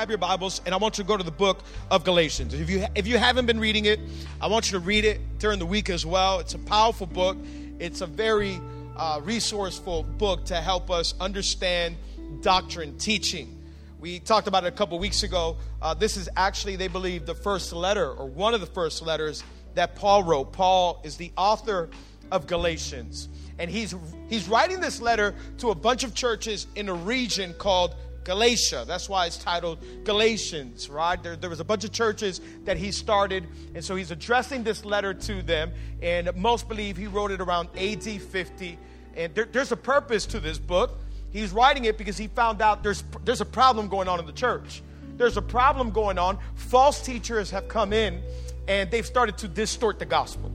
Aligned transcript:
Grab 0.00 0.08
your 0.08 0.16
Bibles 0.16 0.62
and 0.64 0.74
I 0.74 0.78
want 0.78 0.96
you 0.96 1.04
to 1.04 1.08
go 1.08 1.18
to 1.18 1.22
the 1.22 1.30
book 1.30 1.62
of 1.90 2.04
Galatians. 2.04 2.54
If 2.54 2.70
you 2.70 2.86
if 2.94 3.06
you 3.06 3.18
haven't 3.18 3.44
been 3.44 3.60
reading 3.60 3.84
it, 3.84 4.00
I 4.40 4.46
want 4.46 4.72
you 4.72 4.78
to 4.78 4.82
read 4.82 5.04
it 5.04 5.20
during 5.38 5.58
the 5.58 5.66
week 5.66 5.90
as 5.90 6.06
well. 6.06 6.38
It's 6.38 6.54
a 6.54 6.58
powerful 6.58 7.06
book. 7.06 7.36
It's 7.78 8.00
a 8.00 8.06
very 8.06 8.58
uh, 8.96 9.20
resourceful 9.22 10.04
book 10.04 10.46
to 10.46 10.54
help 10.54 10.90
us 10.90 11.12
understand 11.20 11.98
doctrine, 12.40 12.96
teaching. 12.96 13.62
We 13.98 14.20
talked 14.20 14.48
about 14.48 14.64
it 14.64 14.68
a 14.68 14.70
couple 14.70 14.98
weeks 14.98 15.22
ago. 15.22 15.58
Uh, 15.82 15.92
this 15.92 16.16
is 16.16 16.30
actually, 16.34 16.76
they 16.76 16.88
believe, 16.88 17.26
the 17.26 17.34
first 17.34 17.70
letter 17.70 18.10
or 18.10 18.24
one 18.24 18.54
of 18.54 18.62
the 18.62 18.66
first 18.68 19.02
letters 19.02 19.44
that 19.74 19.96
Paul 19.96 20.22
wrote. 20.22 20.54
Paul 20.54 21.02
is 21.04 21.18
the 21.18 21.30
author 21.36 21.90
of 22.32 22.46
Galatians, 22.46 23.28
and 23.58 23.70
he's 23.70 23.94
he's 24.30 24.48
writing 24.48 24.80
this 24.80 25.02
letter 25.02 25.34
to 25.58 25.72
a 25.72 25.74
bunch 25.74 26.04
of 26.04 26.14
churches 26.14 26.68
in 26.74 26.88
a 26.88 26.94
region 26.94 27.52
called 27.52 27.94
Galatia. 28.24 28.84
That's 28.86 29.08
why 29.08 29.26
it's 29.26 29.36
titled 29.36 29.78
Galatians, 30.04 30.88
right? 30.88 31.22
There, 31.22 31.36
there, 31.36 31.50
was 31.50 31.60
a 31.60 31.64
bunch 31.64 31.84
of 31.84 31.92
churches 31.92 32.40
that 32.64 32.76
he 32.76 32.92
started, 32.92 33.46
and 33.74 33.84
so 33.84 33.96
he's 33.96 34.10
addressing 34.10 34.62
this 34.62 34.84
letter 34.84 35.14
to 35.14 35.42
them. 35.42 35.72
And 36.02 36.34
most 36.36 36.68
believe 36.68 36.96
he 36.96 37.06
wrote 37.06 37.30
it 37.30 37.40
around 37.40 37.68
AD 37.76 38.04
50. 38.04 38.78
And 39.16 39.34
there, 39.34 39.46
there's 39.46 39.72
a 39.72 39.76
purpose 39.76 40.26
to 40.26 40.40
this 40.40 40.58
book. 40.58 40.98
He's 41.32 41.52
writing 41.52 41.84
it 41.84 41.96
because 41.96 42.18
he 42.18 42.26
found 42.28 42.60
out 42.60 42.82
there's, 42.82 43.04
there's 43.24 43.40
a 43.40 43.46
problem 43.46 43.88
going 43.88 44.08
on 44.08 44.18
in 44.18 44.26
the 44.26 44.32
church. 44.32 44.82
There's 45.16 45.36
a 45.36 45.42
problem 45.42 45.90
going 45.90 46.18
on. 46.18 46.38
False 46.54 47.02
teachers 47.02 47.50
have 47.50 47.68
come 47.68 47.92
in 47.92 48.22
and 48.66 48.90
they've 48.90 49.06
started 49.06 49.38
to 49.38 49.48
distort 49.48 49.98
the 49.98 50.06
gospel 50.06 50.50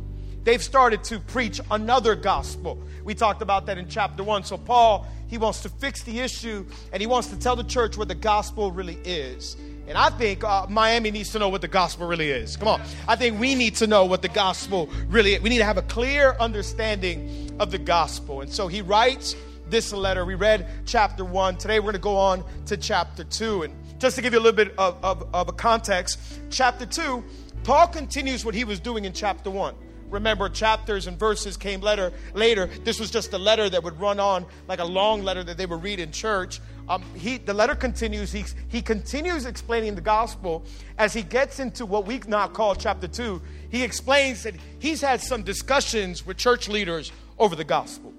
they've 0.45 0.63
started 0.63 1.03
to 1.05 1.19
preach 1.19 1.59
another 1.69 2.15
gospel. 2.15 2.81
We 3.03 3.13
talked 3.13 3.41
about 3.41 3.65
that 3.65 3.77
in 3.77 3.89
chapter 3.89 4.23
one. 4.23 4.45
So, 4.45 4.57
Paul 4.57 5.05
he 5.27 5.37
wants 5.37 5.61
to 5.61 5.69
fix 5.69 6.03
the 6.03 6.19
issue 6.19 6.65
and 6.91 7.01
he 7.01 7.07
wants 7.07 7.29
to 7.29 7.37
tell 7.37 7.55
the 7.55 7.63
church 7.63 7.97
what 7.97 8.07
the 8.07 8.15
gospel 8.15 8.71
really 8.71 8.97
is. 9.03 9.57
And 9.87 9.97
I 9.97 10.09
think 10.09 10.43
uh, 10.43 10.65
Miami 10.69 11.11
needs 11.11 11.31
to 11.31 11.39
know 11.39 11.49
what 11.49 11.61
the 11.61 11.67
gospel 11.67 12.07
really 12.07 12.29
is. 12.29 12.57
Come 12.57 12.67
on. 12.67 12.81
I 13.07 13.15
think 13.15 13.39
we 13.39 13.53
need 13.53 13.75
to 13.75 13.87
know 13.87 14.05
what 14.05 14.21
the 14.21 14.29
gospel 14.29 14.89
really 15.07 15.35
is. 15.35 15.41
We 15.41 15.49
need 15.49 15.59
to 15.59 15.65
have 15.65 15.77
a 15.77 15.83
clear 15.83 16.35
understanding 16.39 17.55
of 17.59 17.71
the 17.71 17.77
gospel. 17.77 18.41
And 18.41 18.51
so 18.51 18.67
he 18.67 18.81
writes 18.81 19.35
this 19.67 19.93
letter. 19.93 20.25
We 20.25 20.35
read 20.35 20.67
chapter 20.85 21.25
one. 21.25 21.57
Today 21.57 21.79
we're 21.79 21.91
going 21.91 21.93
to 21.93 21.99
go 21.99 22.17
on 22.17 22.43
to 22.67 22.77
chapter 22.77 23.23
two. 23.23 23.63
And 23.63 23.73
just 23.99 24.15
to 24.15 24.21
give 24.21 24.33
you 24.33 24.39
a 24.39 24.41
little 24.41 24.55
bit 24.55 24.73
of, 24.77 25.03
of, 25.03 25.27
of 25.33 25.49
a 25.49 25.53
context, 25.53 26.19
chapter 26.49 26.85
two, 26.85 27.23
Paul 27.63 27.87
continues 27.87 28.45
what 28.45 28.55
he 28.55 28.63
was 28.63 28.79
doing 28.79 29.05
in 29.05 29.13
chapter 29.13 29.49
one. 29.49 29.75
Remember, 30.09 30.49
chapters 30.49 31.07
and 31.07 31.17
verses 31.17 31.57
came 31.57 31.81
later. 31.81 32.13
Later, 32.33 32.67
this 32.83 32.99
was 32.99 33.09
just 33.09 33.33
a 33.33 33.37
letter 33.37 33.69
that 33.69 33.83
would 33.83 33.99
run 33.99 34.19
on 34.19 34.45
like 34.67 34.79
a 34.79 34.85
long 34.85 35.23
letter 35.23 35.43
that 35.43 35.57
they 35.57 35.65
would 35.65 35.83
read 35.83 35.99
in 35.99 36.11
church. 36.11 36.61
Um, 36.87 37.03
he, 37.15 37.37
the 37.37 37.53
letter 37.53 37.73
continues. 37.73 38.31
He, 38.31 38.45
he 38.67 38.81
continues 38.81 39.45
explaining 39.45 39.95
the 39.95 40.01
gospel 40.01 40.63
as 40.97 41.13
he 41.13 41.23
gets 41.23 41.59
into 41.59 41.85
what 41.85 42.05
we 42.05 42.21
now 42.27 42.47
call 42.47 42.75
chapter 42.75 43.07
two. 43.07 43.41
He 43.69 43.83
explains 43.83 44.43
that 44.43 44.53
he's 44.79 45.01
had 45.01 45.21
some 45.21 45.43
discussions 45.43 46.25
with 46.25 46.37
church 46.37 46.69
leaders 46.69 47.11
over 47.39 47.55
the 47.55 47.63
gospel. 47.63 48.13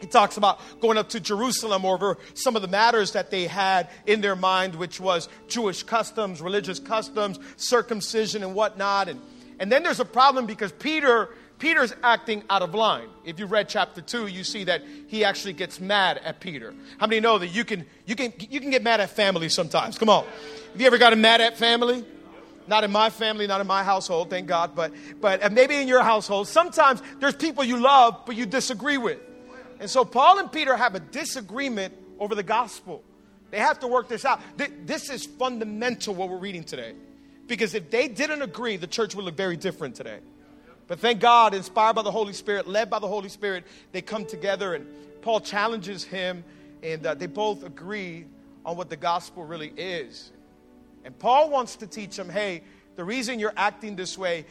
He 0.00 0.08
talks 0.08 0.36
about 0.36 0.60
going 0.80 0.98
up 0.98 1.10
to 1.10 1.20
Jerusalem 1.20 1.84
over 1.84 2.18
some 2.34 2.56
of 2.56 2.62
the 2.62 2.68
matters 2.68 3.12
that 3.12 3.30
they 3.30 3.46
had 3.46 3.88
in 4.04 4.20
their 4.20 4.34
mind, 4.34 4.74
which 4.74 5.00
was 5.00 5.28
Jewish 5.46 5.84
customs, 5.84 6.42
religious 6.42 6.80
customs, 6.80 7.38
circumcision, 7.56 8.42
and 8.42 8.52
whatnot. 8.52 9.08
And 9.08 9.20
and 9.62 9.70
then 9.70 9.84
there's 9.84 10.00
a 10.00 10.04
problem 10.04 10.44
because 10.46 10.72
Peter 10.72 11.28
Peter's 11.60 11.94
acting 12.02 12.42
out 12.50 12.62
of 12.62 12.74
line. 12.74 13.08
If 13.24 13.38
you 13.38 13.46
read 13.46 13.68
chapter 13.68 14.00
2, 14.00 14.26
you 14.26 14.42
see 14.42 14.64
that 14.64 14.82
he 15.06 15.24
actually 15.24 15.52
gets 15.52 15.78
mad 15.78 16.18
at 16.24 16.40
Peter. 16.40 16.74
How 16.98 17.06
many 17.06 17.20
know 17.20 17.38
that 17.38 17.46
you 17.46 17.64
can 17.64 17.86
you 18.04 18.16
can 18.16 18.32
you 18.40 18.58
can 18.58 18.70
get 18.70 18.82
mad 18.82 19.00
at 19.00 19.10
family 19.10 19.48
sometimes? 19.48 19.96
Come 19.96 20.08
on. 20.08 20.24
Have 20.72 20.80
you 20.80 20.86
ever 20.88 20.98
gotten 20.98 21.20
mad 21.20 21.40
at 21.40 21.56
family? 21.56 22.04
Not 22.66 22.82
in 22.82 22.90
my 22.90 23.08
family, 23.08 23.46
not 23.46 23.60
in 23.60 23.68
my 23.68 23.84
household, 23.84 24.30
thank 24.30 24.48
God, 24.48 24.74
but 24.74 24.92
but 25.20 25.52
maybe 25.52 25.76
in 25.76 25.86
your 25.86 26.02
household. 26.02 26.48
Sometimes 26.48 27.00
there's 27.20 27.36
people 27.36 27.62
you 27.62 27.76
love 27.76 28.22
but 28.26 28.34
you 28.34 28.46
disagree 28.46 28.98
with. 28.98 29.20
And 29.78 29.88
so 29.88 30.04
Paul 30.04 30.40
and 30.40 30.50
Peter 30.50 30.76
have 30.76 30.96
a 30.96 31.00
disagreement 31.00 31.94
over 32.18 32.34
the 32.34 32.42
gospel. 32.42 33.04
They 33.52 33.60
have 33.60 33.78
to 33.78 33.86
work 33.86 34.08
this 34.08 34.24
out. 34.24 34.40
This 34.56 35.08
is 35.08 35.24
fundamental 35.24 36.16
what 36.16 36.28
we're 36.28 36.38
reading 36.38 36.64
today. 36.64 36.94
Because 37.52 37.74
if 37.74 37.90
they 37.90 38.08
didn't 38.08 38.40
agree, 38.40 38.78
the 38.78 38.86
church 38.86 39.14
would 39.14 39.26
look 39.26 39.36
very 39.36 39.58
different 39.58 39.94
today. 39.94 40.20
But 40.86 41.00
thank 41.00 41.20
God, 41.20 41.52
inspired 41.52 41.92
by 41.92 42.00
the 42.00 42.10
Holy 42.10 42.32
Spirit, 42.32 42.66
led 42.66 42.88
by 42.88 42.98
the 42.98 43.06
Holy 43.06 43.28
Spirit, 43.28 43.64
they 43.92 44.00
come 44.00 44.24
together 44.24 44.72
and 44.72 44.86
Paul 45.20 45.38
challenges 45.38 46.02
him, 46.02 46.44
and 46.82 47.04
uh, 47.04 47.12
they 47.12 47.26
both 47.26 47.62
agree 47.62 48.24
on 48.64 48.78
what 48.78 48.88
the 48.88 48.96
gospel 48.96 49.44
really 49.44 49.68
is. 49.76 50.32
And 51.04 51.18
Paul 51.18 51.50
wants 51.50 51.76
to 51.76 51.86
teach 51.86 52.16
them 52.16 52.30
hey, 52.30 52.62
the 52.96 53.04
reason 53.04 53.38
you're 53.38 53.52
acting 53.54 53.96
this 53.96 54.16
way 54.16 54.46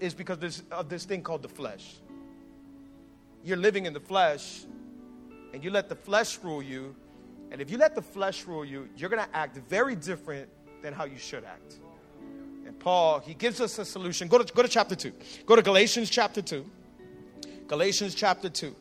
is 0.00 0.14
because 0.14 0.62
of 0.70 0.88
this 0.88 1.04
thing 1.04 1.20
called 1.20 1.42
the 1.42 1.50
flesh. 1.50 1.96
You're 3.44 3.58
living 3.58 3.84
in 3.84 3.92
the 3.92 4.00
flesh, 4.00 4.62
and 5.52 5.62
you 5.62 5.68
let 5.68 5.90
the 5.90 5.94
flesh 5.94 6.38
rule 6.42 6.62
you. 6.62 6.96
And 7.50 7.60
if 7.60 7.70
you 7.70 7.76
let 7.76 7.94
the 7.94 8.00
flesh 8.00 8.46
rule 8.46 8.64
you, 8.64 8.88
you're 8.96 9.10
going 9.10 9.22
to 9.22 9.36
act 9.36 9.58
very 9.68 9.94
different 9.94 10.48
than 10.80 10.94
how 10.94 11.04
you 11.04 11.18
should 11.18 11.44
act. 11.44 11.80
Paul, 12.86 13.18
he 13.18 13.34
gives 13.34 13.60
us 13.60 13.80
a 13.80 13.84
solution. 13.84 14.28
Go 14.28 14.38
to, 14.38 14.54
go 14.54 14.62
to 14.62 14.68
chapter 14.68 14.94
2. 14.94 15.12
Go 15.44 15.56
to 15.56 15.62
Galatians 15.62 16.08
chapter 16.08 16.40
2. 16.40 16.64
Galatians 17.66 18.14
chapter 18.14 18.48
2. 18.48 18.76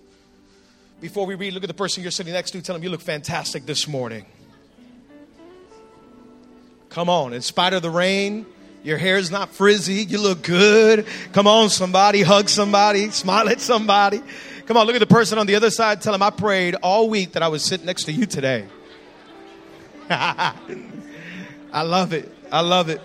Before 1.01 1.25
we 1.25 1.33
read, 1.33 1.55
look 1.55 1.63
at 1.63 1.69
the 1.69 1.73
person 1.73 2.03
you're 2.03 2.11
sitting 2.11 2.33
next 2.33 2.51
to. 2.51 2.61
Tell 2.61 2.75
them 2.75 2.83
you 2.83 2.91
look 2.91 3.01
fantastic 3.01 3.65
this 3.65 3.87
morning. 3.87 4.27
Come 6.89 7.09
on, 7.09 7.33
in 7.33 7.41
spite 7.41 7.73
of 7.73 7.81
the 7.81 7.89
rain, 7.89 8.45
your 8.83 8.99
hair 8.99 9.17
is 9.17 9.31
not 9.31 9.49
frizzy. 9.49 10.03
You 10.03 10.21
look 10.21 10.43
good. 10.43 11.07
Come 11.33 11.47
on, 11.47 11.71
somebody. 11.71 12.21
Hug 12.21 12.47
somebody. 12.47 13.09
Smile 13.09 13.49
at 13.49 13.59
somebody. 13.59 14.21
Come 14.67 14.77
on, 14.77 14.85
look 14.85 14.95
at 14.95 14.99
the 14.99 15.07
person 15.07 15.39
on 15.39 15.47
the 15.47 15.55
other 15.55 15.71
side. 15.71 16.03
Tell 16.03 16.13
them 16.13 16.21
I 16.21 16.29
prayed 16.29 16.75
all 16.75 17.09
week 17.09 17.31
that 17.31 17.41
I 17.41 17.47
would 17.47 17.61
sit 17.61 17.83
next 17.83 18.03
to 18.03 18.11
you 18.11 18.27
today. 18.27 18.67
I 20.11 20.53
love 21.73 22.13
it. 22.13 22.31
I 22.51 22.61
love 22.61 22.89
it. 22.89 23.01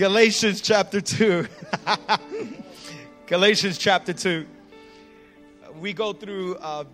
Galatians 0.00 0.62
chapter 0.62 1.02
2. 1.02 1.46
Galatians 3.26 3.76
chapter 3.76 4.14
2. 4.14 4.46
We 5.78 5.92
go 5.92 6.14
through 6.14 6.56
uh, 6.56 6.84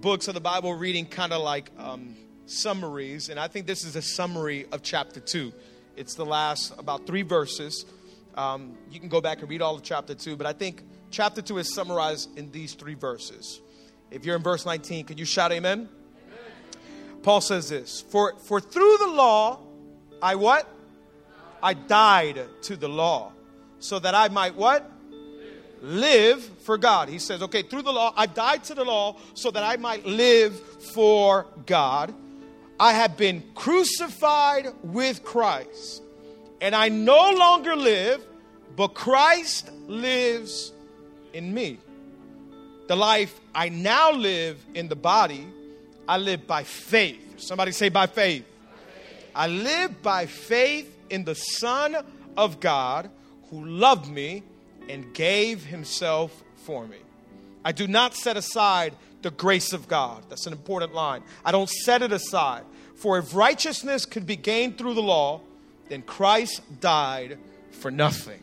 books 0.00 0.26
of 0.26 0.34
the 0.34 0.40
Bible 0.40 0.74
reading 0.74 1.06
kind 1.06 1.32
of 1.32 1.42
like 1.42 1.70
um, 1.78 2.16
summaries, 2.46 3.28
and 3.28 3.38
I 3.38 3.46
think 3.46 3.68
this 3.68 3.84
is 3.84 3.94
a 3.94 4.02
summary 4.02 4.66
of 4.72 4.82
chapter 4.82 5.20
2. 5.20 5.52
It's 5.94 6.16
the 6.16 6.26
last 6.26 6.76
about 6.76 7.06
three 7.06 7.22
verses. 7.22 7.86
Um, 8.34 8.78
you 8.90 8.98
can 8.98 9.08
go 9.08 9.20
back 9.20 9.38
and 9.38 9.48
read 9.48 9.62
all 9.62 9.76
of 9.76 9.84
chapter 9.84 10.16
2, 10.16 10.34
but 10.34 10.48
I 10.48 10.54
think 10.54 10.82
chapter 11.12 11.40
2 11.40 11.58
is 11.58 11.72
summarized 11.72 12.36
in 12.36 12.50
these 12.50 12.74
three 12.74 12.94
verses. 12.94 13.60
If 14.10 14.24
you're 14.24 14.34
in 14.34 14.42
verse 14.42 14.66
19, 14.66 15.04
can 15.04 15.18
you 15.18 15.24
shout 15.24 15.52
amen? 15.52 15.88
amen? 15.88 17.22
Paul 17.22 17.40
says 17.40 17.68
this 17.68 18.00
For, 18.10 18.34
for 18.40 18.58
through 18.58 18.96
the 18.98 19.06
law, 19.06 19.60
I 20.20 20.34
what? 20.34 20.73
I 21.64 21.72
died 21.72 22.46
to 22.62 22.76
the 22.76 22.90
law 22.90 23.32
so 23.78 23.98
that 23.98 24.14
I 24.14 24.28
might 24.28 24.54
what? 24.54 24.90
Live 25.80 26.42
for 26.42 26.76
God. 26.76 27.08
He 27.08 27.18
says, 27.18 27.40
okay, 27.40 27.62
through 27.62 27.82
the 27.82 27.92
law, 27.92 28.12
I 28.14 28.26
died 28.26 28.64
to 28.64 28.74
the 28.74 28.84
law 28.84 29.16
so 29.32 29.50
that 29.50 29.62
I 29.62 29.78
might 29.78 30.04
live 30.04 30.60
for 30.92 31.46
God. 31.64 32.14
I 32.78 32.92
have 32.92 33.16
been 33.16 33.42
crucified 33.54 34.68
with 34.82 35.24
Christ, 35.24 36.02
and 36.60 36.74
I 36.74 36.90
no 36.90 37.30
longer 37.30 37.74
live, 37.74 38.22
but 38.76 38.88
Christ 38.88 39.70
lives 39.86 40.70
in 41.32 41.54
me. 41.54 41.78
The 42.88 42.96
life 42.96 43.40
I 43.54 43.70
now 43.70 44.12
live 44.12 44.62
in 44.74 44.88
the 44.88 44.96
body, 44.96 45.46
I 46.06 46.18
live 46.18 46.46
by 46.46 46.64
faith. 46.64 47.40
Somebody 47.40 47.72
say, 47.72 47.88
by 47.88 48.06
faith. 48.06 48.44
I 49.34 49.46
live 49.46 50.02
by 50.02 50.26
faith 50.26 50.90
in 51.10 51.24
the 51.24 51.34
Son 51.34 51.96
of 52.36 52.60
God 52.60 53.10
who 53.50 53.64
loved 53.64 54.10
me 54.10 54.42
and 54.88 55.14
gave 55.14 55.64
himself 55.64 56.42
for 56.56 56.86
me. 56.86 56.98
I 57.64 57.72
do 57.72 57.86
not 57.86 58.14
set 58.14 58.36
aside 58.36 58.94
the 59.22 59.30
grace 59.30 59.72
of 59.72 59.88
God. 59.88 60.24
That's 60.28 60.46
an 60.46 60.52
important 60.52 60.94
line. 60.94 61.22
I 61.44 61.52
don't 61.52 61.68
set 61.68 62.02
it 62.02 62.12
aside. 62.12 62.64
For 62.94 63.18
if 63.18 63.34
righteousness 63.34 64.04
could 64.04 64.26
be 64.26 64.36
gained 64.36 64.78
through 64.78 64.94
the 64.94 65.02
law, 65.02 65.40
then 65.88 66.02
Christ 66.02 66.60
died 66.80 67.38
for 67.70 67.90
nothing. 67.90 68.42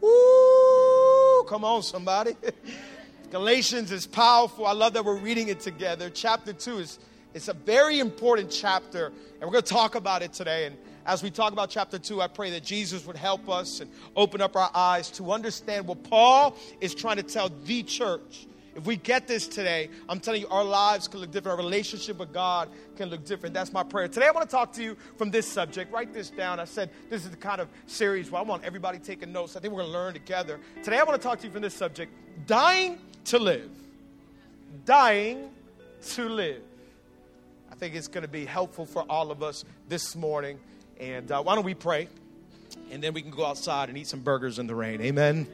Woo, 0.00 1.44
come 1.44 1.64
on, 1.64 1.82
somebody. 1.82 2.36
Galatians 3.30 3.90
is 3.90 4.06
powerful. 4.06 4.66
I 4.66 4.72
love 4.72 4.92
that 4.92 5.04
we're 5.04 5.18
reading 5.18 5.48
it 5.48 5.60
together. 5.60 6.10
Chapter 6.10 6.52
2 6.52 6.78
is 6.78 6.98
it's 7.32 7.48
a 7.48 7.54
very 7.54 7.98
important 7.98 8.50
chapter, 8.50 9.06
and 9.06 9.40
we're 9.40 9.50
going 9.50 9.64
to 9.64 9.72
talk 9.72 9.96
about 9.96 10.22
it 10.22 10.32
today. 10.32 10.66
And 10.66 10.76
as 11.06 11.22
we 11.22 11.30
talk 11.30 11.52
about 11.52 11.70
chapter 11.70 11.98
2, 11.98 12.22
I 12.22 12.28
pray 12.28 12.50
that 12.50 12.64
Jesus 12.64 13.06
would 13.06 13.16
help 13.16 13.48
us 13.48 13.80
and 13.80 13.90
open 14.16 14.40
up 14.40 14.56
our 14.56 14.70
eyes 14.74 15.10
to 15.12 15.32
understand 15.32 15.86
what 15.86 16.02
Paul 16.04 16.56
is 16.80 16.94
trying 16.94 17.16
to 17.16 17.22
tell 17.22 17.50
the 17.64 17.82
church. 17.82 18.46
If 18.74 18.86
we 18.86 18.96
get 18.96 19.28
this 19.28 19.46
today, 19.46 19.88
I'm 20.08 20.18
telling 20.18 20.40
you, 20.40 20.48
our 20.48 20.64
lives 20.64 21.06
can 21.06 21.20
look 21.20 21.30
different. 21.30 21.58
Our 21.58 21.64
relationship 21.64 22.18
with 22.18 22.32
God 22.32 22.68
can 22.96 23.08
look 23.08 23.24
different. 23.24 23.54
That's 23.54 23.72
my 23.72 23.84
prayer. 23.84 24.08
Today, 24.08 24.26
I 24.26 24.32
want 24.32 24.48
to 24.48 24.56
talk 24.56 24.72
to 24.72 24.82
you 24.82 24.96
from 25.16 25.30
this 25.30 25.46
subject. 25.46 25.92
Write 25.92 26.12
this 26.12 26.30
down. 26.30 26.58
I 26.58 26.64
said 26.64 26.90
this 27.08 27.24
is 27.24 27.30
the 27.30 27.36
kind 27.36 27.60
of 27.60 27.68
series 27.86 28.30
where 28.30 28.40
I 28.40 28.44
want 28.44 28.64
everybody 28.64 28.98
taking 28.98 29.30
notes. 29.30 29.54
I 29.54 29.60
think 29.60 29.72
we're 29.72 29.82
going 29.82 29.92
to 29.92 29.98
learn 29.98 30.12
together. 30.12 30.58
Today, 30.82 30.98
I 30.98 31.04
want 31.04 31.20
to 31.20 31.24
talk 31.26 31.38
to 31.40 31.46
you 31.46 31.52
from 31.52 31.62
this 31.62 31.74
subject 31.74 32.12
dying 32.46 32.98
to 33.26 33.38
live. 33.38 33.70
Dying 34.84 35.50
to 36.08 36.28
live. 36.28 36.62
I 37.70 37.76
think 37.76 37.94
it's 37.94 38.08
going 38.08 38.22
to 38.22 38.28
be 38.28 38.44
helpful 38.44 38.86
for 38.86 39.02
all 39.08 39.30
of 39.30 39.42
us 39.42 39.64
this 39.88 40.16
morning. 40.16 40.58
And 40.98 41.30
uh, 41.30 41.42
why 41.42 41.54
don't 41.54 41.64
we 41.64 41.74
pray? 41.74 42.08
And 42.90 43.02
then 43.02 43.12
we 43.12 43.22
can 43.22 43.30
go 43.30 43.44
outside 43.44 43.88
and 43.88 43.98
eat 43.98 44.06
some 44.06 44.20
burgers 44.20 44.58
in 44.58 44.66
the 44.66 44.74
rain. 44.74 45.00
Amen. 45.00 45.46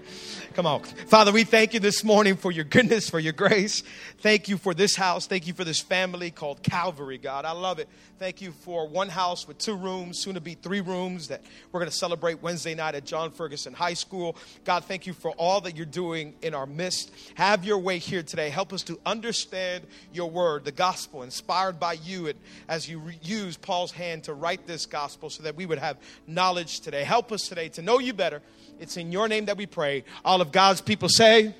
Come 0.55 0.67
on. 0.67 0.83
Father, 0.83 1.33
we 1.33 1.45
thank 1.45 1.75
you 1.75 1.81
this 1.81 2.05
morning 2.05 2.37
for 2.37 2.53
your 2.53 2.65
goodness, 2.65 3.09
for 3.09 3.19
your 3.19 3.33
grace. 3.33 3.83
Thank 4.19 4.49
you 4.49 4.59
for 4.59 4.75
this 4.75 4.97
house. 4.97 5.27
Thank 5.27 5.47
you 5.47 5.55
for 5.55 5.65
this 5.65 5.81
family 5.81 6.31
called 6.31 6.63
Calvary, 6.63 7.19
God. 7.19 7.45
I 7.45 7.53
love 7.53 7.79
it. 7.79 7.89
Thank 8.19 8.43
you 8.43 8.53
for 8.53 8.87
one 8.87 9.09
house 9.09 9.49
with 9.49 9.57
two 9.57 9.75
rooms, 9.75 10.19
soon 10.19 10.35
to 10.35 10.43
be 10.43 10.53
three 10.53 10.83
rooms 10.83 11.29
that 11.29 11.43
we're 11.73 11.81
going 11.81 11.91
to 11.91 11.97
celebrate 11.97 12.43
Wednesday 12.43 12.75
night 12.75 12.95
at 12.95 13.07
John 13.07 13.31
Ferguson 13.31 13.73
High 13.73 13.95
School. 13.95 14.37
God, 14.65 14.85
thank 14.85 15.07
you 15.07 15.15
for 15.15 15.31
all 15.39 15.63
that 15.63 15.75
you're 15.75 15.87
doing 15.87 16.35
in 16.43 16.55
our 16.55 16.67
midst. 16.67 17.13
Have 17.37 17.65
your 17.65 17.79
way 17.79 17.97
here 17.97 18.23
today. 18.23 18.51
Help 18.51 18.75
us 18.75 18.83
to 18.83 19.01
understand 19.07 19.87
your 20.13 20.29
word, 20.29 20.67
the 20.67 20.73
gospel, 20.73 21.23
inspired 21.23 21.81
by 21.81 21.95
you, 21.95 22.27
and 22.27 22.39
as 22.69 22.87
you 22.87 22.99
re- 22.99 23.19
use 23.23 23.57
Paul's 23.57 23.93
hand 23.93 24.25
to 24.25 24.35
write 24.35 24.67
this 24.67 24.85
gospel 24.85 25.31
so 25.31 25.43
that 25.45 25.57
we 25.57 25.65
would 25.65 25.79
have 25.79 25.97
knowledge 26.27 26.81
today. 26.81 27.05
Help 27.11 27.33
us 27.33 27.49
today 27.49 27.69
to 27.71 27.83
know 27.83 27.99
you 27.99 28.13
better. 28.13 28.41
It's 28.79 28.97
in 28.97 29.11
your 29.11 29.27
name 29.27 29.47
that 29.47 29.57
we 29.57 29.67
pray. 29.67 30.05
All 30.25 30.41
of 30.41 30.53
God's 30.53 30.81
people 30.81 31.09
say, 31.09 31.41
Amen. 31.41 31.55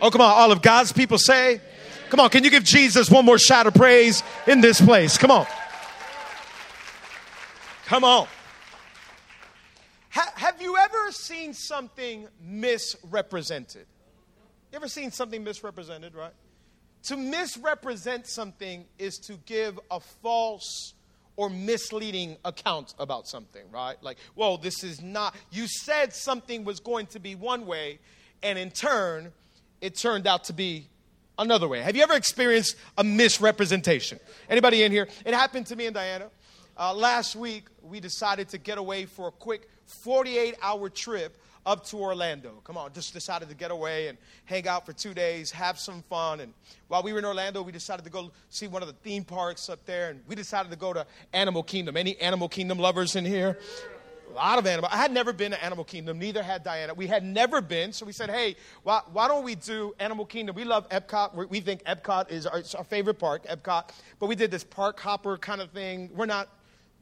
Oh, 0.00 0.10
come 0.10 0.22
on. 0.22 0.30
All 0.30 0.50
of 0.50 0.62
God's 0.62 0.90
people 0.90 1.18
say, 1.18 1.56
Amen. 1.56 1.60
Come 2.08 2.20
on. 2.20 2.30
Can 2.30 2.44
you 2.44 2.50
give 2.50 2.64
Jesus 2.64 3.10
one 3.10 3.26
more 3.26 3.36
shout 3.36 3.66
of 3.66 3.74
praise 3.74 4.22
in 4.46 4.62
this 4.62 4.80
place? 4.80 5.18
Come 5.18 5.32
on. 5.32 5.46
Come 7.84 8.04
on. 8.04 8.26
Ha- 10.08 10.32
have 10.36 10.62
you 10.62 10.78
ever 10.78 11.12
seen 11.12 11.52
something 11.52 12.26
misrepresented? 12.42 13.84
You 14.72 14.76
ever 14.76 14.88
seen 14.88 15.10
something 15.10 15.44
misrepresented, 15.44 16.14
right? 16.14 16.32
To 17.02 17.18
misrepresent 17.18 18.26
something 18.26 18.86
is 18.98 19.18
to 19.18 19.34
give 19.44 19.78
a 19.90 20.00
false 20.00 20.94
or 21.40 21.48
misleading 21.48 22.36
account 22.44 22.92
about 22.98 23.26
something, 23.26 23.62
right? 23.72 23.96
Like, 24.02 24.18
whoa, 24.34 24.58
this 24.58 24.84
is 24.84 25.00
not, 25.00 25.34
you 25.50 25.66
said 25.66 26.12
something 26.12 26.64
was 26.66 26.80
going 26.80 27.06
to 27.06 27.18
be 27.18 27.34
one 27.34 27.64
way, 27.64 27.98
and 28.42 28.58
in 28.58 28.70
turn, 28.70 29.32
it 29.80 29.96
turned 29.96 30.26
out 30.26 30.44
to 30.44 30.52
be 30.52 30.86
another 31.38 31.66
way. 31.66 31.80
Have 31.80 31.96
you 31.96 32.02
ever 32.02 32.12
experienced 32.12 32.76
a 32.98 33.04
misrepresentation? 33.04 34.20
Anybody 34.50 34.82
in 34.82 34.92
here? 34.92 35.08
It 35.24 35.32
happened 35.32 35.64
to 35.68 35.76
me 35.76 35.86
and 35.86 35.94
Diana. 35.94 36.28
Uh, 36.76 36.92
last 36.92 37.34
week, 37.34 37.68
we 37.82 38.00
decided 38.00 38.50
to 38.50 38.58
get 38.58 38.76
away 38.76 39.06
for 39.06 39.28
a 39.28 39.32
quick 39.32 39.66
48 39.86 40.56
hour 40.60 40.90
trip 40.90 41.38
up 41.66 41.84
to 41.86 41.96
Orlando. 41.96 42.60
Come 42.64 42.76
on, 42.76 42.92
just 42.92 43.12
decided 43.12 43.48
to 43.48 43.54
get 43.54 43.70
away 43.70 44.08
and 44.08 44.18
hang 44.44 44.66
out 44.66 44.86
for 44.86 44.92
two 44.92 45.14
days, 45.14 45.50
have 45.50 45.78
some 45.78 46.02
fun. 46.08 46.40
And 46.40 46.52
while 46.88 47.02
we 47.02 47.12
were 47.12 47.18
in 47.18 47.24
Orlando, 47.24 47.62
we 47.62 47.72
decided 47.72 48.04
to 48.04 48.10
go 48.10 48.30
see 48.48 48.66
one 48.66 48.82
of 48.82 48.88
the 48.88 48.94
theme 48.94 49.24
parks 49.24 49.68
up 49.68 49.84
there, 49.86 50.10
and 50.10 50.20
we 50.26 50.34
decided 50.34 50.70
to 50.70 50.78
go 50.78 50.92
to 50.92 51.06
Animal 51.32 51.62
Kingdom. 51.62 51.96
Any 51.96 52.18
Animal 52.20 52.48
Kingdom 52.48 52.78
lovers 52.78 53.16
in 53.16 53.24
here? 53.24 53.58
A 54.30 54.32
lot 54.34 54.60
of 54.60 54.66
animal. 54.66 54.88
I 54.92 54.96
had 54.96 55.12
never 55.12 55.32
been 55.32 55.50
to 55.50 55.64
Animal 55.64 55.82
Kingdom, 55.82 56.18
neither 56.18 56.40
had 56.40 56.62
Diana. 56.62 56.94
We 56.94 57.08
had 57.08 57.24
never 57.24 57.60
been, 57.60 57.92
so 57.92 58.06
we 58.06 58.12
said, 58.12 58.30
hey, 58.30 58.54
why, 58.84 59.00
why 59.12 59.26
don't 59.26 59.42
we 59.42 59.56
do 59.56 59.92
Animal 59.98 60.24
Kingdom? 60.24 60.54
We 60.54 60.62
love 60.62 60.88
Epcot. 60.88 61.48
We 61.48 61.58
think 61.58 61.82
Epcot 61.82 62.30
is 62.30 62.46
our, 62.46 62.62
our 62.78 62.84
favorite 62.84 63.18
park, 63.18 63.44
Epcot. 63.46 63.90
But 64.20 64.26
we 64.28 64.36
did 64.36 64.52
this 64.52 64.62
park 64.62 65.00
hopper 65.00 65.36
kind 65.36 65.60
of 65.60 65.72
thing. 65.72 66.10
We're 66.14 66.26
not 66.26 66.48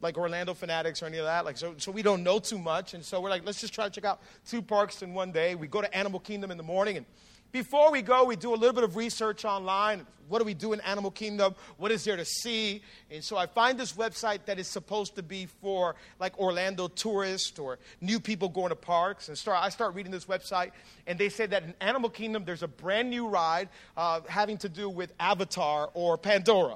like 0.01 0.17
Orlando 0.17 0.53
fanatics 0.53 1.01
or 1.01 1.07
any 1.07 1.17
of 1.17 1.25
that. 1.25 1.45
Like, 1.45 1.57
so, 1.57 1.75
so 1.77 1.91
we 1.91 2.01
don't 2.01 2.23
know 2.23 2.39
too 2.39 2.57
much. 2.59 2.93
And 2.93 3.03
so 3.03 3.21
we're 3.21 3.29
like, 3.29 3.45
let's 3.45 3.61
just 3.61 3.73
try 3.73 3.85
to 3.85 3.89
check 3.89 4.05
out 4.05 4.21
two 4.47 4.61
parks 4.61 5.01
in 5.01 5.13
one 5.13 5.31
day. 5.31 5.55
We 5.55 5.67
go 5.67 5.81
to 5.81 5.93
Animal 5.95 6.19
Kingdom 6.19 6.51
in 6.51 6.57
the 6.57 6.63
morning. 6.63 6.97
And 6.97 7.05
before 7.51 7.91
we 7.91 8.01
go, 8.01 8.25
we 8.25 8.35
do 8.35 8.53
a 8.53 8.55
little 8.55 8.73
bit 8.73 8.83
of 8.83 8.95
research 8.95 9.43
online. 9.43 10.05
What 10.27 10.37
do 10.37 10.45
we 10.45 10.53
do 10.53 10.73
in 10.73 10.81
Animal 10.81 11.09
Kingdom? 11.09 11.55
What 11.77 11.91
is 11.91 12.03
there 12.03 12.15
to 12.15 12.23
see? 12.23 12.83
And 13.09 13.23
so 13.23 13.35
I 13.35 13.47
find 13.47 13.79
this 13.79 13.93
website 13.93 14.45
that 14.45 14.59
is 14.59 14.67
supposed 14.67 15.15
to 15.15 15.23
be 15.23 15.47
for 15.59 15.95
like 16.19 16.37
Orlando 16.37 16.87
tourists 16.87 17.57
or 17.57 17.79
new 17.99 18.19
people 18.19 18.49
going 18.49 18.69
to 18.69 18.75
parks. 18.75 19.29
And 19.29 19.37
start, 19.37 19.57
I 19.63 19.69
start 19.69 19.95
reading 19.95 20.11
this 20.11 20.25
website, 20.25 20.71
and 21.07 21.17
they 21.17 21.29
say 21.29 21.47
that 21.47 21.63
in 21.63 21.73
Animal 21.81 22.11
Kingdom, 22.11 22.45
there's 22.45 22.61
a 22.61 22.67
brand 22.67 23.09
new 23.09 23.27
ride 23.27 23.69
uh, 23.97 24.21
having 24.29 24.59
to 24.59 24.69
do 24.69 24.87
with 24.87 25.11
Avatar 25.19 25.89
or 25.95 26.19
Pandora. 26.19 26.75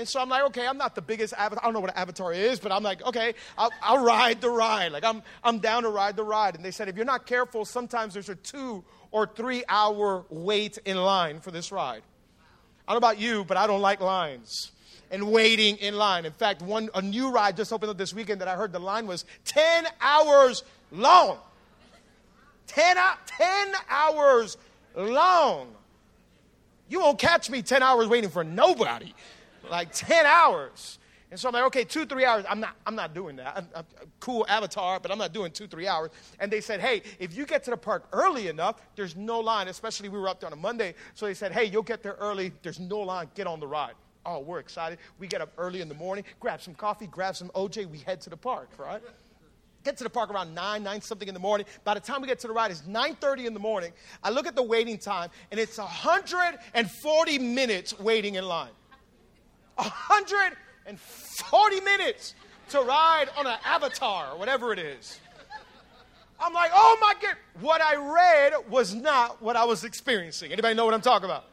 And 0.00 0.08
so 0.08 0.18
I'm 0.18 0.30
like, 0.30 0.44
okay, 0.44 0.66
I'm 0.66 0.78
not 0.78 0.94
the 0.94 1.02
biggest 1.02 1.34
avatar. 1.34 1.62
I 1.62 1.66
don't 1.66 1.74
know 1.74 1.80
what 1.80 1.90
an 1.90 1.98
avatar 1.98 2.32
is, 2.32 2.58
but 2.58 2.72
I'm 2.72 2.82
like, 2.82 3.04
okay, 3.04 3.34
I'll, 3.58 3.70
I'll, 3.82 4.02
ride 4.02 4.40
the 4.40 4.48
ride. 4.48 4.92
Like, 4.92 5.04
I'm, 5.04 5.22
I'm 5.44 5.58
down 5.58 5.82
to 5.82 5.90
ride 5.90 6.16
the 6.16 6.24
ride. 6.24 6.54
And 6.56 6.64
they 6.64 6.70
said, 6.70 6.88
if 6.88 6.96
you're 6.96 7.04
not 7.04 7.26
careful, 7.26 7.66
sometimes 7.66 8.14
there's 8.14 8.30
a 8.30 8.34
two 8.34 8.82
or 9.10 9.26
three 9.26 9.62
hour 9.68 10.24
wait 10.30 10.78
in 10.86 10.96
line 10.96 11.40
for 11.40 11.50
this 11.50 11.70
ride. 11.70 12.00
I 12.88 12.92
don't 12.92 13.02
know 13.02 13.08
about 13.08 13.20
you, 13.20 13.44
but 13.44 13.58
I 13.58 13.66
don't 13.66 13.82
like 13.82 14.00
lines 14.00 14.72
and 15.10 15.30
waiting 15.30 15.76
in 15.76 15.96
line. 15.96 16.24
In 16.24 16.32
fact, 16.32 16.62
one, 16.62 16.88
a 16.94 17.02
new 17.02 17.30
ride 17.30 17.58
just 17.58 17.70
opened 17.70 17.90
up 17.90 17.98
this 17.98 18.14
weekend 18.14 18.40
that 18.40 18.48
I 18.48 18.56
heard 18.56 18.72
the 18.72 18.80
line 18.80 19.06
was 19.06 19.26
10 19.44 19.84
hours 20.00 20.62
long. 20.92 21.36
10, 22.68 22.96
10 23.26 23.72
hours 23.90 24.56
long. 24.96 25.74
You 26.88 27.00
won't 27.00 27.18
catch 27.18 27.50
me 27.50 27.60
10 27.60 27.82
hours 27.82 28.08
waiting 28.08 28.30
for 28.30 28.42
nobody 28.42 29.12
like 29.68 29.92
10 29.92 30.26
hours. 30.26 30.98
And 31.30 31.38
so 31.38 31.48
I'm 31.48 31.54
like, 31.54 31.64
okay, 31.64 31.84
two, 31.84 32.06
three 32.06 32.24
hours. 32.24 32.44
I'm 32.48 32.58
not, 32.58 32.76
I'm 32.84 32.96
not 32.96 33.14
doing 33.14 33.36
that. 33.36 33.56
I'm, 33.56 33.68
I'm, 33.74 33.84
cool 34.18 34.44
avatar, 34.48 34.98
but 34.98 35.12
I'm 35.12 35.18
not 35.18 35.32
doing 35.32 35.52
two, 35.52 35.68
three 35.68 35.86
hours. 35.86 36.10
And 36.40 36.50
they 36.50 36.60
said, 36.60 36.80
hey, 36.80 37.02
if 37.20 37.36
you 37.36 37.46
get 37.46 37.62
to 37.64 37.70
the 37.70 37.76
park 37.76 38.08
early 38.12 38.48
enough, 38.48 38.80
there's 38.96 39.14
no 39.14 39.38
line, 39.38 39.68
especially 39.68 40.08
we 40.08 40.18
were 40.18 40.28
up 40.28 40.40
there 40.40 40.48
on 40.48 40.52
a 40.52 40.56
Monday. 40.56 40.94
So 41.14 41.26
they 41.26 41.34
said, 41.34 41.52
hey, 41.52 41.64
you'll 41.64 41.82
get 41.82 42.02
there 42.02 42.16
early. 42.18 42.52
There's 42.62 42.80
no 42.80 42.98
line. 42.98 43.28
Get 43.34 43.46
on 43.46 43.60
the 43.60 43.66
ride. 43.68 43.94
Oh, 44.26 44.40
we're 44.40 44.58
excited. 44.58 44.98
We 45.18 45.28
get 45.28 45.40
up 45.40 45.52
early 45.56 45.80
in 45.80 45.88
the 45.88 45.94
morning, 45.94 46.24
grab 46.40 46.60
some 46.60 46.74
coffee, 46.74 47.06
grab 47.06 47.36
some 47.36 47.48
OJ. 47.50 47.86
We 47.88 47.98
head 47.98 48.20
to 48.22 48.30
the 48.30 48.36
park, 48.36 48.68
right? 48.76 49.00
Get 49.82 49.96
to 49.96 50.04
the 50.04 50.10
park 50.10 50.30
around 50.30 50.54
9, 50.54 50.82
9 50.82 51.00
something 51.00 51.26
in 51.26 51.32
the 51.32 51.40
morning. 51.40 51.66
By 51.84 51.94
the 51.94 52.00
time 52.00 52.20
we 52.20 52.28
get 52.28 52.38
to 52.40 52.46
the 52.46 52.52
ride, 52.52 52.70
it's 52.70 52.82
9.30 52.82 53.46
in 53.46 53.54
the 53.54 53.60
morning. 53.60 53.92
I 54.22 54.28
look 54.28 54.46
at 54.46 54.54
the 54.54 54.62
waiting 54.62 54.98
time, 54.98 55.30
and 55.50 55.58
it's 55.58 55.78
140 55.78 57.38
minutes 57.38 57.98
waiting 57.98 58.34
in 58.34 58.44
line. 58.44 58.70
140 59.80 61.80
minutes 61.80 62.34
to 62.70 62.80
ride 62.80 63.26
on 63.36 63.46
an 63.46 63.58
avatar 63.64 64.32
or 64.32 64.38
whatever 64.38 64.72
it 64.72 64.78
is. 64.78 65.20
I'm 66.42 66.54
like, 66.54 66.70
oh 66.74 66.96
my 67.00 67.14
God. 67.20 67.36
What 67.60 67.82
I 67.82 67.96
read 67.96 68.52
was 68.70 68.94
not 68.94 69.42
what 69.42 69.56
I 69.56 69.64
was 69.64 69.84
experiencing. 69.84 70.52
Anybody 70.52 70.74
know 70.74 70.84
what 70.84 70.94
I'm 70.94 71.02
talking 71.02 71.26
about? 71.26 71.44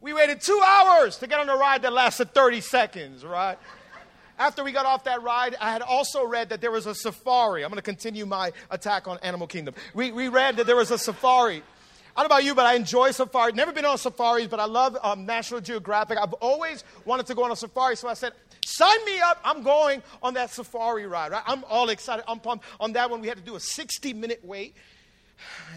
We 0.00 0.12
waited 0.12 0.40
two 0.40 0.60
hours 0.64 1.16
to 1.18 1.26
get 1.26 1.40
on 1.40 1.48
a 1.48 1.56
ride 1.56 1.82
that 1.82 1.92
lasted 1.92 2.34
30 2.34 2.60
seconds, 2.60 3.24
right? 3.24 3.58
After 4.38 4.64
we 4.64 4.72
got 4.72 4.86
off 4.86 5.04
that 5.04 5.22
ride, 5.22 5.56
I 5.60 5.70
had 5.70 5.82
also 5.82 6.26
read 6.26 6.48
that 6.48 6.60
there 6.60 6.72
was 6.72 6.86
a 6.86 6.94
safari. 6.94 7.64
I'm 7.64 7.70
going 7.70 7.76
to 7.76 7.82
continue 7.82 8.26
my 8.26 8.52
attack 8.70 9.06
on 9.06 9.18
Animal 9.22 9.46
Kingdom. 9.46 9.74
We, 9.94 10.10
we 10.10 10.28
read 10.28 10.56
that 10.56 10.66
there 10.66 10.76
was 10.76 10.90
a 10.90 10.98
safari 10.98 11.62
I 12.14 12.20
don't 12.20 12.28
know 12.28 12.36
about 12.36 12.44
you, 12.44 12.54
but 12.54 12.66
I 12.66 12.74
enjoy 12.74 13.10
safari. 13.12 13.52
Never 13.52 13.72
been 13.72 13.86
on 13.86 13.96
safaris, 13.96 14.46
but 14.46 14.60
I 14.60 14.66
love 14.66 14.98
um, 15.02 15.24
National 15.24 15.60
Geographic. 15.60 16.18
I've 16.18 16.34
always 16.34 16.84
wanted 17.06 17.26
to 17.26 17.34
go 17.34 17.44
on 17.44 17.52
a 17.52 17.56
safari, 17.56 17.96
so 17.96 18.06
I 18.06 18.14
said, 18.14 18.32
sign 18.66 19.04
me 19.06 19.18
up. 19.20 19.40
I'm 19.44 19.62
going 19.62 20.02
on 20.22 20.34
that 20.34 20.50
safari 20.50 21.06
ride, 21.06 21.32
right? 21.32 21.42
I'm 21.46 21.64
all 21.70 21.88
excited. 21.88 22.24
I'm 22.28 22.38
pumped. 22.38 22.66
On 22.80 22.92
that 22.92 23.10
one, 23.10 23.22
we 23.22 23.28
had 23.28 23.38
to 23.38 23.42
do 23.42 23.56
a 23.56 23.60
60 23.60 24.12
minute 24.12 24.40
wait. 24.44 24.74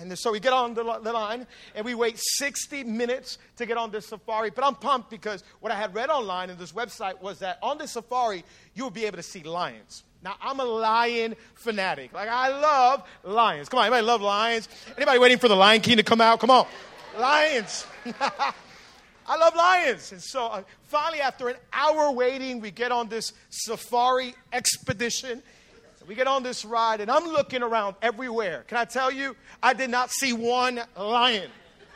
And 0.02 0.18
so 0.18 0.32
we 0.32 0.40
get 0.40 0.54
on 0.54 0.74
the, 0.74 0.84
line 0.84 1.48
and 1.74 1.86
we 1.86 1.96
wait 1.96 2.16
60 2.18 2.84
minutes 2.84 3.38
to 3.58 3.66
get 3.66 3.78
on 3.78 3.92
this 3.92 4.08
safari. 4.08 4.50
But 4.50 4.66
I'm 4.66 4.76
pumped 4.76 5.10
because 5.10 5.44
what 5.60 5.72
I 5.72 5.76
had 5.76 5.96
read 5.96 6.10
online 6.10 6.50
in 6.50 6.58
this 6.58 6.72
website 6.72 7.22
was 7.22 7.40
that 7.40 7.60
on 7.62 7.78
this 7.78 7.92
safari, 7.92 8.44
you 8.74 8.84
will 8.84 8.92
be 8.92 9.06
able 9.06 9.18
to 9.18 9.24
see 9.24 9.44
lions. 9.44 10.04
Now, 10.24 10.36
I'm 10.42 10.60
a 10.60 10.66
lion 10.66 11.36
fanatic. 11.54 12.12
Like, 12.12 12.30
I 12.30 12.50
love 12.50 13.08
lions. 13.24 13.70
Come 13.70 13.80
on, 13.80 13.86
anybody 13.86 14.06
love 14.06 14.22
lions? 14.22 14.68
Anybody 14.98 15.20
waiting 15.20 15.38
for 15.38 15.48
the 15.48 15.56
Lion 15.56 15.82
King 15.82 15.98
to 15.98 16.04
come 16.04 16.20
out? 16.20 16.40
Come 16.40 16.50
on. 16.50 16.66
Lions. 17.20 17.86
I 19.28 19.38
love 19.38 19.56
lions. 19.56 20.12
And 20.12 20.22
so 20.22 20.48
uh, 20.48 20.64
finally, 20.84 21.22
after 21.22 21.50
an 21.50 21.58
hour 21.74 22.12
waiting, 22.12 22.60
we 22.60 22.72
get 22.72 22.92
on 22.92 23.08
this 23.08 23.34
safari 23.50 24.36
expedition. 24.52 25.42
We 26.08 26.16
get 26.16 26.28
on 26.28 26.44
this 26.44 26.66
ride, 26.66 27.02
and 27.02 27.10
I'm 27.10 27.26
looking 27.26 27.64
around 27.64 27.96
everywhere. 28.02 28.64
Can 28.68 28.78
I 28.78 28.86
tell 28.86 29.12
you, 29.12 29.36
I 29.62 29.74
did 29.74 29.90
not 29.90 30.12
see 30.12 30.34
one 30.34 30.82
lion. 30.98 31.50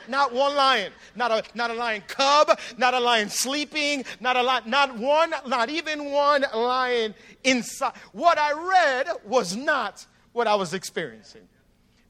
Not 0.07 0.33
one 0.33 0.55
lion. 0.55 0.91
Not 1.15 1.31
a, 1.31 1.43
not 1.53 1.69
a 1.69 1.73
lion 1.73 2.01
cub, 2.07 2.57
not 2.77 2.93
a 2.93 2.99
lion 2.99 3.29
sleeping, 3.29 4.05
not 4.19 4.35
a 4.35 4.41
lion, 4.41 4.63
not 4.65 4.97
one, 4.97 5.33
not 5.45 5.69
even 5.69 6.05
one 6.05 6.45
lion 6.53 7.13
inside. 7.43 7.93
What 8.11 8.37
I 8.39 8.53
read 8.53 9.07
was 9.25 9.55
not 9.55 10.05
what 10.31 10.47
I 10.47 10.55
was 10.55 10.73
experiencing. 10.73 11.47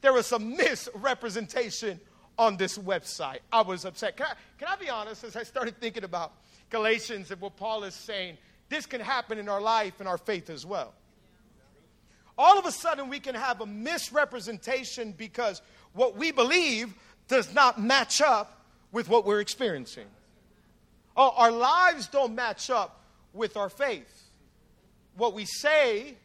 There 0.02 0.14
was 0.14 0.26
some 0.26 0.56
misrepresentation 0.56 2.00
on 2.38 2.56
this 2.56 2.78
website. 2.78 3.40
I 3.52 3.62
was 3.62 3.84
upset. 3.84 4.16
Can 4.16 4.28
I, 4.28 4.34
can 4.58 4.70
I 4.70 4.78
be 4.78 4.90
honest? 4.90 5.26
As 5.26 5.36
I 5.36 5.44
started 5.44 5.78
thinking 5.80 6.06
about 6.06 6.32
Galatians 6.70 7.32
and 7.32 7.42
what 7.42 7.58
Paul 7.58 7.84
is 7.84 7.96
saying, 7.96 8.38
this 8.70 8.86
can 8.86 9.02
happen 9.02 9.38
in 9.40 9.50
our 9.50 9.60
life 9.60 10.00
and 10.00 10.08
our 10.08 10.18
faith 10.18 10.50
as 10.50 10.66
well. 10.66 10.94
All 12.42 12.58
of 12.58 12.66
a 12.66 12.72
sudden, 12.72 13.10
we 13.10 13.20
can 13.20 13.36
have 13.36 13.60
a 13.60 13.66
misrepresentation 13.66 15.12
because 15.12 15.62
what 15.92 16.16
we 16.16 16.32
believe 16.32 16.96
does 17.28 17.54
not 17.54 17.82
match 17.82 18.22
up 18.22 18.64
with 18.94 19.10
what 19.10 19.26
we're 19.26 19.42
experiencing. 19.42 20.06
Oh, 21.18 21.34
our 21.36 21.52
lives 21.52 22.08
don't 22.08 22.34
match 22.34 22.70
up 22.70 23.04
with 23.34 23.58
our 23.58 23.68
faith. 23.68 24.24
What 25.18 25.34
we 25.34 25.44
say 25.44 26.16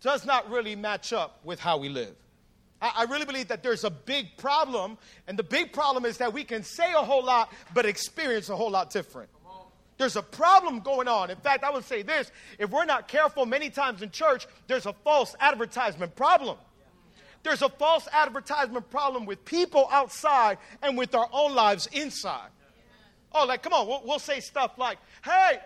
does 0.00 0.26
not 0.26 0.50
really 0.50 0.74
match 0.74 1.12
up 1.12 1.38
with 1.44 1.60
how 1.60 1.78
we 1.78 1.90
live. 1.90 2.16
I, 2.82 3.04
really 3.04 3.24
believe 3.24 3.48
that 3.48 3.62
there's 3.62 3.84
a 3.84 3.90
big 3.90 4.36
problem, 4.36 4.98
and 5.28 5.38
the 5.38 5.44
big 5.44 5.72
problem 5.72 6.04
is 6.04 6.18
that 6.18 6.32
we 6.32 6.42
can 6.42 6.64
say 6.64 6.92
a 6.92 6.98
whole 6.98 7.24
lot, 7.24 7.52
but 7.72 7.86
experience 7.86 8.48
a 8.48 8.56
whole 8.56 8.70
lot 8.70 8.90
different. 8.90 9.30
There's 9.98 10.16
a 10.16 10.22
problem 10.22 10.80
going 10.80 11.08
on. 11.08 11.30
In 11.30 11.36
fact, 11.38 11.64
I 11.64 11.70
would 11.70 11.84
say 11.84 12.02
this 12.02 12.30
if 12.58 12.70
we're 12.70 12.84
not 12.84 13.08
careful, 13.08 13.46
many 13.46 13.70
times 13.70 14.02
in 14.02 14.10
church, 14.10 14.46
there's 14.66 14.86
a 14.86 14.92
false 14.92 15.34
advertisement 15.40 16.14
problem. 16.14 16.58
There's 17.42 17.62
a 17.62 17.68
false 17.68 18.08
advertisement 18.12 18.90
problem 18.90 19.24
with 19.24 19.44
people 19.44 19.88
outside 19.90 20.58
and 20.82 20.98
with 20.98 21.14
our 21.14 21.28
own 21.32 21.54
lives 21.54 21.88
inside. 21.92 22.50
Oh, 23.32 23.46
like, 23.46 23.62
come 23.62 23.72
on, 23.72 23.86
we'll, 23.86 24.02
we'll 24.04 24.18
say 24.18 24.40
stuff 24.40 24.72
like, 24.78 24.98
hey, 25.24 25.58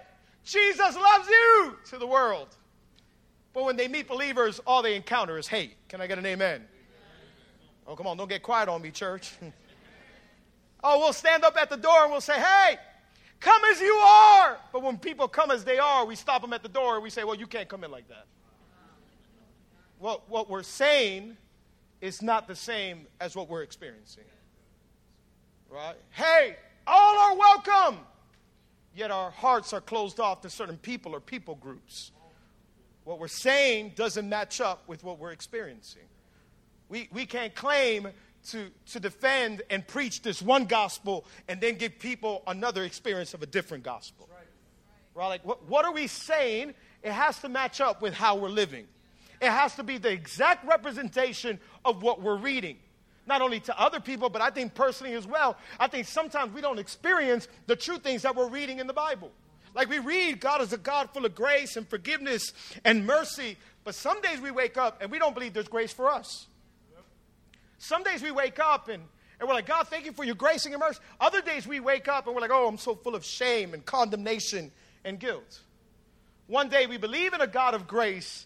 Jesus 0.44 0.96
loves 0.96 1.28
you 1.28 1.76
to 1.90 1.99
the 1.99 2.06
world. 2.06 2.49
But 3.52 3.64
when 3.64 3.76
they 3.76 3.88
meet 3.88 4.08
believers, 4.08 4.60
all 4.66 4.82
they 4.82 4.94
encounter 4.94 5.38
is 5.38 5.49
hate. 5.49 5.76
Can 5.88 6.00
I 6.00 6.06
get 6.06 6.18
an 6.18 6.26
amen? 6.26 6.66
Oh, 7.87 7.96
come 7.96 8.06
on, 8.06 8.16
don't 8.16 8.28
get 8.28 8.42
quiet 8.42 8.68
on 8.68 8.82
me, 8.82 8.90
church. 8.90 9.32
oh, 10.84 10.99
we'll 10.99 11.12
stand 11.12 11.44
up 11.44 11.56
at 11.56 11.70
the 11.70 11.76
door 11.76 12.02
and 12.02 12.12
we'll 12.12 12.20
say, 12.20 12.38
hey, 12.38 12.76
come 13.40 13.62
as 13.73 13.80
you 13.80 13.94
are. 13.94 14.59
But 14.73 14.82
when 14.82 14.99
people 14.99 15.26
come 15.26 15.50
as 15.50 15.64
they 15.64 15.78
are, 15.78 16.04
we 16.04 16.14
stop 16.14 16.42
them 16.42 16.52
at 16.52 16.62
the 16.62 16.68
door 16.68 16.94
and 16.94 17.02
we 17.02 17.11
say, 17.11 17.25
well, 17.25 17.35
you 17.35 17.47
can't 17.47 17.68
come 17.68 17.82
in 17.85 17.90
like 17.90 18.09
that. 18.09 18.26
What, 19.99 20.28
what 20.30 20.49
we're 20.49 20.62
saying 20.62 21.37
is 22.00 22.23
not 22.23 22.49
the 22.49 22.56
same 22.56 23.06
as 23.20 23.37
what 23.37 23.49
we're 23.49 23.62
experiencing. 23.62 24.25
Right? 25.68 25.97
Hey, 26.11 26.56
all 26.87 27.18
are 27.18 27.37
welcome. 27.37 28.00
Yet 28.94 29.11
our 29.11 29.30
hearts 29.30 29.73
are 29.73 29.80
closed 29.80 30.18
off 30.18 30.40
to 30.42 30.50
certain 30.50 30.78
people 30.78 31.14
or 31.14 31.20
people 31.20 31.54
groups. 31.54 32.12
What 33.04 33.18
we're 33.18 33.28
saying 33.28 33.92
doesn't 33.94 34.28
match 34.28 34.61
up 34.61 34.88
with 34.88 35.04
what 35.04 35.18
we're 35.18 35.32
experiencing. 35.32 36.02
We, 36.88 37.09
we 37.12 37.25
can't 37.25 37.54
claim 37.54 38.09
to, 38.49 38.70
to 38.92 39.00
defend 39.00 39.62
and 39.70 39.87
preach 39.87 40.23
this 40.23 40.40
one 40.40 40.64
gospel 40.64 41.25
and 41.49 41.61
then 41.61 41.76
give 41.76 41.99
people 41.99 42.42
another 42.47 42.85
experience 42.85 43.35
of 43.35 43.42
a 43.42 43.47
different 43.47 43.85
gospel. 43.85 44.28
Right? 44.30 44.47
right? 45.14 45.28
Like, 45.28 45.44
what, 45.44 45.68
what 45.68 45.85
are 45.85 45.92
we 45.92 46.06
saying? 46.06 46.75
It 47.02 47.12
has 47.12 47.38
to 47.40 47.49
match 47.49 47.80
up 47.80 48.02
with 48.02 48.14
how 48.14 48.37
we're 48.37 48.49
living. 48.49 48.87
It 49.40 49.50
has 49.50 49.75
to 49.76 49.82
be 49.82 49.99
the 49.99 50.11
exact 50.11 50.66
representation 50.66 51.59
of 51.85 52.02
what 52.02 52.20
we're 52.20 52.37
reading. 52.37 52.76
Not 53.26 53.42
only 53.42 53.61
to 53.61 53.80
other 53.80 54.00
people, 54.00 54.28
but 54.28 54.42
I 54.42 54.50
think 54.50 54.75
personally 54.75 55.14
as 55.14 55.26
well. 55.26 55.56
I 55.78 55.87
think 55.87 56.06
sometimes 56.06 56.52
we 56.52 56.61
don't 56.61 56.78
experience 56.78 57.49
the 57.66 57.76
true 57.76 57.99
things 57.99 58.23
that 58.23 58.35
we're 58.35 58.49
reading 58.49 58.80
in 58.80 58.87
the 58.87 58.92
Bible. 58.92 59.30
Like 59.75 59.88
we 59.88 59.99
read, 59.99 60.40
God 60.40 60.62
is 60.62 60.73
a 60.73 60.78
God 60.78 61.11
full 61.12 61.25
of 61.25 61.35
grace 61.35 61.76
and 61.76 61.88
forgiveness 61.88 62.52
and 62.85 63.06
mercy, 63.06 63.56
but 63.85 63.94
some 63.94 64.20
days 64.20 64.40
we 64.40 64.50
wake 64.50 64.76
up 64.76 65.00
and 65.00 65.11
we 65.11 65.18
don't 65.18 65.35
believe 65.35 65.54
there's 65.54 65.68
grace 65.68 65.92
for 65.92 66.11
us. 66.11 66.49
Some 67.82 68.02
days 68.02 68.22
we 68.22 68.30
wake 68.30 68.58
up 68.58 68.88
and, 68.88 69.02
and 69.40 69.49
we're 69.49 69.54
like, 69.54 69.64
God, 69.64 69.88
thank 69.88 70.04
you 70.04 70.12
for 70.12 70.22
your 70.22 70.34
grace 70.34 70.66
and 70.66 70.70
your 70.70 70.78
mercy. 70.78 71.00
Other 71.18 71.40
days 71.40 71.66
we 71.66 71.80
wake 71.80 72.08
up 72.08 72.26
and 72.26 72.34
we're 72.37 72.42
like, 72.42 72.50
oh, 72.52 72.68
I'm 72.68 72.76
so 72.76 72.94
full 72.94 73.14
of 73.14 73.25
shame 73.25 73.72
and 73.72 73.82
condemnation 73.87 74.70
and 75.02 75.18
guilt. 75.18 75.60
One 76.46 76.68
day 76.68 76.87
we 76.87 76.99
believe 76.99 77.32
in 77.32 77.40
a 77.40 77.46
God 77.46 77.72
of 77.72 77.88
grace, 77.88 78.44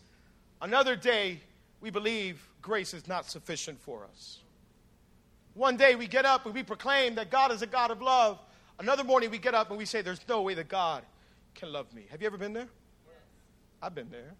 another 0.62 0.94
day 0.94 1.40
we 1.80 1.90
believe 1.90 2.46
grace 2.62 2.94
is 2.94 3.08
not 3.08 3.28
sufficient 3.28 3.80
for 3.80 4.04
us. 4.04 4.38
One 5.54 5.76
day 5.76 5.96
we 5.96 6.06
get 6.06 6.24
up 6.24 6.46
and 6.46 6.54
we 6.54 6.62
proclaim 6.62 7.16
that 7.16 7.32
God 7.32 7.50
is 7.50 7.60
a 7.60 7.66
God 7.66 7.90
of 7.90 8.00
love. 8.00 8.38
Another 8.78 9.02
morning 9.02 9.32
we 9.32 9.38
get 9.38 9.54
up 9.54 9.70
and 9.70 9.78
we 9.78 9.84
say, 9.84 10.00
There's 10.00 10.20
no 10.28 10.42
way 10.42 10.54
that 10.54 10.68
God 10.68 11.02
can 11.56 11.72
love 11.72 11.92
me. 11.92 12.04
Have 12.10 12.20
you 12.20 12.28
ever 12.28 12.38
been 12.38 12.52
there? 12.52 12.68
I've 13.82 13.96
been 13.96 14.10
there. 14.10 14.34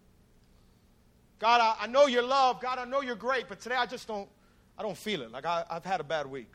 God, 1.41 1.61
I, 1.61 1.85
I 1.85 1.87
know 1.89 2.07
your 2.07 2.23
love. 2.23 2.61
God, 2.61 2.79
I 2.79 2.85
know 2.85 3.01
you're 3.01 3.17
great, 3.17 3.49
but 3.49 3.61
today 3.61 3.75
I 3.75 3.87
just 3.87 4.07
don't, 4.07 4.29
I 4.79 4.83
don't 4.83 4.97
feel 4.97 5.23
it. 5.23 5.33
Like 5.33 5.47
I, 5.47 5.65
I've 5.71 5.85
had 5.85 6.01
a 6.01 6.05
bad 6.05 6.27
week. 6.27 6.53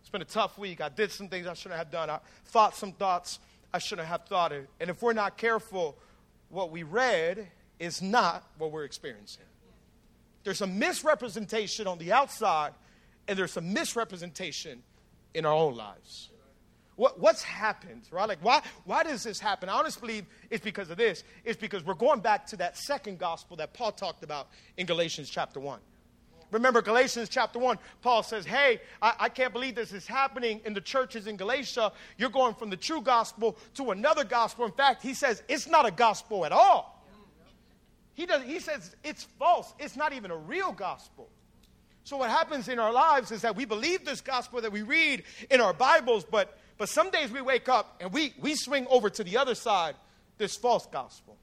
It's 0.00 0.10
been 0.10 0.22
a 0.22 0.24
tough 0.24 0.58
week. 0.58 0.80
I 0.80 0.88
did 0.88 1.10
some 1.10 1.28
things 1.28 1.46
I 1.46 1.54
shouldn't 1.54 1.78
have 1.78 1.90
done. 1.90 2.10
I 2.10 2.20
thought 2.46 2.74
some 2.74 2.92
thoughts 2.92 3.38
I 3.72 3.78
shouldn't 3.78 4.08
have 4.08 4.24
thought 4.24 4.52
it. 4.52 4.68
And 4.80 4.90
if 4.90 5.02
we're 5.02 5.12
not 5.12 5.36
careful, 5.36 5.96
what 6.48 6.70
we 6.70 6.82
read 6.82 7.48
is 7.78 8.00
not 8.00 8.44
what 8.56 8.72
we're 8.72 8.84
experiencing. 8.84 9.44
There's 10.44 10.62
a 10.62 10.66
misrepresentation 10.66 11.86
on 11.86 11.98
the 11.98 12.12
outside, 12.12 12.72
and 13.26 13.38
there's 13.38 13.56
a 13.56 13.60
misrepresentation 13.60 14.82
in 15.34 15.44
our 15.44 15.52
own 15.52 15.76
lives. 15.76 16.30
What, 16.96 17.20
what's 17.20 17.42
happened, 17.42 18.02
right? 18.10 18.28
Like, 18.28 18.38
why, 18.42 18.62
why 18.84 19.04
does 19.04 19.22
this 19.22 19.38
happen? 19.38 19.68
I 19.68 19.74
honestly 19.74 20.00
believe 20.00 20.26
it's 20.50 20.64
because 20.64 20.90
of 20.90 20.96
this. 20.96 21.22
It's 21.44 21.60
because 21.60 21.84
we're 21.84 21.94
going 21.94 22.20
back 22.20 22.46
to 22.46 22.56
that 22.56 22.76
second 22.76 23.18
gospel 23.18 23.56
that 23.58 23.72
Paul 23.72 23.92
talked 23.92 24.24
about 24.24 24.48
in 24.76 24.86
Galatians 24.86 25.30
chapter 25.30 25.60
1. 25.60 25.78
Remember, 26.50 26.80
Galatians 26.80 27.28
chapter 27.28 27.58
1, 27.58 27.78
Paul 28.00 28.22
says, 28.22 28.46
Hey, 28.46 28.80
I, 29.02 29.14
I, 29.20 29.28
can't 29.28 29.52
believe 29.52 29.74
this 29.74 29.92
is 29.92 30.06
happening 30.06 30.60
in 30.64 30.72
the 30.72 30.80
churches 30.80 31.26
in 31.26 31.36
Galatia. 31.36 31.92
You're 32.16 32.30
going 32.30 32.54
from 32.54 32.70
the 32.70 32.76
true 32.76 33.02
gospel 33.02 33.58
to 33.74 33.90
another 33.90 34.24
gospel. 34.24 34.64
In 34.64 34.72
fact, 34.72 35.02
he 35.02 35.12
says 35.12 35.42
it's 35.48 35.68
not 35.68 35.86
a 35.86 35.90
gospel 35.90 36.46
at 36.46 36.52
all. 36.52 37.04
He, 38.14 38.26
does, 38.26 38.42
he 38.42 38.58
says 38.58 38.96
it's 39.04 39.24
false, 39.38 39.72
it's 39.78 39.94
not 39.94 40.12
even 40.12 40.30
a 40.30 40.36
real 40.36 40.72
gospel. 40.72 41.28
So, 42.02 42.16
what 42.16 42.30
happens 42.30 42.68
in 42.68 42.78
our 42.78 42.92
lives 42.92 43.30
is 43.30 43.42
that 43.42 43.54
we 43.54 43.66
believe 43.66 44.06
this 44.06 44.22
gospel 44.22 44.62
that 44.62 44.72
we 44.72 44.80
read 44.80 45.24
in 45.50 45.60
our 45.60 45.74
Bibles, 45.74 46.24
but, 46.24 46.58
but 46.78 46.88
some 46.88 47.10
days 47.10 47.30
we 47.30 47.42
wake 47.42 47.68
up 47.68 47.96
and 48.00 48.10
we, 48.10 48.32
we 48.40 48.54
swing 48.54 48.86
over 48.88 49.10
to 49.10 49.22
the 49.22 49.36
other 49.36 49.54
side, 49.54 49.94
this 50.38 50.56
false 50.56 50.86
gospel. 50.86 51.36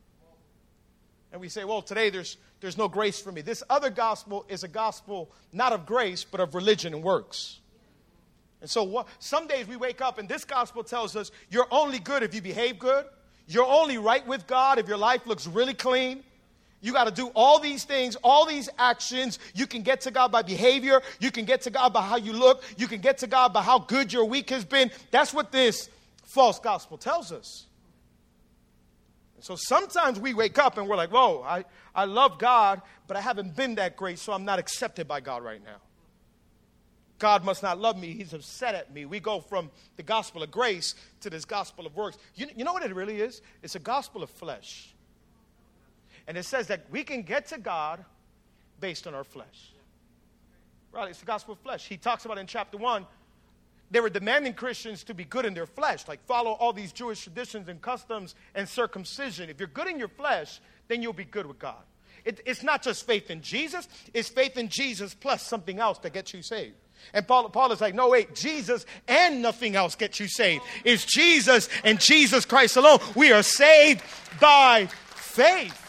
And 1.31 1.39
we 1.39 1.49
say, 1.49 1.65
well, 1.65 1.81
today 1.81 2.09
there's, 2.09 2.37
there's 2.65 2.79
no 2.79 2.87
grace 2.87 3.19
for 3.21 3.31
me. 3.31 3.41
This 3.41 3.61
other 3.69 3.91
gospel 3.91 4.43
is 4.49 4.63
a 4.63 4.67
gospel 4.67 5.29
not 5.53 5.71
of 5.71 5.85
grace, 5.85 6.23
but 6.23 6.39
of 6.39 6.55
religion 6.55 6.95
and 6.95 7.03
works. 7.03 7.59
And 8.59 8.67
so 8.67 8.81
what, 8.81 9.07
some 9.19 9.45
days 9.45 9.67
we 9.67 9.75
wake 9.75 10.01
up 10.01 10.17
and 10.17 10.27
this 10.27 10.45
gospel 10.45 10.83
tells 10.83 11.15
us 11.15 11.29
you're 11.51 11.67
only 11.69 11.99
good 11.99 12.23
if 12.23 12.33
you 12.33 12.41
behave 12.41 12.79
good. 12.79 13.05
You're 13.45 13.67
only 13.67 13.99
right 13.99 14.25
with 14.25 14.47
God 14.47 14.79
if 14.79 14.87
your 14.87 14.97
life 14.97 15.27
looks 15.27 15.45
really 15.45 15.75
clean. 15.75 16.23
You 16.81 16.91
got 16.91 17.03
to 17.03 17.11
do 17.11 17.27
all 17.35 17.59
these 17.59 17.83
things, 17.83 18.15
all 18.23 18.47
these 18.47 18.67
actions. 18.79 19.37
You 19.53 19.67
can 19.67 19.83
get 19.83 20.01
to 20.01 20.09
God 20.09 20.31
by 20.31 20.41
behavior. 20.41 21.03
You 21.19 21.29
can 21.29 21.45
get 21.45 21.61
to 21.61 21.69
God 21.69 21.93
by 21.93 22.01
how 22.01 22.15
you 22.15 22.33
look. 22.33 22.63
You 22.77 22.87
can 22.87 22.99
get 22.99 23.19
to 23.19 23.27
God 23.27 23.53
by 23.53 23.61
how 23.61 23.77
good 23.77 24.11
your 24.11 24.25
week 24.25 24.49
has 24.49 24.65
been. 24.65 24.89
That's 25.11 25.35
what 25.35 25.51
this 25.51 25.87
false 26.23 26.57
gospel 26.57 26.97
tells 26.97 27.31
us. 27.31 27.67
So 29.41 29.55
sometimes 29.55 30.19
we 30.19 30.33
wake 30.33 30.57
up 30.57 30.77
and 30.77 30.87
we're 30.87 30.95
like, 30.95 31.11
whoa, 31.11 31.43
I, 31.43 31.65
I 31.93 32.05
love 32.05 32.39
God, 32.39 32.81
but 33.07 33.17
I 33.17 33.21
haven't 33.21 33.55
been 33.55 33.75
that 33.75 33.95
great, 33.95 34.19
so 34.19 34.33
I'm 34.33 34.45
not 34.45 34.59
accepted 34.59 35.07
by 35.07 35.19
God 35.19 35.43
right 35.43 35.63
now. 35.63 35.77
God 37.19 37.45
must 37.45 37.63
not 37.63 37.79
love 37.79 37.97
me. 37.97 38.11
He's 38.11 38.33
upset 38.33 38.75
at 38.75 38.93
me. 38.93 39.05
We 39.05 39.19
go 39.19 39.39
from 39.39 39.71
the 39.95 40.03
gospel 40.03 40.43
of 40.43 40.51
grace 40.51 40.95
to 41.21 41.29
this 41.29 41.45
gospel 41.45 41.85
of 41.85 41.95
works. 41.95 42.17
You, 42.35 42.47
you 42.55 42.65
know 42.65 42.73
what 42.73 42.83
it 42.83 42.93
really 42.93 43.21
is? 43.21 43.41
It's 43.63 43.75
a 43.75 43.79
gospel 43.79 44.21
of 44.21 44.29
flesh. 44.29 44.93
And 46.27 46.37
it 46.37 46.43
says 46.43 46.67
that 46.67 46.85
we 46.91 47.03
can 47.03 47.21
get 47.21 47.47
to 47.47 47.57
God 47.57 48.03
based 48.79 49.07
on 49.07 49.13
our 49.13 49.23
flesh. 49.23 49.71
Right? 50.91 51.09
It's 51.09 51.19
the 51.19 51.25
gospel 51.25 51.53
of 51.53 51.59
flesh. 51.59 51.87
He 51.87 51.97
talks 51.97 52.25
about 52.25 52.37
in 52.37 52.47
chapter 52.47 52.77
1 52.77 53.05
they 53.91 53.99
were 53.99 54.09
demanding 54.09 54.53
Christians 54.53 55.03
to 55.05 55.13
be 55.13 55.23
good 55.25 55.45
in 55.45 55.53
their 55.53 55.65
flesh, 55.65 56.07
like 56.07 56.23
follow 56.25 56.51
all 56.51 56.73
these 56.73 56.91
Jewish 56.91 57.23
traditions 57.23 57.69
and 57.69 57.81
customs 57.81 58.35
and 58.55 58.67
circumcision. 58.67 59.49
If 59.49 59.59
you're 59.59 59.67
good 59.67 59.87
in 59.87 59.99
your 59.99 60.07
flesh, 60.07 60.59
then 60.87 61.01
you'll 61.01 61.13
be 61.13 61.25
good 61.25 61.45
with 61.45 61.59
God. 61.59 61.83
It, 62.23 62.41
it's 62.45 62.63
not 62.63 62.81
just 62.81 63.05
faith 63.05 63.29
in 63.29 63.41
Jesus, 63.41 63.87
it's 64.13 64.29
faith 64.29 64.57
in 64.57 64.69
Jesus 64.69 65.13
plus 65.13 65.43
something 65.43 65.79
else 65.79 65.99
that 65.99 66.13
gets 66.13 66.33
you 66.33 66.41
saved. 66.41 66.75
And 67.13 67.27
Paul, 67.27 67.49
Paul 67.49 67.71
is 67.71 67.81
like, 67.81 67.93
no, 67.93 68.09
wait, 68.09 68.33
Jesus 68.33 68.85
and 69.07 69.41
nothing 69.41 69.75
else 69.75 69.95
gets 69.95 70.19
you 70.19 70.27
saved. 70.27 70.63
It's 70.83 71.05
Jesus 71.05 71.69
and 71.83 71.99
Jesus 71.99 72.45
Christ 72.45 72.77
alone. 72.77 72.99
We 73.15 73.31
are 73.31 73.43
saved 73.43 74.01
by 74.39 74.87
faith. 74.87 75.81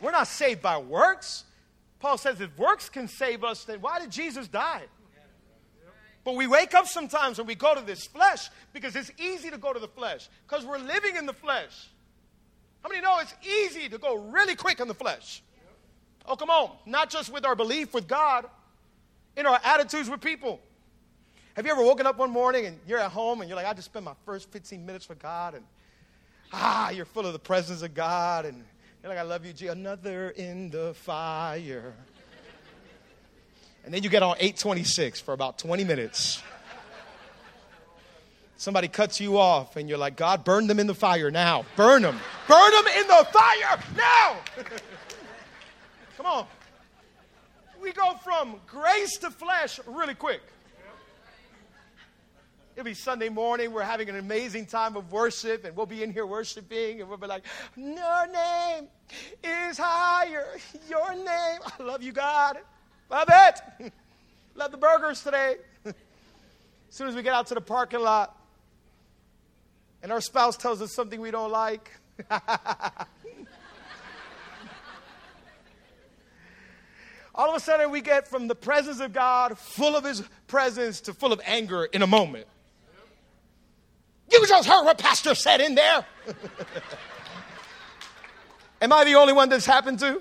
We're 0.00 0.12
not 0.12 0.28
saved 0.28 0.60
by 0.60 0.76
works. 0.78 1.44
Paul 2.00 2.18
says 2.18 2.40
if 2.40 2.56
works 2.58 2.88
can 2.88 3.08
save 3.08 3.42
us, 3.42 3.64
then 3.64 3.80
why 3.80 3.98
did 3.98 4.10
Jesus 4.10 4.46
die? 4.46 4.82
But 6.24 6.34
we 6.34 6.46
wake 6.46 6.74
up 6.74 6.86
sometimes 6.86 7.38
and 7.38 7.48
we 7.48 7.54
go 7.54 7.74
to 7.74 7.80
this 7.80 8.06
flesh 8.06 8.50
because 8.72 8.94
it's 8.96 9.10
easy 9.18 9.50
to 9.50 9.58
go 9.58 9.72
to 9.72 9.78
the 9.78 9.88
flesh 9.88 10.28
because 10.46 10.64
we're 10.64 10.78
living 10.78 11.16
in 11.16 11.26
the 11.26 11.32
flesh. 11.32 11.88
How 12.82 12.88
many 12.88 13.00
know 13.00 13.18
it's 13.20 13.34
easy 13.46 13.88
to 13.88 13.98
go 13.98 14.16
really 14.16 14.54
quick 14.54 14.80
in 14.80 14.88
the 14.88 14.94
flesh? 14.94 15.42
Oh, 16.26 16.36
come 16.36 16.50
on. 16.50 16.70
Not 16.84 17.10
just 17.10 17.32
with 17.32 17.46
our 17.46 17.56
belief 17.56 17.94
with 17.94 18.06
God, 18.06 18.46
in 19.36 19.46
our 19.46 19.60
attitudes 19.64 20.10
with 20.10 20.20
people. 20.20 20.60
Have 21.54 21.64
you 21.64 21.72
ever 21.72 21.82
woken 21.82 22.06
up 22.06 22.18
one 22.18 22.30
morning 22.30 22.66
and 22.66 22.78
you're 22.86 22.98
at 22.98 23.10
home 23.10 23.40
and 23.40 23.48
you're 23.48 23.56
like, 23.56 23.66
I 23.66 23.72
just 23.72 23.86
spent 23.86 24.04
my 24.04 24.14
first 24.24 24.50
15 24.50 24.84
minutes 24.84 25.08
with 25.08 25.18
God 25.18 25.54
and 25.54 25.64
ah, 26.52 26.90
you're 26.90 27.04
full 27.04 27.26
of 27.26 27.32
the 27.32 27.38
presence 27.38 27.82
of 27.82 27.94
God 27.94 28.44
and 28.44 28.64
you're 29.02 29.10
like, 29.10 29.18
I 29.18 29.22
love 29.22 29.46
you, 29.46 29.52
G. 29.52 29.68
Another 29.68 30.30
in 30.30 30.70
the 30.70 30.92
fire. 30.94 31.94
And 33.88 33.94
then 33.94 34.02
you 34.02 34.10
get 34.10 34.22
on 34.22 34.36
826 34.38 35.18
for 35.20 35.32
about 35.32 35.56
20 35.56 35.82
minutes. 35.82 36.42
Somebody 38.58 38.86
cuts 38.86 39.18
you 39.18 39.38
off 39.38 39.76
and 39.76 39.88
you're 39.88 39.96
like, 39.96 40.14
God, 40.14 40.44
burn 40.44 40.66
them 40.66 40.78
in 40.78 40.86
the 40.86 40.94
fire 40.94 41.30
now. 41.30 41.64
Burn 41.74 42.02
them. 42.02 42.20
Burn 42.46 42.70
them 42.70 42.84
in 42.98 43.08
the 43.08 43.26
fire 43.32 43.82
now. 43.96 44.36
Come 46.18 46.26
on. 46.26 46.46
We 47.80 47.92
go 47.92 48.12
from 48.22 48.56
grace 48.66 49.16
to 49.16 49.30
flesh 49.30 49.80
really 49.86 50.14
quick. 50.14 50.42
It'll 52.76 52.84
be 52.84 52.92
Sunday 52.92 53.30
morning. 53.30 53.72
We're 53.72 53.84
having 53.84 54.10
an 54.10 54.16
amazing 54.16 54.66
time 54.66 54.98
of 54.98 55.10
worship, 55.10 55.64
and 55.64 55.74
we'll 55.74 55.86
be 55.86 56.02
in 56.02 56.12
here 56.12 56.26
worshiping, 56.26 57.00
and 57.00 57.08
we'll 57.08 57.16
be 57.16 57.26
like, 57.26 57.44
Your 57.74 58.26
name 58.26 58.88
is 59.42 59.78
higher. 59.78 60.58
Your 60.90 61.14
name. 61.14 61.24
I 61.26 61.82
love 61.82 62.02
you, 62.02 62.12
God. 62.12 62.58
Love 63.10 63.28
it. 63.30 63.92
love 64.54 64.70
the 64.70 64.76
burgers 64.76 65.22
today. 65.22 65.56
as 65.86 65.94
soon 66.90 67.08
as 67.08 67.14
we 67.14 67.22
get 67.22 67.32
out 67.32 67.46
to 67.46 67.54
the 67.54 67.60
parking 67.60 68.00
lot, 68.00 68.36
and 70.02 70.12
our 70.12 70.20
spouse 70.20 70.56
tells 70.56 70.82
us 70.82 70.92
something 70.92 71.20
we 71.20 71.30
don't 71.30 71.50
like. 71.50 71.90
All 77.34 77.48
of 77.48 77.56
a 77.56 77.60
sudden, 77.60 77.90
we 77.90 78.00
get 78.00 78.26
from 78.28 78.48
the 78.48 78.54
presence 78.54 79.00
of 79.00 79.12
God, 79.12 79.56
full 79.56 79.96
of 79.96 80.04
His 80.04 80.22
presence, 80.48 81.00
to 81.02 81.14
full 81.14 81.32
of 81.32 81.40
anger 81.44 81.84
in 81.84 82.02
a 82.02 82.06
moment. 82.06 82.46
You 84.30 84.46
just 84.46 84.68
heard 84.68 84.84
what 84.84 84.98
Pastor 84.98 85.34
said 85.34 85.60
in 85.60 85.74
there. 85.74 86.04
Am 88.82 88.92
I 88.92 89.04
the 89.04 89.14
only 89.14 89.32
one 89.32 89.48
that's 89.48 89.66
happened 89.66 90.00
to? 90.00 90.20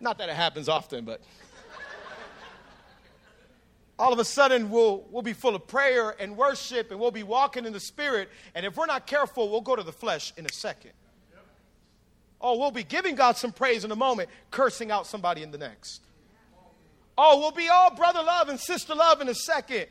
Not 0.00 0.18
that 0.18 0.28
it 0.28 0.36
happens 0.36 0.68
often, 0.68 1.04
but 1.04 1.20
all 3.98 4.12
of 4.12 4.18
a 4.18 4.24
sudden 4.24 4.70
we'll, 4.70 5.04
we'll 5.10 5.22
be 5.22 5.32
full 5.32 5.54
of 5.54 5.66
prayer 5.66 6.14
and 6.20 6.36
worship 6.36 6.90
and 6.90 7.00
we'll 7.00 7.10
be 7.10 7.22
walking 7.22 7.64
in 7.64 7.72
the 7.72 7.80
spirit. 7.80 8.28
And 8.54 8.66
if 8.66 8.76
we're 8.76 8.86
not 8.86 9.06
careful, 9.06 9.50
we'll 9.50 9.62
go 9.62 9.76
to 9.76 9.82
the 9.82 9.92
flesh 9.92 10.32
in 10.36 10.44
a 10.44 10.52
second. 10.52 10.92
Oh, 12.40 12.58
we'll 12.58 12.70
be 12.70 12.84
giving 12.84 13.14
God 13.14 13.38
some 13.38 13.50
praise 13.50 13.84
in 13.84 13.90
a 13.90 13.96
moment, 13.96 14.28
cursing 14.50 14.90
out 14.90 15.06
somebody 15.06 15.42
in 15.42 15.50
the 15.50 15.58
next. 15.58 16.02
Oh, 17.16 17.40
we'll 17.40 17.50
be 17.50 17.68
all 17.68 17.94
brother 17.94 18.22
love 18.22 18.50
and 18.50 18.60
sister 18.60 18.94
love 18.94 19.22
in 19.22 19.28
a 19.28 19.34
second, 19.34 19.86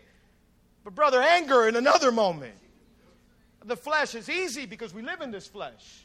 but 0.83 0.93
brother 0.93 1.21
anger 1.21 1.67
in 1.67 1.75
another 1.75 2.11
moment. 2.11 2.53
The 3.63 3.75
flesh 3.75 4.13
is 4.13 4.29
easy 4.29 4.67
because 4.67 4.93
we 4.93 5.01
live 5.01 5.21
in 5.21 5.31
this 5.31 5.47
flesh. 5.47 6.04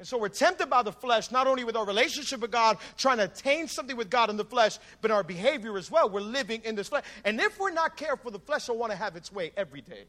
And 0.00 0.08
so 0.08 0.16
we're 0.16 0.30
tempted 0.30 0.70
by 0.70 0.82
the 0.82 0.92
flesh, 0.92 1.30
not 1.30 1.46
only 1.46 1.62
with 1.62 1.76
our 1.76 1.84
relationship 1.84 2.40
with 2.40 2.50
God, 2.50 2.78
trying 2.96 3.18
to 3.18 3.24
attain 3.24 3.68
something 3.68 3.98
with 3.98 4.08
God 4.08 4.30
in 4.30 4.38
the 4.38 4.46
flesh, 4.46 4.78
but 5.02 5.10
our 5.10 5.22
behavior 5.22 5.76
as 5.76 5.90
well. 5.90 6.08
We're 6.08 6.22
living 6.22 6.62
in 6.64 6.74
this 6.74 6.88
flesh. 6.88 7.04
And 7.22 7.38
if 7.38 7.60
we're 7.60 7.70
not 7.70 7.98
careful, 7.98 8.30
the 8.30 8.38
flesh 8.38 8.70
will 8.70 8.78
want 8.78 8.92
to 8.92 8.96
have 8.96 9.14
its 9.14 9.30
way 9.30 9.52
every 9.58 9.82
day. 9.82 10.06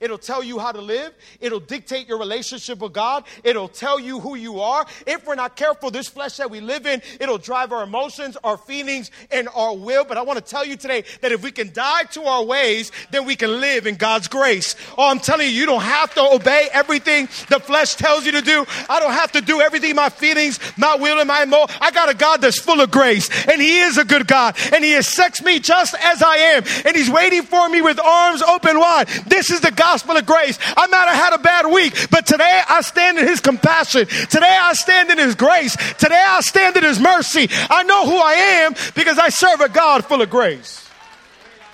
It'll 0.00 0.18
tell 0.18 0.42
you 0.42 0.58
how 0.58 0.72
to 0.72 0.80
live. 0.80 1.12
It'll 1.40 1.60
dictate 1.60 2.08
your 2.08 2.18
relationship 2.18 2.78
with 2.78 2.92
God. 2.92 3.24
It'll 3.42 3.68
tell 3.68 3.98
you 3.98 4.20
who 4.20 4.36
you 4.36 4.60
are. 4.60 4.86
If 5.06 5.26
we're 5.26 5.34
not 5.34 5.56
careful, 5.56 5.90
this 5.90 6.08
flesh 6.08 6.36
that 6.36 6.50
we 6.50 6.60
live 6.60 6.86
in, 6.86 7.02
it'll 7.20 7.38
drive 7.38 7.72
our 7.72 7.82
emotions, 7.82 8.36
our 8.44 8.56
feelings, 8.56 9.10
and 9.30 9.48
our 9.54 9.74
will. 9.74 10.04
But 10.04 10.16
I 10.16 10.22
want 10.22 10.38
to 10.38 10.44
tell 10.44 10.64
you 10.64 10.76
today 10.76 11.04
that 11.20 11.32
if 11.32 11.42
we 11.42 11.50
can 11.50 11.72
die 11.72 12.04
to 12.12 12.22
our 12.24 12.44
ways, 12.44 12.92
then 13.10 13.24
we 13.24 13.36
can 13.36 13.60
live 13.60 13.86
in 13.86 13.96
God's 13.96 14.28
grace. 14.28 14.76
Oh, 14.96 15.10
I'm 15.10 15.18
telling 15.18 15.48
you, 15.48 15.52
you 15.52 15.66
don't 15.66 15.82
have 15.82 16.14
to 16.14 16.22
obey 16.22 16.68
everything 16.72 17.26
the 17.48 17.60
flesh 17.60 17.96
tells 17.96 18.24
you 18.24 18.32
to 18.32 18.42
do. 18.42 18.64
I 18.88 19.00
don't 19.00 19.12
have 19.12 19.32
to 19.32 19.40
do 19.40 19.60
everything 19.60 19.96
my 19.96 20.08
feelings, 20.08 20.60
my 20.76 20.96
will, 20.96 21.18
and 21.18 21.28
my 21.28 21.42
emo. 21.42 21.66
I 21.80 21.90
got 21.90 22.08
a 22.08 22.14
God 22.14 22.40
that's 22.40 22.60
full 22.60 22.80
of 22.80 22.90
grace, 22.90 23.28
and 23.48 23.60
He 23.60 23.80
is 23.80 23.98
a 23.98 24.04
good 24.04 24.26
God, 24.26 24.56
and 24.72 24.84
He 24.84 24.94
accepts 24.94 25.42
me 25.42 25.58
just 25.58 25.94
as 25.94 26.22
I 26.22 26.36
am, 26.36 26.64
and 26.84 26.96
He's 26.96 27.10
waiting 27.10 27.42
for 27.42 27.68
me 27.68 27.82
with 27.82 27.98
arms 27.98 28.42
open 28.42 28.78
wide. 28.78 29.08
This 29.26 29.50
is 29.50 29.60
the 29.60 29.72
gospel 29.78 30.16
of 30.16 30.26
grace. 30.26 30.58
I 30.76 30.86
might 30.88 31.08
have 31.08 31.24
had 31.24 31.32
a 31.34 31.38
bad 31.38 31.66
week, 31.66 31.94
but 32.10 32.26
today 32.26 32.60
I 32.68 32.80
stand 32.82 33.18
in 33.18 33.26
His 33.26 33.40
compassion. 33.40 34.06
Today 34.06 34.58
I 34.60 34.72
stand 34.74 35.10
in 35.10 35.18
His 35.18 35.34
grace. 35.34 35.76
Today 35.94 36.22
I 36.26 36.40
stand 36.40 36.76
in 36.76 36.84
His 36.84 37.00
mercy. 37.00 37.48
I 37.70 37.84
know 37.84 38.04
who 38.04 38.16
I 38.16 38.34
am 38.64 38.74
because 38.94 39.18
I 39.18 39.28
serve 39.28 39.60
a 39.60 39.68
God 39.68 40.04
full 40.04 40.20
of 40.20 40.30
grace. 40.30 40.88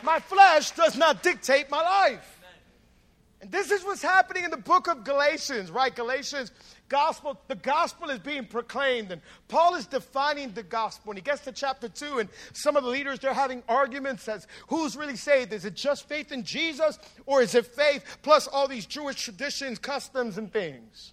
My 0.02 0.20
flesh 0.20 0.70
does 0.72 0.96
not 0.96 1.22
dictate 1.22 1.70
my 1.70 1.82
life. 1.82 2.30
And 3.40 3.50
this 3.50 3.70
is 3.70 3.84
what's 3.84 4.02
happening 4.02 4.44
in 4.44 4.50
the 4.50 4.56
book 4.56 4.86
of 4.86 5.04
Galatians, 5.04 5.70
right? 5.70 5.94
Galatians 5.94 6.50
gospel, 6.88 7.40
the 7.48 7.54
gospel 7.54 8.10
is 8.10 8.18
being 8.18 8.46
proclaimed, 8.46 9.12
and 9.12 9.20
Paul 9.48 9.74
is 9.74 9.86
defining 9.86 10.52
the 10.52 10.62
gospel. 10.62 11.12
And 11.12 11.18
he 11.18 11.22
gets 11.22 11.42
to 11.42 11.52
chapter 11.52 11.88
two, 11.88 12.18
and 12.18 12.28
some 12.52 12.76
of 12.76 12.84
the 12.84 12.90
leaders 12.90 13.18
they're 13.18 13.34
having 13.34 13.62
arguments 13.68 14.28
as 14.28 14.46
who's 14.68 14.96
really 14.96 15.16
saved? 15.16 15.52
Is 15.52 15.64
it 15.64 15.74
just 15.74 16.08
faith 16.08 16.32
in 16.32 16.44
Jesus, 16.44 16.98
or 17.26 17.42
is 17.42 17.54
it 17.54 17.66
faith 17.66 18.18
plus 18.22 18.46
all 18.46 18.68
these 18.68 18.86
Jewish 18.86 19.22
traditions, 19.22 19.78
customs, 19.78 20.38
and 20.38 20.52
things? 20.52 21.12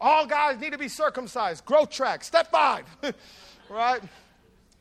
All 0.00 0.26
guys 0.26 0.60
need 0.60 0.72
to 0.72 0.78
be 0.78 0.88
circumcised. 0.88 1.64
Growth 1.64 1.90
track, 1.90 2.24
step 2.24 2.50
five, 2.50 2.84
right? 3.70 4.02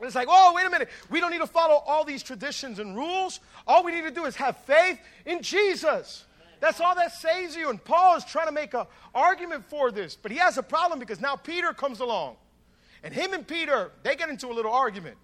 It's 0.02 0.16
like, 0.16 0.28
oh, 0.30 0.54
wait 0.56 0.66
a 0.66 0.70
minute. 0.70 0.90
We 1.10 1.20
don't 1.20 1.32
need 1.32 1.40
to 1.40 1.48
follow 1.48 1.82
all 1.86 2.04
these 2.04 2.24
traditions 2.24 2.80
and 2.80 2.96
rules. 2.96 3.40
All 3.66 3.84
we 3.84 3.94
need 3.94 4.02
to 4.02 4.12
do 4.12 4.26
is 4.26 4.36
have 4.36 4.58
faith 4.58 5.00
in 5.26 5.42
Jesus. 5.42 6.26
That's 6.64 6.80
all 6.80 6.96
that 6.96 7.12
saves 7.12 7.58
you. 7.58 7.70
And 7.70 7.84
Paul 7.84 8.16
is 8.16 8.24
trying 8.24 8.46
to 8.46 8.54
make 8.54 8.74
an 8.74 8.86
argument 9.14 9.66
for 9.68 9.92
this. 9.92 10.16
But 10.16 10.32
he 10.32 10.38
has 10.38 10.58
a 10.58 10.64
problem 10.64 10.98
because 10.98 11.20
now 11.20 11.36
Peter 11.36 11.74
comes 11.74 12.00
along. 12.00 12.38
And 13.04 13.14
him 13.14 13.34
and 13.34 13.46
Peter, 13.46 13.92
they 14.04 14.16
get 14.16 14.30
into 14.30 14.48
a 14.48 14.54
little 14.54 14.72
argument. 14.72 15.18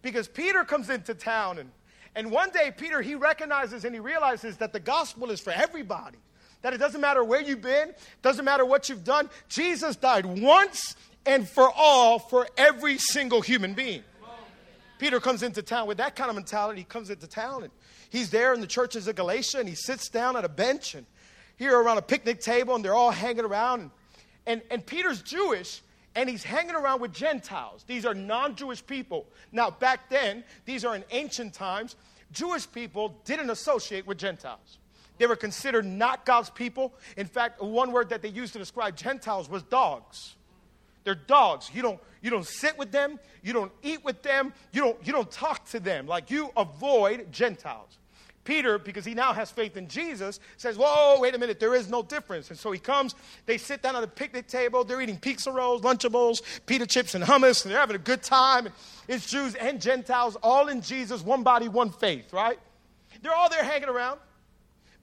Because 0.00 0.26
Peter 0.26 0.64
comes 0.64 0.88
into 0.88 1.12
town 1.12 1.58
and 1.58 1.70
and 2.16 2.30
one 2.32 2.50
day, 2.50 2.72
Peter, 2.76 3.02
he 3.02 3.14
recognizes 3.14 3.84
and 3.84 3.94
he 3.94 4.00
realizes 4.00 4.56
that 4.56 4.72
the 4.72 4.80
gospel 4.80 5.30
is 5.30 5.38
for 5.38 5.50
everybody. 5.50 6.18
That 6.62 6.72
it 6.72 6.78
doesn't 6.78 7.00
matter 7.00 7.22
where 7.22 7.40
you've 7.40 7.60
been, 7.60 7.92
doesn't 8.22 8.44
matter 8.44 8.64
what 8.64 8.88
you've 8.88 9.04
done. 9.04 9.30
Jesus 9.48 9.94
died 9.96 10.24
once 10.24 10.96
and 11.26 11.48
for 11.48 11.70
all 11.70 12.18
for 12.18 12.48
every 12.56 12.98
single 12.98 13.42
human 13.42 13.74
being. 13.74 14.02
Peter 15.00 15.18
comes 15.18 15.42
into 15.42 15.62
town 15.62 15.86
with 15.86 15.96
that 15.96 16.14
kind 16.14 16.28
of 16.28 16.36
mentality. 16.36 16.80
He 16.80 16.84
comes 16.84 17.08
into 17.08 17.26
town 17.26 17.62
and 17.62 17.72
he's 18.10 18.28
there 18.28 18.52
in 18.52 18.60
the 18.60 18.66
churches 18.66 19.08
of 19.08 19.16
Galatia 19.16 19.58
and 19.58 19.66
he 19.66 19.74
sits 19.74 20.10
down 20.10 20.36
at 20.36 20.44
a 20.44 20.48
bench 20.48 20.94
and 20.94 21.06
here 21.56 21.80
around 21.80 21.96
a 21.96 22.02
picnic 22.02 22.40
table 22.40 22.74
and 22.74 22.84
they're 22.84 22.94
all 22.94 23.10
hanging 23.10 23.46
around. 23.46 23.80
And, 23.80 23.90
and, 24.46 24.62
and 24.70 24.84
Peter's 24.84 25.22
Jewish 25.22 25.80
and 26.14 26.28
he's 26.28 26.42
hanging 26.42 26.74
around 26.74 27.00
with 27.00 27.14
Gentiles. 27.14 27.82
These 27.86 28.04
are 28.04 28.12
non 28.12 28.54
Jewish 28.56 28.86
people. 28.86 29.24
Now, 29.52 29.70
back 29.70 30.10
then, 30.10 30.44
these 30.66 30.84
are 30.84 30.94
in 30.94 31.04
ancient 31.12 31.54
times, 31.54 31.96
Jewish 32.30 32.70
people 32.70 33.16
didn't 33.24 33.48
associate 33.48 34.06
with 34.06 34.18
Gentiles. 34.18 34.76
They 35.16 35.26
were 35.26 35.36
considered 35.36 35.86
not 35.86 36.26
God's 36.26 36.50
people. 36.50 36.92
In 37.16 37.26
fact, 37.26 37.62
one 37.62 37.92
word 37.92 38.10
that 38.10 38.20
they 38.20 38.28
used 38.28 38.52
to 38.52 38.58
describe 38.58 38.96
Gentiles 38.96 39.48
was 39.48 39.62
dogs. 39.62 40.36
They're 41.04 41.14
dogs. 41.14 41.70
You 41.72 41.82
don't, 41.82 42.00
you 42.22 42.30
don't 42.30 42.46
sit 42.46 42.76
with 42.78 42.92
them, 42.92 43.18
you 43.42 43.52
don't 43.52 43.72
eat 43.82 44.04
with 44.04 44.22
them, 44.22 44.52
you 44.72 44.82
don't, 44.82 45.06
you 45.06 45.12
don't 45.12 45.30
talk 45.30 45.64
to 45.70 45.80
them. 45.80 46.06
Like 46.06 46.30
you 46.30 46.50
avoid 46.56 47.32
Gentiles. 47.32 47.98
Peter, 48.44 48.78
because 48.78 49.04
he 49.04 49.14
now 49.14 49.32
has 49.32 49.50
faith 49.50 49.76
in 49.76 49.86
Jesus, 49.86 50.40
says, 50.56 50.76
Whoa, 50.78 51.20
wait 51.20 51.34
a 51.34 51.38
minute, 51.38 51.60
there 51.60 51.74
is 51.74 51.88
no 51.88 52.02
difference. 52.02 52.50
And 52.50 52.58
so 52.58 52.72
he 52.72 52.78
comes, 52.78 53.14
they 53.46 53.58
sit 53.58 53.82
down 53.82 53.96
at 53.96 54.02
a 54.02 54.08
picnic 54.08 54.48
table, 54.48 54.82
they're 54.82 55.00
eating 55.00 55.18
pizza 55.18 55.52
rolls, 55.52 55.82
Lunchables, 55.82 56.42
pita 56.66 56.86
chips, 56.86 57.14
and 57.14 57.22
hummus, 57.22 57.64
and 57.64 57.72
they're 57.72 57.80
having 57.80 57.96
a 57.96 58.00
good 58.00 58.22
time. 58.22 58.68
It's 59.08 59.26
Jews 59.30 59.54
and 59.54 59.80
Gentiles, 59.80 60.36
all 60.42 60.68
in 60.68 60.80
Jesus, 60.80 61.22
one 61.22 61.42
body, 61.42 61.68
one 61.68 61.90
faith, 61.90 62.32
right? 62.32 62.58
They're 63.22 63.34
all 63.34 63.50
there 63.50 63.62
hanging 63.62 63.88
around. 63.88 64.18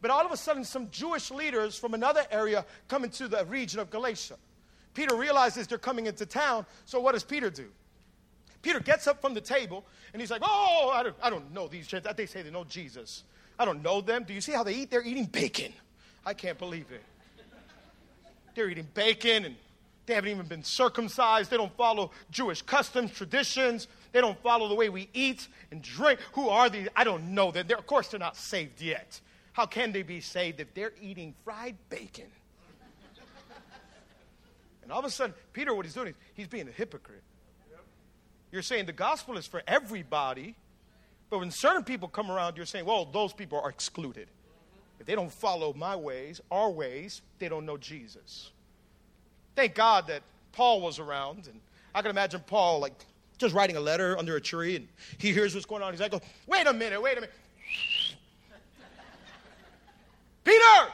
But 0.02 0.12
all 0.12 0.26
of 0.26 0.32
a 0.32 0.38
sudden, 0.38 0.64
some 0.64 0.90
Jewish 0.92 1.32
leaders 1.32 1.78
from 1.78 1.94
another 1.94 2.26
area 2.32 2.66
come 2.88 3.04
into 3.04 3.28
the 3.28 3.46
region 3.46 3.80
of 3.80 3.90
Galatia. 3.90 4.36
Peter 4.98 5.16
realizes 5.16 5.68
they're 5.68 5.78
coming 5.78 6.08
into 6.08 6.26
town, 6.26 6.66
so 6.86 7.00
what 7.00 7.12
does 7.12 7.24
Peter 7.24 7.52
do? 7.52 7.68
Peter 8.64 8.80
gets 8.80 9.06
up 9.06 9.22
from 9.22 9.36
the 9.36 9.40
table 9.40 9.86
and 10.12 10.20
he's 10.20 10.32
like, 10.32 10.42
Oh, 10.44 10.90
I 10.92 11.04
don't, 11.04 11.16
I 11.22 11.30
don't 11.30 11.54
know 11.54 11.68
these 11.68 11.86
Gentiles. 11.86 12.16
They 12.18 12.26
say 12.26 12.42
they 12.42 12.50
know 12.50 12.64
Jesus. 12.64 13.24
I 13.60 13.66
don't 13.66 13.84
know 13.84 14.02
them. 14.02 14.24
Do 14.24 14.34
you 14.34 14.42
see 14.42 14.54
how 14.54 14.64
they 14.64 14.74
eat? 14.74 14.90
They're 14.90 15.06
eating 15.06 15.26
bacon. 15.26 15.72
I 16.26 16.34
can't 16.34 16.58
believe 16.58 16.88
it. 16.92 17.04
They're 18.56 18.70
eating 18.70 18.88
bacon 18.96 19.46
and 19.46 19.56
They 20.08 20.16
haven't 20.16 20.32
even 20.32 20.48
been 20.48 20.64
circumcised. 20.64 21.52
They 21.52 21.58
don't 21.58 21.78
follow 21.78 22.10
Jewish 22.32 22.64
customs, 22.64 23.12
traditions. 23.12 23.88
They 24.14 24.22
don't 24.22 24.42
follow 24.42 24.68
the 24.68 24.74
way 24.74 24.90
we 24.90 25.10
eat 25.14 25.48
and 25.70 25.80
drink. 25.80 26.22
Who 26.34 26.50
are 26.50 26.72
these? 26.72 26.88
I 26.96 27.04
don't 27.04 27.36
know. 27.36 27.52
They're, 27.52 27.62
they're, 27.62 27.78
of 27.78 27.86
course, 27.86 28.08
they're 28.08 28.20
not 28.20 28.36
saved 28.36 28.82
yet. 28.82 29.22
How 29.54 29.68
can 29.68 29.92
they 29.92 30.02
be 30.02 30.22
saved 30.22 30.60
if 30.60 30.74
they're 30.74 30.94
eating 31.00 31.36
fried 31.46 31.76
bacon? 31.90 32.32
And 34.88 34.94
all 34.94 35.00
of 35.00 35.06
a 35.06 35.10
sudden, 35.10 35.36
Peter, 35.52 35.76
what 35.76 35.86
he's 35.86 35.94
doing 35.94 36.08
is 36.08 36.14
he's 36.34 36.48
being 36.48 36.66
a 36.70 36.72
hypocrite. 36.72 37.22
You're 38.54 38.62
saying 38.62 38.86
the 38.86 38.94
gospel 38.94 39.38
is 39.38 39.46
for 39.46 39.62
everybody, 39.68 40.56
but 41.30 41.40
when 41.40 41.52
certain 41.52 41.84
people 41.84 42.08
come 42.08 42.32
around, 42.32 42.56
you're 42.56 42.66
saying, 42.66 42.86
well, 42.86 43.04
those 43.04 43.34
people 43.34 43.60
are 43.60 43.70
excluded. 43.70 44.30
If 44.98 45.06
they 45.06 45.14
don't 45.14 45.30
follow 45.30 45.74
my 45.74 45.98
ways, 45.98 46.40
our 46.50 46.70
ways, 46.70 47.22
they 47.38 47.50
don't 47.50 47.66
know 47.66 47.76
Jesus. 47.76 48.52
Thank 49.58 49.76
God 49.76 50.08
that 50.08 50.22
Paul 50.54 50.80
was 50.80 51.00
around. 51.00 51.48
And 51.48 51.60
I 51.94 52.02
can 52.02 52.10
imagine 52.10 52.42
Paul, 52.48 52.80
like, 52.80 52.94
just 53.38 53.54
writing 53.54 53.76
a 53.76 53.82
letter 53.82 54.18
under 54.18 54.38
a 54.38 54.42
tree, 54.42 54.78
and 54.78 54.88
he 55.18 55.34
hears 55.34 55.54
what's 55.54 55.66
going 55.66 55.84
on. 55.84 55.92
He's 55.92 56.00
like, 56.00 56.14
oh, 56.14 56.22
wait 56.48 56.66
a 56.66 56.72
minute, 56.72 57.02
wait 57.02 57.18
a 57.18 57.22
minute. 57.22 57.36
Peter! 60.46 60.94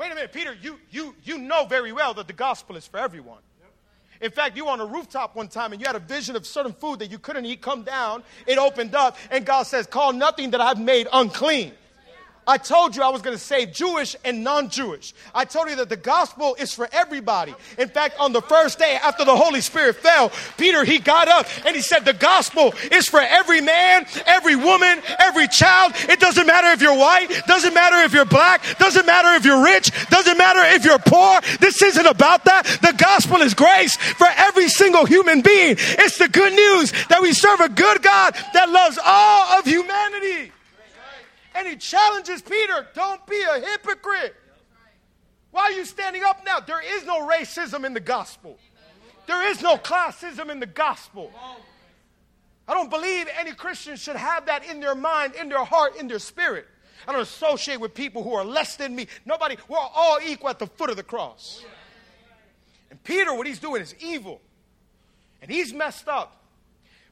Wait 0.00 0.10
a 0.10 0.14
minute, 0.14 0.32
Peter, 0.32 0.56
you, 0.62 0.80
you, 0.90 1.14
you 1.24 1.36
know 1.36 1.66
very 1.66 1.92
well 1.92 2.14
that 2.14 2.26
the 2.26 2.32
gospel 2.32 2.74
is 2.74 2.86
for 2.86 2.96
everyone. 2.96 3.40
In 4.22 4.30
fact, 4.30 4.56
you 4.56 4.64
were 4.64 4.70
on 4.70 4.80
a 4.80 4.86
rooftop 4.86 5.36
one 5.36 5.46
time 5.46 5.74
and 5.74 5.80
you 5.80 5.86
had 5.86 5.94
a 5.94 5.98
vision 5.98 6.36
of 6.36 6.46
certain 6.46 6.72
food 6.72 7.00
that 7.00 7.10
you 7.10 7.18
couldn't 7.18 7.44
eat 7.44 7.60
come 7.60 7.82
down. 7.82 8.22
It 8.46 8.56
opened 8.56 8.94
up, 8.94 9.18
and 9.30 9.44
God 9.44 9.64
says, 9.64 9.86
Call 9.86 10.14
nothing 10.14 10.52
that 10.52 10.60
I've 10.62 10.80
made 10.80 11.06
unclean. 11.12 11.72
I 12.46 12.58
told 12.58 12.96
you 12.96 13.02
I 13.02 13.10
was 13.10 13.22
going 13.22 13.36
to 13.36 13.42
save 13.42 13.72
Jewish 13.72 14.16
and 14.24 14.42
non 14.42 14.70
Jewish. 14.70 15.14
I 15.34 15.44
told 15.44 15.68
you 15.68 15.76
that 15.76 15.88
the 15.88 15.96
gospel 15.96 16.56
is 16.58 16.74
for 16.74 16.88
everybody. 16.90 17.54
In 17.78 17.88
fact, 17.88 18.18
on 18.18 18.32
the 18.32 18.42
first 18.42 18.78
day 18.78 18.98
after 19.02 19.24
the 19.24 19.36
Holy 19.36 19.60
Spirit 19.60 19.96
fell, 19.96 20.32
Peter, 20.56 20.84
he 20.84 20.98
got 20.98 21.28
up 21.28 21.46
and 21.66 21.76
he 21.76 21.82
said, 21.82 22.04
The 22.04 22.14
gospel 22.14 22.74
is 22.90 23.08
for 23.08 23.20
every 23.20 23.60
man, 23.60 24.06
every 24.26 24.56
woman, 24.56 25.00
every 25.18 25.48
child. 25.48 25.92
It 26.08 26.18
doesn't 26.18 26.46
matter 26.46 26.68
if 26.68 26.80
you're 26.80 26.96
white, 26.96 27.28
doesn't 27.46 27.74
matter 27.74 27.96
if 27.98 28.14
you're 28.14 28.24
black, 28.24 28.62
doesn't 28.78 29.06
matter 29.06 29.28
if 29.36 29.44
you're 29.44 29.62
rich, 29.62 29.90
doesn't 30.08 30.38
matter 30.38 30.60
if 30.74 30.84
you're 30.84 30.98
poor. 30.98 31.40
This 31.60 31.82
isn't 31.82 32.06
about 32.06 32.44
that. 32.46 32.64
The 32.82 32.94
gospel 32.96 33.42
is 33.42 33.54
grace 33.54 33.96
for 33.96 34.26
every 34.26 34.68
single 34.68 35.04
human 35.04 35.42
being. 35.42 35.76
It's 35.78 36.18
the 36.18 36.28
good 36.28 36.52
news 36.52 36.92
that 37.08 37.20
we 37.22 37.32
serve 37.32 37.60
a 37.60 37.68
good 37.68 38.02
God 38.02 38.34
that 38.54 38.70
loves 38.70 38.98
all 39.04 39.58
of 39.58 39.66
humanity. 39.66 40.52
And 41.54 41.66
he 41.66 41.76
challenges 41.76 42.42
Peter 42.42 42.86
don't 42.94 43.24
be 43.26 43.40
a 43.42 43.60
hypocrite. 43.60 44.36
Why 45.50 45.62
are 45.62 45.72
you 45.72 45.84
standing 45.84 46.22
up 46.22 46.44
now? 46.46 46.60
There 46.60 46.80
is 46.80 47.04
no 47.04 47.28
racism 47.28 47.84
in 47.84 47.92
the 47.92 48.00
gospel, 48.00 48.58
there 49.26 49.48
is 49.50 49.62
no 49.62 49.76
classism 49.76 50.50
in 50.50 50.60
the 50.60 50.66
gospel. 50.66 51.32
I 52.68 52.74
don't 52.74 52.90
believe 52.90 53.26
any 53.36 53.52
Christian 53.52 53.96
should 53.96 54.14
have 54.14 54.46
that 54.46 54.64
in 54.64 54.78
their 54.78 54.94
mind, 54.94 55.34
in 55.34 55.48
their 55.48 55.64
heart, 55.64 55.96
in 55.96 56.06
their 56.06 56.20
spirit. 56.20 56.68
I 57.08 57.12
don't 57.12 57.22
associate 57.22 57.80
with 57.80 57.94
people 57.94 58.22
who 58.22 58.32
are 58.34 58.44
less 58.44 58.76
than 58.76 58.94
me. 58.94 59.08
Nobody, 59.24 59.56
we're 59.66 59.78
all 59.78 60.18
equal 60.24 60.50
at 60.50 60.60
the 60.60 60.68
foot 60.68 60.88
of 60.88 60.96
the 60.96 61.02
cross. 61.02 61.64
And 62.90 63.02
Peter, 63.02 63.34
what 63.34 63.48
he's 63.48 63.58
doing 63.58 63.82
is 63.82 63.94
evil. 63.98 64.40
And 65.42 65.50
he's 65.50 65.72
messed 65.72 66.06
up. 66.06 66.36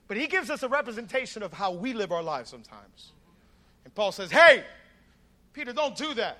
But 0.06 0.16
he 0.16 0.28
gives 0.28 0.48
us 0.48 0.62
a 0.62 0.68
representation 0.68 1.42
of 1.42 1.52
how 1.52 1.72
we 1.72 1.92
live 1.92 2.12
our 2.12 2.22
lives 2.22 2.50
sometimes. 2.50 3.12
Paul 3.98 4.12
says, 4.12 4.30
Hey, 4.30 4.62
Peter, 5.52 5.72
don't 5.72 5.96
do 5.96 6.14
that. 6.14 6.38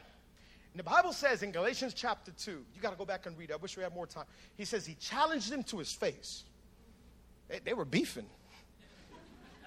And 0.72 0.78
the 0.78 0.84
Bible 0.84 1.12
says 1.12 1.42
in 1.42 1.50
Galatians 1.50 1.92
chapter 1.92 2.30
2, 2.30 2.52
you 2.52 2.80
got 2.80 2.90
to 2.90 2.96
go 2.96 3.04
back 3.04 3.26
and 3.26 3.36
read. 3.36 3.50
I 3.50 3.56
wish 3.56 3.76
we 3.76 3.82
had 3.82 3.92
more 3.92 4.06
time. 4.06 4.26
He 4.56 4.64
says 4.64 4.86
he 4.86 4.94
challenged 4.94 5.50
him 5.50 5.64
to 5.64 5.78
his 5.78 5.92
face. 5.92 6.44
They, 7.48 7.58
they 7.58 7.72
were 7.74 7.84
beefing. 7.84 8.26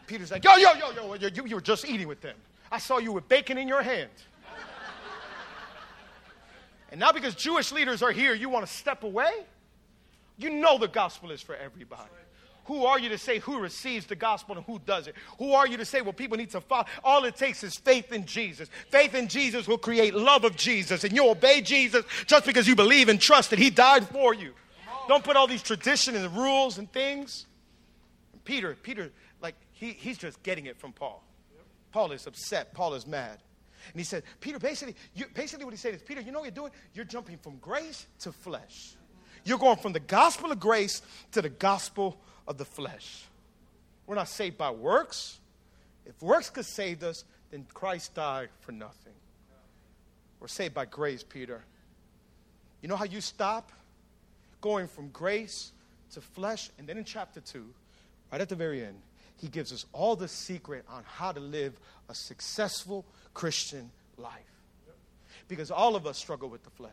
Peter's 0.07 0.31
like, 0.31 0.45
Yo, 0.45 0.55
yo, 0.55 0.71
yo, 0.75 1.15
yo, 1.15 1.15
you, 1.15 1.45
you 1.45 1.55
were 1.55 1.61
just 1.61 1.83
eating 1.85 2.07
with 2.07 2.21
them. 2.21 2.37
I 2.71 2.77
saw 2.77 2.97
you 2.97 3.11
with 3.11 3.27
bacon 3.27 3.57
in 3.57 3.67
your 3.67 3.81
hand. 3.81 4.09
and 6.91 6.99
now, 7.01 7.11
because 7.11 7.35
Jewish 7.35 7.73
leaders 7.73 8.01
are 8.01 8.13
here, 8.13 8.33
you 8.33 8.47
want 8.47 8.65
to 8.65 8.71
step 8.71 9.03
away? 9.03 9.33
You 10.37 10.49
know 10.49 10.77
the 10.77 10.87
gospel 10.87 11.29
is 11.31 11.41
for 11.41 11.55
everybody. 11.55 12.09
Who 12.65 12.85
are 12.85 12.99
you 12.99 13.09
to 13.09 13.17
say 13.17 13.39
who 13.39 13.59
receives 13.59 14.05
the 14.05 14.15
gospel 14.15 14.55
and 14.55 14.65
who 14.65 14.79
doesn't? 14.79 15.15
Who 15.39 15.53
are 15.53 15.67
you 15.67 15.77
to 15.77 15.85
say, 15.85 16.01
well, 16.01 16.13
people 16.13 16.37
need 16.37 16.51
to 16.51 16.61
follow? 16.61 16.85
All 17.03 17.25
it 17.25 17.35
takes 17.35 17.63
is 17.63 17.75
faith 17.75 18.11
in 18.11 18.25
Jesus. 18.25 18.69
Faith 18.89 19.15
in 19.15 19.27
Jesus 19.27 19.67
will 19.67 19.77
create 19.77 20.13
love 20.13 20.43
of 20.43 20.55
Jesus, 20.55 21.03
and 21.03 21.13
you'll 21.13 21.31
obey 21.31 21.61
Jesus 21.61 22.05
just 22.27 22.45
because 22.45 22.67
you 22.67 22.75
believe 22.75 23.09
and 23.09 23.19
trust 23.19 23.49
that 23.49 23.59
He 23.59 23.69
died 23.69 24.07
for 24.07 24.33
you. 24.33 24.53
Don't 25.07 25.23
put 25.23 25.35
all 25.35 25.47
these 25.47 25.63
traditions 25.63 26.17
and 26.17 26.35
rules 26.37 26.77
and 26.77 26.91
things. 26.91 27.47
Peter, 28.45 28.75
Peter, 28.81 29.11
like, 29.41 29.55
he, 29.71 29.93
he's 29.93 30.17
just 30.17 30.41
getting 30.43 30.67
it 30.67 30.79
from 30.79 30.93
Paul. 30.93 31.23
Paul 31.91 32.11
is 32.11 32.27
upset. 32.27 32.73
Paul 32.73 32.93
is 32.93 33.05
mad. 33.05 33.39
And 33.91 33.99
he 33.99 34.03
said, 34.03 34.23
Peter, 34.39 34.59
basically, 34.59 34.95
you, 35.15 35.25
basically 35.33 35.65
what 35.65 35.73
he 35.73 35.77
said 35.77 35.95
is, 35.95 36.01
Peter, 36.01 36.21
you 36.21 36.31
know 36.31 36.39
what 36.39 36.45
you're 36.45 36.51
doing? 36.51 36.71
You're 36.93 37.05
jumping 37.05 37.37
from 37.37 37.57
grace 37.57 38.05
to 38.19 38.31
flesh. 38.31 38.95
You're 39.43 39.57
going 39.57 39.77
from 39.77 39.93
the 39.93 39.99
gospel 39.99 40.51
of 40.51 40.59
grace 40.59 41.01
to 41.31 41.41
the 41.41 41.49
gospel 41.49 42.21
of 42.47 42.57
the 42.57 42.65
flesh. 42.65 43.25
We're 44.07 44.15
not 44.15 44.27
saved 44.27 44.57
by 44.57 44.71
works. 44.71 45.39
If 46.05 46.21
works 46.21 46.49
could 46.49 46.65
save 46.65 47.03
us, 47.03 47.23
then 47.51 47.65
Christ 47.73 48.15
died 48.15 48.49
for 48.61 48.71
nothing. 48.71 49.13
We're 50.39 50.47
saved 50.47 50.73
by 50.73 50.85
grace, 50.85 51.23
Peter. 51.23 51.63
You 52.81 52.89
know 52.89 52.95
how 52.95 53.05
you 53.05 53.21
stop 53.21 53.71
going 54.59 54.87
from 54.87 55.09
grace 55.09 55.71
to 56.13 56.21
flesh? 56.21 56.71
And 56.79 56.87
then 56.87 56.97
in 56.97 57.03
chapter 57.03 57.39
2, 57.39 57.63
right 58.31 58.41
at 58.41 58.49
the 58.49 58.55
very 58.55 58.83
end, 58.83 58.99
he 59.37 59.47
gives 59.47 59.71
us 59.71 59.85
all 59.93 60.15
the 60.15 60.27
secret 60.27 60.85
on 60.89 61.03
how 61.05 61.31
to 61.31 61.39
live 61.39 61.79
a 62.09 62.15
successful 62.15 63.05
Christian 63.33 63.91
life. 64.17 64.31
Because 65.47 65.71
all 65.71 65.95
of 65.95 66.07
us 66.07 66.17
struggle 66.17 66.49
with 66.49 66.63
the 66.63 66.69
flesh. 66.69 66.91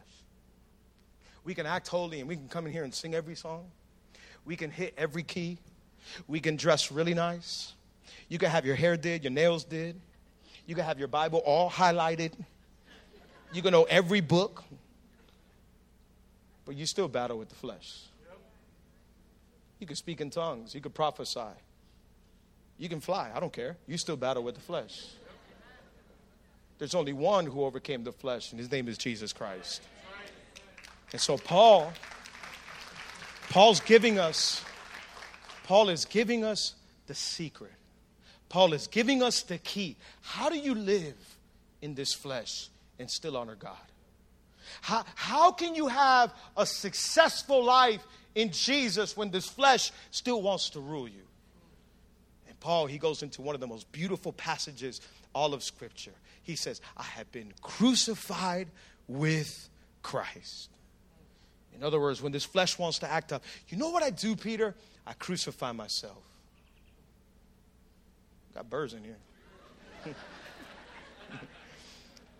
We 1.45 1.55
can 1.55 1.67
act 1.67 1.89
holy 1.89 2.21
and 2.21 2.29
we 2.29 2.37
can 2.37 2.49
come 2.49 2.67
in 2.67 2.73
here 2.73 2.85
and 2.85 2.93
sing 2.93 3.15
every 3.15 3.35
song. 3.35 3.71
We 4.49 4.57
can 4.57 4.71
hit 4.71 4.95
every 4.97 5.25
key. 5.25 5.59
We 6.27 6.41
can 6.41 6.57
dress 6.57 6.91
really 6.91 7.13
nice. 7.13 7.75
You 8.31 8.39
can 8.39 8.49
have 8.49 8.65
your 8.65 8.77
hair 8.77 8.97
did, 8.97 9.23
your 9.23 9.31
nails 9.31 9.63
did. 9.63 10.01
You 10.65 10.75
can 10.75 10.85
have 10.85 10.99
your 10.99 11.07
Bible 11.07 11.41
all 11.45 11.71
highlighted. 11.71 12.33
You 13.53 13.61
can 13.61 13.73
know 13.73 13.83
every 13.85 14.23
book. 14.23 14.65
But 16.65 16.77
you 16.77 16.87
still 16.87 17.09
battle 17.09 17.39
with 17.39 17.51
the 17.51 17.57
flesh. 17.57 18.05
You 19.81 19.87
can 19.87 19.97
speak 19.97 20.23
in 20.23 20.31
tongues. 20.31 20.75
You 20.75 20.81
can 20.81 20.93
prophesy. 20.93 21.53
You 22.79 22.89
can 22.89 23.01
fly. 23.01 23.31
I 23.35 23.41
don't 23.41 23.53
care. 23.53 23.77
You 23.87 23.99
still 23.99 24.17
battle 24.17 24.43
with 24.43 24.55
the 24.55 24.63
flesh. 24.63 25.09
There's 26.79 26.95
only 26.95 27.13
one 27.13 27.45
who 27.45 27.65
overcame 27.65 28.03
the 28.03 28.13
flesh, 28.13 28.53
and 28.53 28.59
his 28.59 28.73
name 28.73 28.89
is 28.89 28.97
Jesus 28.97 29.35
Christ. 29.35 29.83
And 31.13 31.21
so, 31.21 31.37
Paul 31.37 31.93
Paul's 33.51 33.81
giving 33.81 34.19
us, 34.19 34.63
Paul 35.65 35.89
is 35.89 36.05
giving 36.05 36.45
us 36.45 36.75
the 37.07 37.15
secret. 37.15 37.73
Paul 38.49 38.73
is 38.73 38.87
giving 38.87 39.23
us 39.23 39.43
the 39.43 39.59
key. 39.59 39.97
How 40.21 40.49
do 40.49 40.59
you 40.59 40.75
live 40.75 41.17
in 41.83 41.95
this 41.95 42.15
flesh 42.15 42.69
and 42.99 43.11
still 43.11 43.37
honor 43.37 43.57
God? 43.57 43.77
How, 44.83 45.05
how 45.15 45.53
can 45.53 45.75
you 45.75 45.89
have 45.89 46.33
a 46.57 46.67
successful 46.67 47.65
life 47.65 48.07
in 48.35 48.53
Jesus 48.53 49.17
when 49.17 49.31
this 49.31 49.47
flesh 49.47 49.93
still 50.11 50.43
wants 50.43 50.71
to 50.71 50.81
rule 50.81 51.09
you? 51.09 51.23
And 52.49 52.59
Paul, 52.61 52.87
he 52.87 52.99
goes 52.99 53.23
into 53.23 53.43
one 53.43 53.55
of 53.55 53.61
the 53.61 53.67
most 53.67 53.91
beautiful 53.93 54.33
passages 54.33 55.01
all 55.35 55.55
of 55.55 55.63
Scripture. 55.63 56.13
He 56.43 56.57
says, 56.57 56.81
I 56.97 57.03
have 57.03 57.31
been 57.33 57.53
crucified 57.63 58.69
with 59.07 59.69
Christ. 60.03 60.71
In 61.75 61.83
other 61.85 62.01
words, 62.01 62.21
when 62.21 62.33
this 62.33 62.45
flesh 62.45 62.79
wants 62.79 62.99
to 63.01 63.11
act 63.11 63.33
up, 63.33 63.43
you 63.69 63.79
know 63.79 63.91
what 63.91 64.03
I 64.03 64.11
do, 64.11 64.35
Peter? 64.35 64.75
I 65.07 65.13
crucify 65.13 65.73
myself. 65.73 66.23
Got 68.55 68.69
birds 68.69 68.95
in 68.95 69.05
here. 69.05 70.15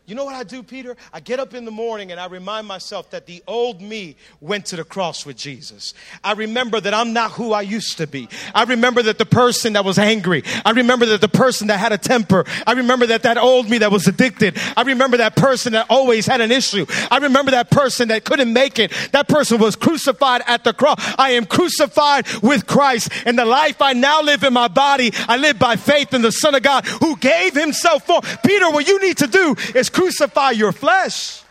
You 0.09 0.15
know 0.15 0.25
what 0.25 0.35
I 0.35 0.43
do, 0.43 0.63
Peter? 0.63 0.97
I 1.13 1.21
get 1.21 1.39
up 1.39 1.53
in 1.53 1.67
the 1.67 1.71
morning 1.71 2.13
and 2.13 2.19
I 2.19 2.29
remind 2.29 2.67
myself 2.67 3.11
that 3.11 3.27
the 3.27 3.43
old 3.47 3.83
me 3.83 4.17
went 4.41 4.65
to 4.67 4.77
the 4.77 4.83
cross 4.83 5.27
with 5.27 5.37
Jesus. 5.37 5.93
I 6.25 6.33
remember 6.33 6.81
that 6.81 6.95
I'm 6.95 7.13
not 7.13 7.33
who 7.33 7.53
I 7.53 7.61
used 7.61 7.99
to 7.99 8.07
be. 8.07 8.27
I 8.55 8.63
remember 8.63 9.03
that 9.03 9.19
the 9.19 9.27
person 9.27 9.75
that 9.75 9.85
was 9.85 9.99
angry. 9.99 10.45
I 10.65 10.71
remember 10.71 11.05
that 11.05 11.21
the 11.21 11.29
person 11.29 11.67
that 11.67 11.77
had 11.77 11.93
a 11.93 11.99
temper. 11.99 12.47
I 12.67 12.73
remember 12.73 13.05
that 13.09 13.25
that 13.25 13.37
old 13.37 13.69
me 13.69 13.77
that 13.79 13.93
was 13.93 14.09
addicted. 14.09 14.59
I 14.79 14.83
remember 14.85 15.19
that 15.19 15.37
person 15.37 15.75
that 15.75 15.85
always 15.91 16.25
had 16.25 16.41
an 16.41 16.53
issue. 16.53 16.87
I 17.11 17.19
remember 17.19 17.51
that 17.51 17.71
person 17.71 18.09
that 18.09 18.25
couldn't 18.25 18.51
make 18.51 18.79
it. 18.79 18.95
That 19.13 19.29
person 19.29 19.61
was 19.61 19.77
crucified 19.77 20.41
at 20.47 20.65
the 20.65 20.73
cross. 20.73 20.97
I 21.19 21.33
am 21.33 21.45
crucified 21.45 22.27
with 22.43 22.67
Christ. 22.67 23.11
And 23.27 23.39
the 23.39 23.45
life 23.45 23.83
I 23.83 23.93
now 23.93 24.23
live 24.23 24.43
in 24.43 24.55
my 24.55 24.69
body, 24.69 25.11
I 25.29 25.37
live 25.37 25.59
by 25.59 25.77
faith 25.77 26.15
in 26.15 26.23
the 26.23 26.33
Son 26.33 26.55
of 26.55 26.63
God 26.63 26.87
who 26.87 27.15
gave 27.19 27.53
himself 27.53 28.07
for. 28.07 28.23
Peter, 28.43 28.71
what 28.71 28.89
you 28.89 28.99
need 29.03 29.19
to 29.19 29.27
do 29.27 29.55
is 29.75 29.91
crucify 29.99 30.53
your 30.53 30.71
flesh. 30.71 31.43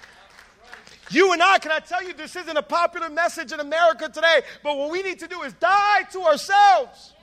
You 1.09 1.33
and 1.33 1.43
I, 1.43 1.59
can 1.59 1.71
I 1.71 1.79
tell 1.79 2.03
you, 2.03 2.13
this 2.13 2.35
isn't 2.35 2.57
a 2.57 2.63
popular 2.63 3.09
message 3.09 3.51
in 3.51 3.59
America 3.59 4.09
today, 4.09 4.41
but 4.63 4.77
what 4.77 4.89
we 4.89 5.01
need 5.01 5.19
to 5.19 5.27
do 5.27 5.41
is 5.41 5.53
die 5.53 6.03
to 6.11 6.21
ourselves. 6.21 7.13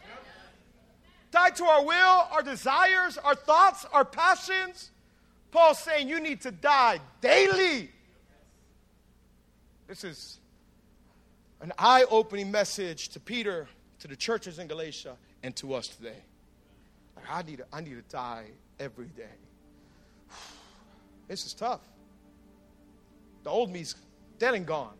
Die 1.30 1.50
to 1.50 1.64
our 1.64 1.84
will, 1.84 2.28
our 2.30 2.42
desires, 2.42 3.18
our 3.18 3.34
thoughts, 3.34 3.86
our 3.92 4.04
passions. 4.04 4.90
Paul's 5.50 5.78
saying 5.78 6.08
you 6.08 6.20
need 6.20 6.42
to 6.42 6.50
die 6.50 7.00
daily. 7.20 7.90
This 9.86 10.04
is 10.04 10.38
an 11.60 11.72
eye 11.78 12.04
opening 12.10 12.50
message 12.50 13.08
to 13.10 13.20
Peter, 13.20 13.66
to 14.00 14.08
the 14.08 14.16
churches 14.16 14.58
in 14.58 14.66
Galatia, 14.66 15.16
and 15.42 15.56
to 15.56 15.74
us 15.74 15.88
today. 15.88 16.22
I, 17.30 17.42
need 17.42 17.58
to, 17.58 17.64
I 17.72 17.80
need 17.80 17.94
to 17.94 18.14
die 18.14 18.46
every 18.78 19.06
day. 19.06 19.43
This 21.28 21.46
is 21.46 21.54
tough. 21.54 21.80
The 23.42 23.50
old 23.50 23.70
me's 23.70 23.94
dead 24.38 24.54
and 24.54 24.66
gone. 24.66 24.94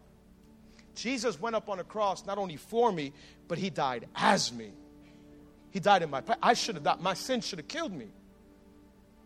Jesus 0.95 1.41
went 1.41 1.57
up 1.57 1.69
on 1.69 1.81
a 1.81 1.85
cross 1.85 2.25
not 2.25 2.39
only 2.39 2.57
for 2.57 2.93
me, 2.93 3.13
but 3.49 3.59
he 3.59 3.71
died 3.71 4.07
as 4.15 4.53
me. 4.53 4.71
He 5.71 5.81
died 5.81 6.03
in 6.03 6.11
my 6.11 6.21
place. 6.21 6.39
I 6.43 6.55
should 6.55 6.77
have 6.77 6.85
died. 6.85 7.01
My 7.01 7.15
sin 7.15 7.41
should 7.41 7.59
have 7.59 7.69
killed 7.69 7.93
me. 7.93 8.07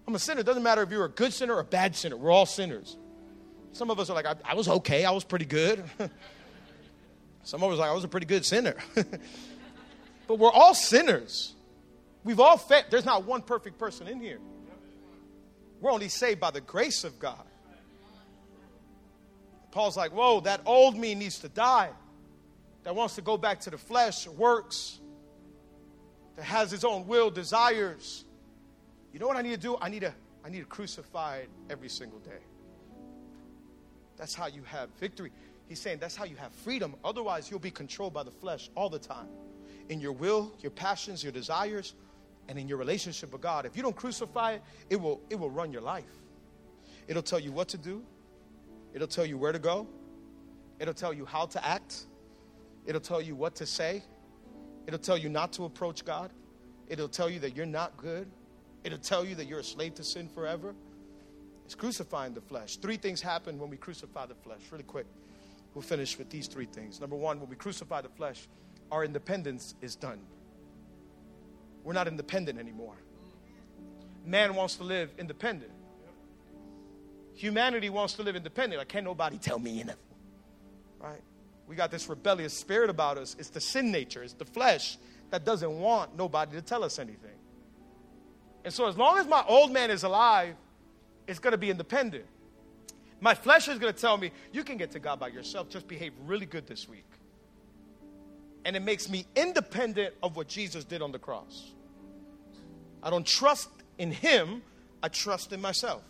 I'm 0.06 0.14
a 0.14 0.18
sinner. 0.18 0.40
It 0.40 0.46
doesn't 0.46 0.62
matter 0.62 0.82
if 0.82 0.90
you're 0.90 1.04
a 1.04 1.10
good 1.10 1.34
sinner 1.34 1.54
or 1.54 1.60
a 1.60 1.64
bad 1.64 1.94
sinner. 1.94 2.16
We're 2.16 2.30
all 2.30 2.46
sinners. 2.46 2.96
Some 3.72 3.90
of 3.90 4.00
us 4.00 4.08
are 4.08 4.14
like, 4.14 4.24
I, 4.24 4.34
I 4.44 4.54
was 4.54 4.66
okay. 4.68 5.04
I 5.04 5.10
was 5.10 5.24
pretty 5.24 5.44
good. 5.44 5.84
Some 7.42 7.62
of 7.62 7.70
us 7.70 7.76
are 7.76 7.80
like, 7.80 7.90
I 7.90 7.94
was 7.94 8.04
a 8.04 8.08
pretty 8.08 8.26
good 8.26 8.46
sinner. 8.46 8.76
but 10.26 10.38
we're 10.38 10.50
all 10.50 10.74
sinners. 10.74 11.54
We've 12.24 12.40
all 12.40 12.56
fed. 12.56 12.86
There's 12.90 13.04
not 13.04 13.24
one 13.24 13.42
perfect 13.42 13.78
person 13.78 14.08
in 14.08 14.20
here. 14.20 14.38
We're 15.80 15.92
only 15.92 16.08
saved 16.08 16.40
by 16.40 16.50
the 16.50 16.60
grace 16.60 17.04
of 17.04 17.18
God. 17.18 17.44
Paul's 19.70 19.96
like, 19.96 20.12
whoa, 20.12 20.40
that 20.40 20.62
old 20.66 20.96
me 20.96 21.14
needs 21.14 21.38
to 21.40 21.48
die. 21.48 21.90
That 22.84 22.94
wants 22.94 23.16
to 23.16 23.22
go 23.22 23.36
back 23.36 23.60
to 23.60 23.70
the 23.70 23.78
flesh, 23.78 24.26
works, 24.26 24.98
that 26.36 26.44
has 26.44 26.70
his 26.70 26.84
own 26.84 27.06
will, 27.06 27.30
desires. 27.30 28.24
You 29.12 29.18
know 29.18 29.26
what 29.26 29.36
I 29.36 29.42
need 29.42 29.50
to 29.50 29.56
do? 29.56 29.76
I 29.80 29.88
need 29.88 30.00
to, 30.00 30.14
I 30.44 30.48
need 30.48 30.60
to 30.60 30.66
crucify 30.66 31.38
it 31.38 31.50
every 31.68 31.88
single 31.88 32.18
day. 32.20 32.40
That's 34.16 34.34
how 34.34 34.46
you 34.46 34.62
have 34.64 34.88
victory. 34.98 35.32
He's 35.68 35.80
saying 35.80 35.98
that's 35.98 36.16
how 36.16 36.24
you 36.24 36.36
have 36.36 36.52
freedom. 36.52 36.94
Otherwise, 37.04 37.50
you'll 37.50 37.60
be 37.60 37.70
controlled 37.70 38.14
by 38.14 38.22
the 38.22 38.30
flesh 38.30 38.70
all 38.74 38.88
the 38.88 38.98
time. 38.98 39.28
In 39.88 40.00
your 40.00 40.12
will, 40.12 40.52
your 40.60 40.70
passions, 40.70 41.22
your 41.22 41.32
desires, 41.32 41.94
and 42.48 42.58
in 42.58 42.68
your 42.68 42.78
relationship 42.78 43.32
with 43.32 43.42
God. 43.42 43.66
If 43.66 43.76
you 43.76 43.82
don't 43.82 43.96
crucify 43.96 44.52
it, 44.52 44.62
it 44.90 44.96
will, 45.00 45.20
it 45.30 45.38
will 45.38 45.50
run 45.50 45.72
your 45.72 45.82
life. 45.82 46.10
It'll 47.06 47.22
tell 47.22 47.38
you 47.38 47.52
what 47.52 47.68
to 47.68 47.78
do, 47.78 48.02
it'll 48.92 49.08
tell 49.08 49.26
you 49.26 49.38
where 49.38 49.52
to 49.52 49.58
go, 49.58 49.86
it'll 50.78 50.94
tell 50.94 51.12
you 51.12 51.24
how 51.24 51.46
to 51.46 51.66
act, 51.66 52.06
it'll 52.86 53.00
tell 53.00 53.20
you 53.20 53.34
what 53.34 53.54
to 53.56 53.66
say, 53.66 54.02
it'll 54.86 54.98
tell 54.98 55.16
you 55.16 55.28
not 55.28 55.52
to 55.54 55.64
approach 55.64 56.04
God, 56.04 56.30
it'll 56.86 57.08
tell 57.08 57.30
you 57.30 57.38
that 57.40 57.56
you're 57.56 57.66
not 57.66 57.96
good, 57.96 58.28
it'll 58.84 58.98
tell 58.98 59.24
you 59.24 59.34
that 59.36 59.46
you're 59.46 59.60
a 59.60 59.64
slave 59.64 59.94
to 59.94 60.04
sin 60.04 60.28
forever. 60.28 60.74
It's 61.64 61.74
crucifying 61.74 62.32
the 62.32 62.40
flesh. 62.40 62.76
Three 62.76 62.96
things 62.96 63.20
happen 63.20 63.58
when 63.58 63.68
we 63.68 63.76
crucify 63.76 64.24
the 64.24 64.34
flesh. 64.34 64.60
Really 64.70 64.84
quick. 64.84 65.04
We'll 65.74 65.82
finish 65.82 66.16
with 66.16 66.30
these 66.30 66.46
three 66.46 66.64
things. 66.64 66.98
Number 66.98 67.14
one, 67.14 67.38
when 67.40 67.50
we 67.50 67.56
crucify 67.56 68.00
the 68.00 68.08
flesh, 68.08 68.48
our 68.90 69.04
independence 69.04 69.74
is 69.82 69.94
done. 69.94 70.18
We're 71.88 71.94
not 71.94 72.06
independent 72.06 72.58
anymore. 72.58 72.96
Man 74.22 74.54
wants 74.54 74.76
to 74.76 74.84
live 74.84 75.10
independent. 75.18 75.72
Humanity 77.32 77.88
wants 77.88 78.12
to 78.16 78.22
live 78.22 78.36
independent. 78.36 78.78
Like, 78.78 78.88
can't 78.88 79.06
nobody 79.06 79.38
tell 79.38 79.58
me 79.58 79.80
anything. 79.80 79.96
Right? 81.00 81.22
We 81.66 81.76
got 81.76 81.90
this 81.90 82.06
rebellious 82.06 82.52
spirit 82.52 82.90
about 82.90 83.16
us. 83.16 83.36
It's 83.38 83.48
the 83.48 83.60
sin 83.62 83.90
nature, 83.90 84.22
it's 84.22 84.34
the 84.34 84.44
flesh 84.44 84.98
that 85.30 85.46
doesn't 85.46 85.80
want 85.80 86.14
nobody 86.14 86.56
to 86.56 86.60
tell 86.60 86.84
us 86.84 86.98
anything. 86.98 87.38
And 88.66 88.74
so, 88.74 88.86
as 88.86 88.98
long 88.98 89.16
as 89.16 89.26
my 89.26 89.42
old 89.48 89.72
man 89.72 89.90
is 89.90 90.02
alive, 90.02 90.56
it's 91.26 91.38
going 91.38 91.52
to 91.52 91.58
be 91.58 91.70
independent. 91.70 92.26
My 93.18 93.34
flesh 93.34 93.66
is 93.66 93.78
going 93.78 93.94
to 93.94 93.98
tell 93.98 94.18
me, 94.18 94.30
you 94.52 94.62
can 94.62 94.76
get 94.76 94.90
to 94.90 94.98
God 94.98 95.18
by 95.18 95.28
yourself. 95.28 95.70
Just 95.70 95.88
behave 95.88 96.12
really 96.26 96.44
good 96.44 96.66
this 96.66 96.86
week 96.86 97.06
and 98.68 98.76
it 98.76 98.82
makes 98.82 99.08
me 99.08 99.24
independent 99.34 100.14
of 100.22 100.36
what 100.36 100.46
Jesus 100.46 100.84
did 100.84 101.00
on 101.00 101.10
the 101.10 101.18
cross. 101.18 101.72
I 103.02 103.10
don't 103.10 103.26
trust 103.26 103.68
in 103.98 104.10
Him, 104.10 104.62
I 105.02 105.08
trust 105.08 105.52
in 105.52 105.60
myself. 105.60 106.02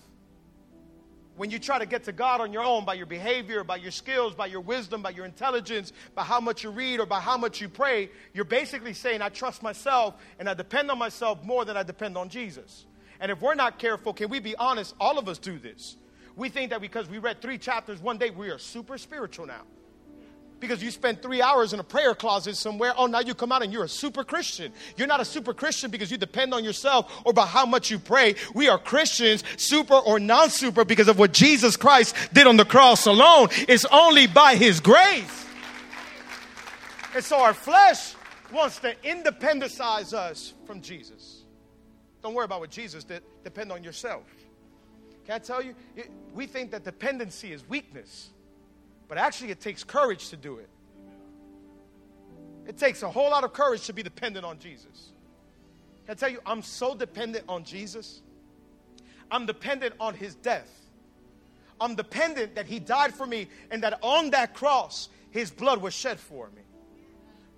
When 1.37 1.51
you 1.51 1.61
try 1.61 1.79
to 1.79 1.87
get 1.87 2.05
to 2.05 2.13
God 2.13 2.41
on 2.41 2.53
your 2.53 2.65
own 2.65 2.85
by 2.85 2.95
your 2.95 3.07
behavior, 3.07 3.63
by 3.63 3.77
your 3.77 3.93
skills, 3.93 4.35
by 4.35 4.47
your 4.47 4.61
wisdom, 4.61 5.03
by 5.03 5.11
your 5.11 5.25
intelligence, 5.25 5.93
by 6.17 6.25
how 6.25 6.41
much 6.41 6.65
you 6.65 6.71
read 6.71 6.99
or 6.99 7.07
by 7.07 7.21
how 7.21 7.37
much 7.37 7.61
you 7.61 7.69
pray, 7.69 8.11
you're 8.35 8.45
basically 8.45 8.93
saying, 8.93 9.23
I 9.23 9.29
trust 9.29 9.63
myself 9.63 10.15
and 10.41 10.49
I 10.49 10.55
depend 10.55 10.91
on 10.91 10.99
myself 10.99 11.45
more 11.45 11.65
than 11.65 11.77
I 11.77 11.85
depend 11.85 12.19
on 12.19 12.29
Jesus. 12.29 12.87
And 13.21 13.31
if 13.31 13.41
we're 13.41 13.55
not 13.55 13.79
careful, 13.79 14.13
can 14.13 14.31
we 14.31 14.41
be 14.41 14.57
honest? 14.57 14.97
All 14.99 15.17
of 15.17 15.29
us 15.29 15.39
do 15.39 15.61
this. 15.61 15.97
We 16.35 16.49
think 16.49 16.71
that 16.71 16.81
because 16.81 17.09
we 17.09 17.19
read 17.19 17.41
three 17.41 17.59
chapters 17.59 18.01
one 18.01 18.19
day, 18.19 18.31
we 18.31 18.51
are 18.51 18.59
super 18.59 18.99
spiritual 18.99 19.47
now 19.47 19.63
because 20.61 20.83
you 20.83 20.91
spent 20.91 21.23
three 21.23 21.41
hours 21.41 21.73
in 21.73 21.81
a 21.81 21.85
prayer 21.85 22.15
closet 22.15 22.57
somewhere. 22.57 22.93
Oh, 22.97 23.07
now 23.07 23.21
you 23.21 23.35
come 23.35 23.53
out 23.53 23.63
and 23.63 23.73
you're 23.73 23.85
a 23.85 23.89
super 23.89 24.25
Christian. 24.25 24.73
You're 24.97 25.07
not 25.07 25.21
a 25.21 25.25
super 25.25 25.55
Christian 25.55 25.91
because 25.91 26.11
you 26.11 26.17
depend 26.17 26.53
on 26.53 26.65
yourself 26.65 27.23
or 27.25 27.33
by 27.33 27.47
how 27.47 27.67
much 27.67 27.91
you 27.91 27.99
pray. 27.99 28.35
We 28.55 28.69
are 28.69 28.79
Christians, 28.79 29.45
super 29.57 29.95
or 29.95 30.19
non 30.19 30.51
super, 30.51 30.85
because 30.85 31.09
of 31.09 31.19
what 31.19 31.33
Jesus 31.33 31.77
Christ 31.77 32.15
did 32.33 32.47
on 32.47 32.57
the 32.57 32.65
cross 32.65 33.07
alone. 33.07 33.49
It's 33.69 33.85
only 33.87 34.27
by 34.27 34.57
His 34.57 34.81
grace. 34.81 35.47
And 37.15 37.25
so 37.25 37.41
our 37.41 37.55
flesh 37.55 38.15
wants 38.53 38.79
to 38.81 38.95
independensize 38.97 40.13
us 40.13 40.55
from 40.67 40.81
Jesus. 40.81 41.45
Don't 42.23 42.35
worry 42.35 42.45
about 42.45 42.61
what 42.61 42.71
Jesus 42.71 43.05
did, 43.05 43.23
depend 43.45 43.73
on 43.73 43.83
yourself. 43.83 44.25
Can 45.25 45.35
I 45.35 45.39
tell 45.39 45.63
you? 45.63 45.75
We 46.35 46.47
think 46.47 46.71
that 46.71 46.85
dependency 46.85 47.53
is 47.53 47.67
weakness. 47.69 48.31
But 49.09 49.19
actually, 49.19 49.51
it 49.51 49.61
takes 49.61 49.83
courage 49.85 50.29
to 50.31 50.37
do 50.37 50.59
it. 50.59 50.69
It 52.67 52.77
takes 52.77 53.03
a 53.03 53.11
whole 53.11 53.31
lot 53.31 53.45
of 53.45 53.53
courage 53.53 53.87
to 53.87 53.93
be 53.93 54.03
dependent 54.03 54.45
on 54.45 54.59
Jesus. 54.59 55.13
Can 56.05 56.13
I 56.13 56.15
tell 56.15 56.29
you, 56.29 56.41
I'm 56.45 56.63
so 56.63 56.95
dependent 56.95 57.45
on 57.49 57.65
Jesus. 57.65 58.21
I'm 59.31 59.47
dependent 59.47 59.95
on 59.99 60.15
his 60.15 60.35
death. 60.35 60.71
I'm 61.81 61.95
dependent 61.95 62.55
that 62.57 62.67
he 62.67 62.79
died 62.79 63.15
for 63.15 63.27
me 63.27 63.49
and 63.71 63.83
that 63.83 63.99
on 64.03 64.31
that 64.31 64.53
cross, 64.53 65.09
his 65.31 65.51
blood 65.51 65.81
was 65.81 65.95
shed 65.95 66.19
for 66.21 66.49
me 66.55 66.63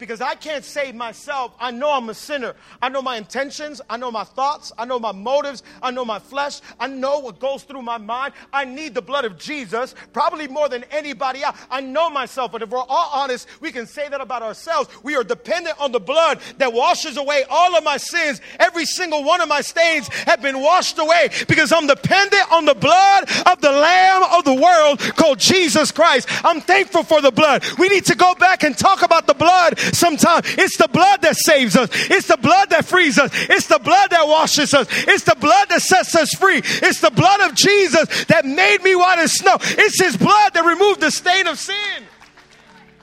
because 0.00 0.20
I 0.20 0.34
can't 0.34 0.64
save 0.64 0.94
myself. 0.94 1.54
I 1.60 1.70
know 1.70 1.92
I'm 1.92 2.08
a 2.08 2.14
sinner. 2.14 2.54
I 2.82 2.88
know 2.88 3.02
my 3.02 3.16
intentions. 3.16 3.80
I 3.88 3.98
know 3.98 4.10
my 4.10 4.24
thoughts. 4.24 4.72
I 4.76 4.86
know 4.86 4.98
my 4.98 5.12
motives. 5.12 5.62
I 5.82 5.90
know 5.90 6.04
my 6.04 6.18
flesh. 6.18 6.60
I 6.80 6.88
know 6.88 7.20
what 7.20 7.38
goes 7.38 7.62
through 7.62 7.82
my 7.82 7.98
mind. 7.98 8.32
I 8.52 8.64
need 8.64 8.94
the 8.94 9.02
blood 9.02 9.24
of 9.24 9.38
Jesus, 9.38 9.94
probably 10.12 10.48
more 10.48 10.68
than 10.68 10.84
anybody 10.90 11.42
else. 11.42 11.56
I 11.70 11.80
know 11.80 12.10
myself, 12.10 12.50
but 12.50 12.62
if 12.62 12.70
we're 12.70 12.80
all 12.80 13.10
honest, 13.12 13.46
we 13.60 13.70
can 13.70 13.86
say 13.86 14.08
that 14.08 14.20
about 14.20 14.42
ourselves. 14.42 14.88
We 15.02 15.14
are 15.16 15.22
dependent 15.22 15.80
on 15.80 15.92
the 15.92 16.00
blood 16.00 16.40
that 16.58 16.72
washes 16.72 17.16
away 17.16 17.44
all 17.48 17.76
of 17.76 17.84
my 17.84 17.98
sins. 17.98 18.40
Every 18.58 18.86
single 18.86 19.22
one 19.22 19.40
of 19.40 19.48
my 19.48 19.60
stains 19.60 20.08
have 20.08 20.40
been 20.40 20.60
washed 20.60 20.98
away 20.98 21.28
because 21.46 21.72
I'm 21.72 21.86
dependent 21.86 22.50
on 22.50 22.64
the 22.64 22.74
blood 22.74 23.30
of 23.46 23.60
the 23.60 23.70
Lamb 23.70 24.22
of 24.32 24.44
the 24.44 24.54
world 24.54 25.00
called 25.16 25.38
Jesus 25.38 25.92
Christ. 25.92 26.28
I'm 26.44 26.60
thankful 26.60 27.04
for 27.04 27.20
the 27.20 27.30
blood. 27.30 27.64
We 27.78 27.88
need 27.88 28.06
to 28.06 28.16
go 28.16 28.34
back 28.34 28.62
and 28.62 28.76
talk 28.76 29.02
about 29.02 29.26
the 29.26 29.34
blood 29.34 29.78
sometimes. 29.94 30.46
It's 30.58 30.76
the 30.76 30.88
blood 30.88 31.22
that 31.22 31.36
saves 31.36 31.76
us. 31.76 31.90
It's 31.92 32.26
the 32.26 32.36
blood 32.36 32.70
that 32.70 32.84
frees 32.84 33.18
us. 33.18 33.30
It's 33.48 33.66
the 33.66 33.78
blood 33.78 34.10
that 34.10 34.26
washes 34.26 34.74
us. 34.74 34.86
It's 34.90 35.24
the 35.24 35.36
blood 35.36 35.68
that 35.68 35.82
sets 35.82 36.14
us 36.14 36.30
free. 36.30 36.58
It's 36.58 37.00
the 37.00 37.10
blood 37.10 37.40
of 37.48 37.54
Jesus 37.54 38.24
that 38.26 38.44
made 38.44 38.82
me 38.82 38.94
white 38.94 39.18
as 39.18 39.32
snow. 39.32 39.56
It's 39.60 40.00
his 40.00 40.16
blood 40.16 40.54
that 40.54 40.64
removed 40.64 41.00
the 41.00 41.10
stain 41.10 41.46
of 41.46 41.58
sin. 41.58 42.04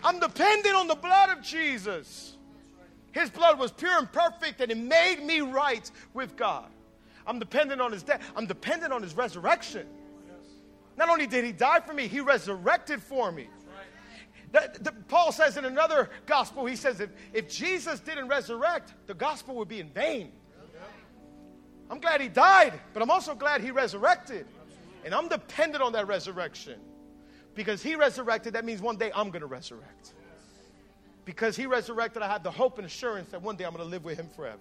I'm 0.04 0.19
dependent 0.19 0.76
on 0.76 0.88
the 0.88 0.95
blood 0.95 1.38
of 1.38 1.43
Jesus. 1.43 2.36
His 3.12 3.30
blood 3.30 3.60
was 3.60 3.71
pure 3.71 3.97
and 3.97 4.12
perfect 4.12 4.62
and 4.62 4.71
it 4.71 4.78
made 4.78 5.23
me 5.23 5.41
right 5.41 5.89
with 6.13 6.36
God. 6.36 6.69
I'm 7.26 7.39
dependent 7.39 7.82
on 7.82 7.91
his 7.91 8.04
death. 8.04 8.21
I'm 8.36 8.45
dependent 8.45 8.93
on 8.93 9.02
his 9.02 9.15
resurrection. 9.15 9.88
Not 10.97 11.10
only 11.10 11.28
did 11.28 11.43
he 11.43 11.52
die 11.52 11.80
for 11.82 11.93
me, 11.93 12.08
he 12.08 12.21
resurrected 12.21 13.02
for 13.02 13.32
me. 13.32 13.47
The, 14.58 14.80
the, 14.80 14.91
Paul 15.08 15.32
says 15.32 15.58
in 15.58 15.65
another 15.65 16.10
gospel, 16.26 16.65
he 16.65 16.76
says, 16.76 17.00
if, 17.00 17.10
if 17.34 17.50
Jesus 17.50 18.00
didn't 18.00 18.28
resurrect, 18.28 18.93
the 19.06 19.13
gospel 19.13 19.56
would 19.56 19.67
be 19.67 19.80
in 19.80 19.89
vain. 19.89 20.32
I'm 21.89 22.00
glad 22.00 22.22
he 22.22 22.28
died, 22.28 22.74
but 22.93 23.02
I'm 23.02 23.12
also 23.12 23.36
glad 23.36 23.62
he 23.62 23.72
resurrected. 23.72 24.46
And 25.06 25.13
I'm 25.13 25.28
dependent 25.30 25.84
on 25.84 25.93
that 25.93 26.08
resurrection. 26.08 26.80
Because 27.56 27.82
he 27.82 27.96
resurrected, 27.96 28.54
that 28.54 28.65
means 28.65 28.82
one 28.82 28.98
day 28.98 29.12
I'm 29.15 29.30
going 29.30 29.41
to 29.41 29.48
resurrect. 29.48 30.13
Because 31.24 31.56
he 31.56 31.65
resurrected, 31.65 32.22
I 32.22 32.28
have 32.28 32.43
the 32.43 32.52
hope 32.52 32.78
and 32.78 32.86
assurance 32.88 33.30
that 33.32 33.41
one 33.41 33.56
day 33.56 33.63
I'm 33.63 33.74
going 33.74 33.84
to 33.84 33.89
live 33.89 34.04
with 34.04 34.17
him 34.17 34.28
forever. 34.36 34.58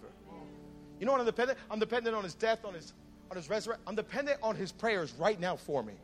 You 1.00 1.06
know 1.06 1.12
what 1.12 1.20
I'm 1.20 1.26
dependent? 1.26 1.58
I'm 1.70 1.78
dependent 1.78 2.14
on 2.16 2.24
his 2.24 2.34
death, 2.34 2.64
on 2.64 2.74
his, 2.74 2.92
on 3.30 3.36
his 3.36 3.48
resurrection. 3.48 3.82
I'm 3.86 3.96
dependent 3.96 4.38
on 4.42 4.56
his 4.56 4.72
prayers 4.72 5.14
right 5.18 5.38
now 5.40 5.56
for 5.56 5.82
me. 5.82 5.94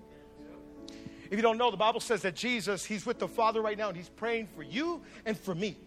If 1.33 1.39
you 1.39 1.43
don't 1.43 1.57
know, 1.57 1.71
the 1.71 1.79
Bible 1.79 2.01
says 2.01 2.21
that 2.23 2.37
Jesus, 2.37 2.85
he's 2.85 3.07
with 3.07 3.19
the 3.19 3.27
Father 3.27 3.63
right 3.63 3.79
now 3.79 3.89
and 3.89 3.97
he's 3.97 4.11
praying 4.11 4.49
for 4.55 4.63
you 4.63 5.01
and 5.25 5.35
for 5.35 5.55
me. 5.55 5.79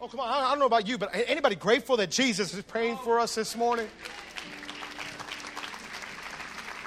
Oh, 0.00 0.08
come 0.08 0.18
on. 0.18 0.28
I 0.28 0.50
don't 0.50 0.58
know 0.58 0.66
about 0.66 0.88
you, 0.88 0.98
but 0.98 1.10
anybody 1.14 1.54
grateful 1.54 1.96
that 1.98 2.10
Jesus 2.10 2.52
is 2.52 2.64
praying 2.64 2.96
for 3.04 3.20
us 3.20 3.36
this 3.36 3.54
morning? 3.54 3.86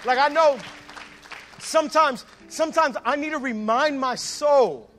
Like 0.04 0.20
I 0.20 0.28
know 0.28 0.60
sometimes, 1.60 2.26
sometimes 2.50 2.98
I 3.06 3.15
need 3.15 3.30
to 3.30 3.38
remind 3.38 3.98
my 3.98 4.15
soul 4.15 4.91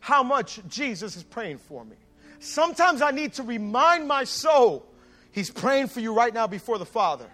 how 0.00 0.22
much 0.22 0.60
Jesus 0.68 1.16
is 1.16 1.22
praying 1.22 1.56
for 1.56 1.86
me. 1.86 1.96
Sometimes 2.38 3.00
I 3.00 3.12
need 3.12 3.32
to 3.32 3.42
remind 3.42 4.06
my 4.06 4.24
soul 4.24 4.86
he's 5.32 5.50
praying 5.50 5.86
for 5.86 6.00
you 6.00 6.12
right 6.12 6.34
now 6.34 6.46
before 6.46 6.76
the 6.76 6.84
Father. 6.84 7.24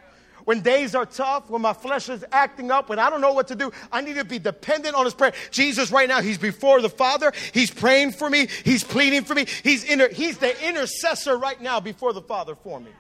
When 0.44 0.60
days 0.60 0.94
are 0.94 1.06
tough, 1.06 1.48
when 1.50 1.62
my 1.62 1.72
flesh 1.72 2.08
is 2.08 2.24
acting 2.32 2.70
up, 2.70 2.88
when 2.88 2.98
I 2.98 3.10
don't 3.10 3.20
know 3.20 3.32
what 3.32 3.48
to 3.48 3.54
do, 3.54 3.72
I 3.90 4.00
need 4.00 4.16
to 4.16 4.24
be 4.24 4.38
dependent 4.38 4.94
on 4.94 5.04
His 5.04 5.14
prayer. 5.14 5.32
Jesus, 5.50 5.90
right 5.90 6.08
now, 6.08 6.20
He's 6.20 6.38
before 6.38 6.80
the 6.80 6.88
Father. 6.88 7.32
He's 7.52 7.70
praying 7.70 8.12
for 8.12 8.28
me. 8.28 8.48
He's 8.64 8.84
pleading 8.84 9.24
for 9.24 9.34
me. 9.34 9.46
He's, 9.62 9.84
inter- 9.84 10.08
he's 10.08 10.38
the 10.38 10.68
intercessor 10.68 11.36
right 11.36 11.60
now 11.60 11.80
before 11.80 12.12
the 12.12 12.22
Father 12.22 12.54
for 12.54 12.80
me. 12.80 12.90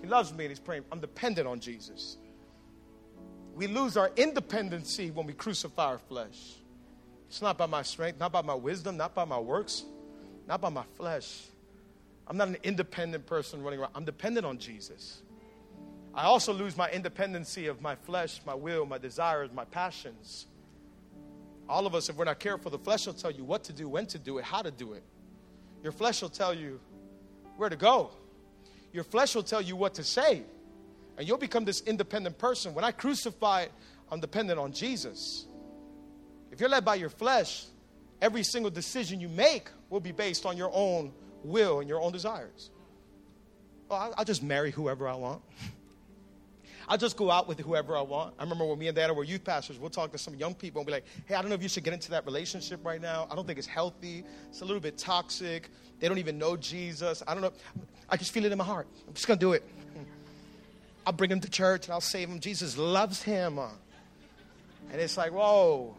He 0.00 0.06
loves 0.06 0.32
me 0.32 0.44
and 0.44 0.50
He's 0.50 0.60
praying. 0.60 0.84
I'm 0.92 1.00
dependent 1.00 1.46
on 1.48 1.60
Jesus. 1.60 2.18
We 3.54 3.66
lose 3.66 3.96
our 3.96 4.10
independency 4.16 5.10
when 5.10 5.26
we 5.26 5.32
crucify 5.32 5.86
our 5.86 5.98
flesh. 5.98 6.54
It's 7.28 7.42
not 7.42 7.58
by 7.58 7.66
my 7.66 7.82
strength, 7.82 8.20
not 8.20 8.32
by 8.32 8.42
my 8.42 8.54
wisdom, 8.54 8.96
not 8.96 9.14
by 9.14 9.24
my 9.24 9.38
works, 9.38 9.84
not 10.46 10.60
by 10.60 10.68
my 10.68 10.84
flesh. 10.96 11.42
I'm 12.26 12.36
not 12.36 12.48
an 12.48 12.58
independent 12.62 13.26
person 13.26 13.62
running 13.62 13.80
around. 13.80 13.92
I'm 13.94 14.04
dependent 14.04 14.46
on 14.46 14.58
Jesus. 14.58 15.22
I 16.18 16.24
also 16.24 16.52
lose 16.52 16.76
my 16.76 16.90
independency 16.90 17.68
of 17.68 17.80
my 17.80 17.94
flesh, 17.94 18.40
my 18.44 18.52
will, 18.52 18.84
my 18.84 18.98
desires, 18.98 19.50
my 19.54 19.64
passions. 19.64 20.46
All 21.68 21.86
of 21.86 21.94
us, 21.94 22.08
if 22.08 22.16
we're 22.16 22.24
not 22.24 22.40
careful, 22.40 22.72
the 22.72 22.78
flesh 22.78 23.06
will 23.06 23.14
tell 23.14 23.30
you 23.30 23.44
what 23.44 23.62
to 23.64 23.72
do, 23.72 23.88
when 23.88 24.04
to 24.06 24.18
do 24.18 24.38
it, 24.38 24.44
how 24.44 24.60
to 24.60 24.72
do 24.72 24.94
it. 24.94 25.04
Your 25.80 25.92
flesh 25.92 26.20
will 26.20 26.28
tell 26.28 26.52
you 26.52 26.80
where 27.56 27.68
to 27.68 27.76
go. 27.76 28.10
Your 28.92 29.04
flesh 29.04 29.36
will 29.36 29.44
tell 29.44 29.62
you 29.62 29.76
what 29.76 29.94
to 29.94 30.02
say. 30.02 30.42
And 31.16 31.28
you'll 31.28 31.38
become 31.38 31.64
this 31.64 31.82
independent 31.82 32.36
person. 32.36 32.74
When 32.74 32.84
I 32.84 32.90
crucify, 32.90 33.66
I'm 34.10 34.18
dependent 34.18 34.58
on 34.58 34.72
Jesus. 34.72 35.46
If 36.50 36.58
you're 36.58 36.68
led 36.68 36.84
by 36.84 36.96
your 36.96 37.10
flesh, 37.10 37.66
every 38.20 38.42
single 38.42 38.72
decision 38.72 39.20
you 39.20 39.28
make 39.28 39.70
will 39.88 40.00
be 40.00 40.10
based 40.10 40.46
on 40.46 40.56
your 40.56 40.72
own 40.74 41.12
will 41.44 41.78
and 41.78 41.88
your 41.88 42.00
own 42.00 42.10
desires. 42.10 42.70
Oh, 43.88 44.00
well, 44.00 44.14
I'll 44.18 44.24
just 44.24 44.42
marry 44.42 44.72
whoever 44.72 45.06
I 45.06 45.14
want. 45.14 45.42
I'll 46.88 46.96
just 46.98 47.18
go 47.18 47.30
out 47.30 47.46
with 47.46 47.60
whoever 47.60 47.96
I 47.96 48.00
want. 48.00 48.34
I 48.38 48.42
remember 48.42 48.64
when 48.64 48.78
me 48.78 48.88
and 48.88 48.96
Dad 48.96 49.14
were 49.14 49.22
youth 49.22 49.44
pastors, 49.44 49.78
we'll 49.78 49.90
talk 49.90 50.10
to 50.12 50.18
some 50.18 50.34
young 50.36 50.54
people 50.54 50.80
and 50.80 50.86
be 50.86 50.92
like, 50.92 51.04
hey, 51.26 51.34
I 51.34 51.42
don't 51.42 51.50
know 51.50 51.54
if 51.54 51.62
you 51.62 51.68
should 51.68 51.84
get 51.84 51.92
into 51.92 52.10
that 52.12 52.24
relationship 52.24 52.84
right 52.84 53.00
now. 53.00 53.28
I 53.30 53.34
don't 53.34 53.46
think 53.46 53.58
it's 53.58 53.68
healthy. 53.68 54.24
It's 54.48 54.62
a 54.62 54.64
little 54.64 54.80
bit 54.80 54.96
toxic. 54.96 55.68
They 56.00 56.08
don't 56.08 56.18
even 56.18 56.38
know 56.38 56.56
Jesus. 56.56 57.22
I 57.28 57.34
don't 57.34 57.42
know. 57.42 57.52
I 58.08 58.16
just 58.16 58.32
feel 58.32 58.44
it 58.46 58.52
in 58.52 58.58
my 58.58 58.64
heart. 58.64 58.86
I'm 59.06 59.12
just 59.12 59.26
going 59.26 59.38
to 59.38 59.44
do 59.44 59.52
it. 59.52 59.62
I'll 61.06 61.12
bring 61.12 61.30
him 61.30 61.40
to 61.40 61.50
church 61.50 61.86
and 61.86 61.92
I'll 61.92 62.00
save 62.00 62.28
him. 62.28 62.40
Jesus 62.40 62.78
loves 62.78 63.22
him. 63.22 63.58
And 63.58 65.00
it's 65.00 65.18
like, 65.18 65.32
whoa. 65.32 65.94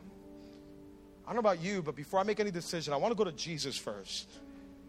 I 1.25 1.33
don't 1.33 1.35
know 1.35 1.51
about 1.51 1.63
you, 1.63 1.83
but 1.83 1.95
before 1.95 2.19
I 2.19 2.23
make 2.23 2.39
any 2.39 2.49
decision, 2.49 2.93
I 2.93 2.97
want 2.97 3.11
to 3.11 3.15
go 3.15 3.23
to 3.23 3.31
Jesus 3.31 3.77
first. 3.77 4.27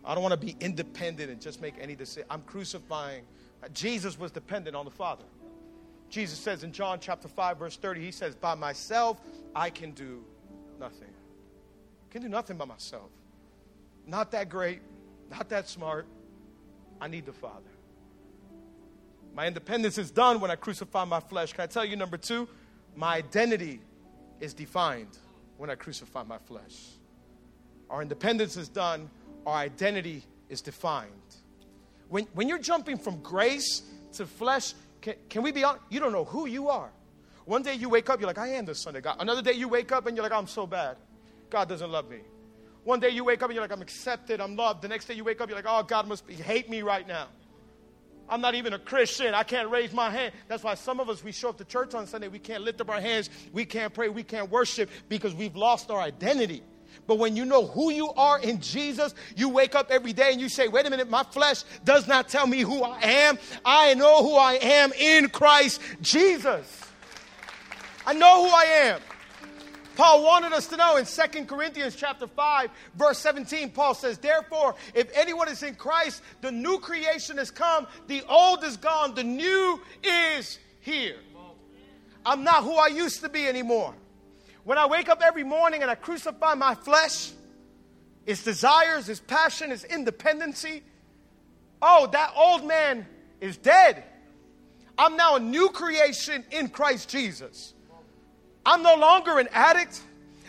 I 0.03 0.15
don't 0.15 0.23
want 0.23 0.33
to 0.33 0.47
be 0.47 0.57
independent 0.61 1.31
and 1.31 1.39
just 1.39 1.61
make 1.61 1.75
any 1.79 1.95
decision. 1.95 2.27
I'm 2.31 2.41
crucifying. 2.43 3.25
Jesus 3.75 4.19
was 4.19 4.31
dependent 4.31 4.75
on 4.75 4.87
the 4.87 4.91
Father. 4.91 5.25
Jesus 6.11 6.39
says 6.39 6.65
in 6.65 6.73
John 6.73 6.99
chapter 7.01 7.29
5, 7.29 7.59
verse 7.59 7.77
30, 7.77 8.01
he 8.01 8.11
says, 8.11 8.35
By 8.35 8.55
myself 8.55 9.21
I 9.55 9.71
can 9.71 9.93
do 9.93 10.25
nothing. 10.79 11.09
I 11.09 12.13
can 12.13 12.21
do 12.21 12.29
nothing 12.29 12.57
by 12.57 12.65
myself. 12.65 13.11
Not 14.07 14.33
that 14.33 14.49
great, 14.49 14.81
not 15.31 15.49
that 15.51 15.69
smart. 15.69 16.07
I 17.01 17.09
need 17.09 17.27
the 17.27 17.33
Father. 17.33 17.71
My 19.35 19.47
independence 19.47 19.97
is 19.97 20.11
done 20.11 20.41
when 20.41 20.51
I 20.51 20.57
crucify 20.57 21.05
my 21.05 21.21
flesh. 21.21 21.53
Can 21.53 21.63
I 21.63 21.67
tell 21.67 21.85
you, 21.85 21.97
number 21.97 22.17
two? 22.17 22.49
My 22.97 23.17
identity 23.17 23.81
is 24.41 24.53
defined 24.53 25.17
when 25.57 25.71
I 25.71 25.77
crucify 25.77 26.25
my 26.25 26.39
flesh. 26.39 26.89
Our 27.89 28.03
independence 28.03 28.57
is 28.57 28.69
done, 28.69 29.09
our 29.47 29.55
identity 29.55 30.25
is 30.49 30.61
defined. 30.61 31.11
When, 32.09 32.27
when 32.35 32.49
you're 32.49 32.59
jumping 32.59 32.99
from 32.99 33.23
grace 33.23 33.83
to 34.15 34.27
flesh, 34.27 34.75
can, 35.01 35.15
can 35.29 35.43
we 35.43 35.53
be 35.53 35.65
honest? 35.65 35.85
You 35.89 36.01
don't 36.01 36.13
know 36.13 36.25
who 36.25 36.47
you 36.47 36.69
are. 36.69 36.91
One 37.45 37.63
day 37.63 37.75
you 37.75 37.89
wake 37.89 38.11
up, 38.11 38.21
you're 38.21 38.29
like, 38.29 38.39
I 38.39 38.49
am 38.49 38.65
the 38.65 38.75
Son 38.75 38.95
of 38.97 39.03
God. 39.03 39.17
Another 39.19 39.43
day 39.43 39.53
you 39.53 39.69
wake 39.69 39.93
up 39.93 40.07
and 40.07 40.17
you're 40.17 40.23
like, 40.23 40.33
I'm 40.33 40.47
so 40.47 40.67
bad. 40.67 40.97
God 41.49 41.69
doesn't 41.69 41.91
love 41.91 42.09
me. 42.09 42.19
One 42.85 43.01
day 43.01 43.11
you 43.11 43.25
wake 43.25 43.43
up 43.43 43.51
and 43.51 43.55
you're 43.55 43.65
like, 43.65 43.73
I'm 43.73 43.83
accepted, 43.83 44.41
I'm 44.41 44.57
loved. 44.57 44.83
The 44.83 44.89
next 44.89 45.07
day 45.07 45.15
you 45.15 45.25
wake 45.25 45.41
up, 45.41 45.49
you're 45.49 45.57
like, 45.57 45.67
oh, 45.69 45.83
God 45.83 46.07
must 46.07 46.27
be, 46.27 46.35
hate 46.35 46.71
me 46.71 46.83
right 46.83 47.07
now. 47.07 47.27
I'm 48.29 48.41
not 48.41 48.55
even 48.55 48.73
a 48.73 48.79
Christian. 48.79 49.35
I 49.35 49.43
can't 49.43 49.69
raise 49.71 49.93
my 49.93 50.09
hand. 50.09 50.33
That's 50.47 50.63
why 50.63 50.75
some 50.75 51.01
of 51.01 51.11
us, 51.11 51.23
we 51.25 51.33
show 51.33 51.49
up 51.49 51.59
to 51.59 51.65
church 51.65 51.95
on 51.95 52.07
Sunday, 52.07 52.29
we 52.29 52.39
can't 52.39 52.63
lift 52.63 52.81
up 52.81 52.89
our 52.89 53.01
hands, 53.01 53.29
we 53.53 53.65
can't 53.65 53.93
pray, 53.93 54.09
we 54.09 54.23
can't 54.23 54.51
worship 54.51 54.89
because 55.09 55.35
we've 55.35 55.57
lost 55.57 55.91
our 55.91 56.01
identity. 56.01 56.63
But 57.07 57.19
when 57.19 57.37
you 57.37 57.45
know 57.45 57.67
who 57.67 57.91
you 57.91 58.11
are 58.11 58.39
in 58.41 58.61
Jesus, 58.61 59.15
you 59.37 59.49
wake 59.49 59.75
up 59.75 59.91
every 59.91 60.13
day 60.13 60.33
and 60.33 60.41
you 60.41 60.49
say, 60.49 60.69
wait 60.69 60.87
a 60.87 60.91
minute, 60.91 61.11
my 61.11 61.23
flesh 61.25 61.65
does 61.85 62.07
not 62.07 62.29
tell 62.29 62.47
me 62.47 62.61
who 62.61 62.83
I 62.83 63.01
am. 63.01 63.39
I 63.65 63.95
know 63.95 64.23
who 64.23 64.37
I 64.37 64.55
am 64.55 64.93
in 64.93 65.29
Christ 65.29 65.81
Jesus. 66.01 66.81
I 68.07 68.13
know 68.13 68.45
who 68.45 68.51
I 68.51 68.65
am. 68.65 69.01
Paul 69.97 70.25
wanted 70.25 70.53
us 70.53 70.67
to 70.69 70.77
know 70.77 70.97
in 70.97 71.05
2 71.05 71.45
Corinthians 71.45 71.95
chapter 71.95 72.27
5 72.27 72.71
verse 72.95 73.19
17 73.19 73.71
Paul 73.71 73.93
says 73.93 74.17
therefore 74.17 74.75
if 74.95 75.11
anyone 75.15 75.47
is 75.49 75.63
in 75.63 75.75
Christ 75.75 76.23
the 76.41 76.51
new 76.51 76.79
creation 76.79 77.37
has 77.37 77.51
come 77.51 77.87
the 78.07 78.23
old 78.27 78.65
is 78.65 78.79
gone 78.79 79.15
the 79.15 79.25
new 79.25 79.79
is 80.03 80.59
here. 80.81 81.17
I'm 82.25 82.45
not 82.45 82.65
who 82.65 82.75
I 82.75 82.87
used 82.89 83.21
to 83.21 83.29
be 83.29 83.47
anymore. 83.47 83.95
When 84.65 84.79
I 84.79 84.87
wake 84.87 85.09
up 85.09 85.23
every 85.23 85.45
morning 85.45 85.83
and 85.83 85.91
I 85.91 85.95
crucify 85.95 86.55
my 86.55 86.75
flesh, 86.75 87.33
its 88.27 88.45
desires, 88.45 89.09
its 89.09 89.21
passion, 89.21 89.73
its 89.73 89.85
independency, 89.85 90.83
oh, 91.81 92.09
that 92.13 92.33
old 92.37 92.67
man 92.67 93.07
is 93.41 93.57
dead. 93.57 94.05
I'm 94.99 95.17
now 95.17 95.37
a 95.37 95.41
new 95.41 95.71
creation 95.71 96.45
in 96.51 96.69
Christ 96.69 97.09
Jesus. 97.09 97.73
I'm 98.67 98.83
no 98.83 98.97
longer 98.97 99.39
an 99.39 99.49
addict. 99.53 100.01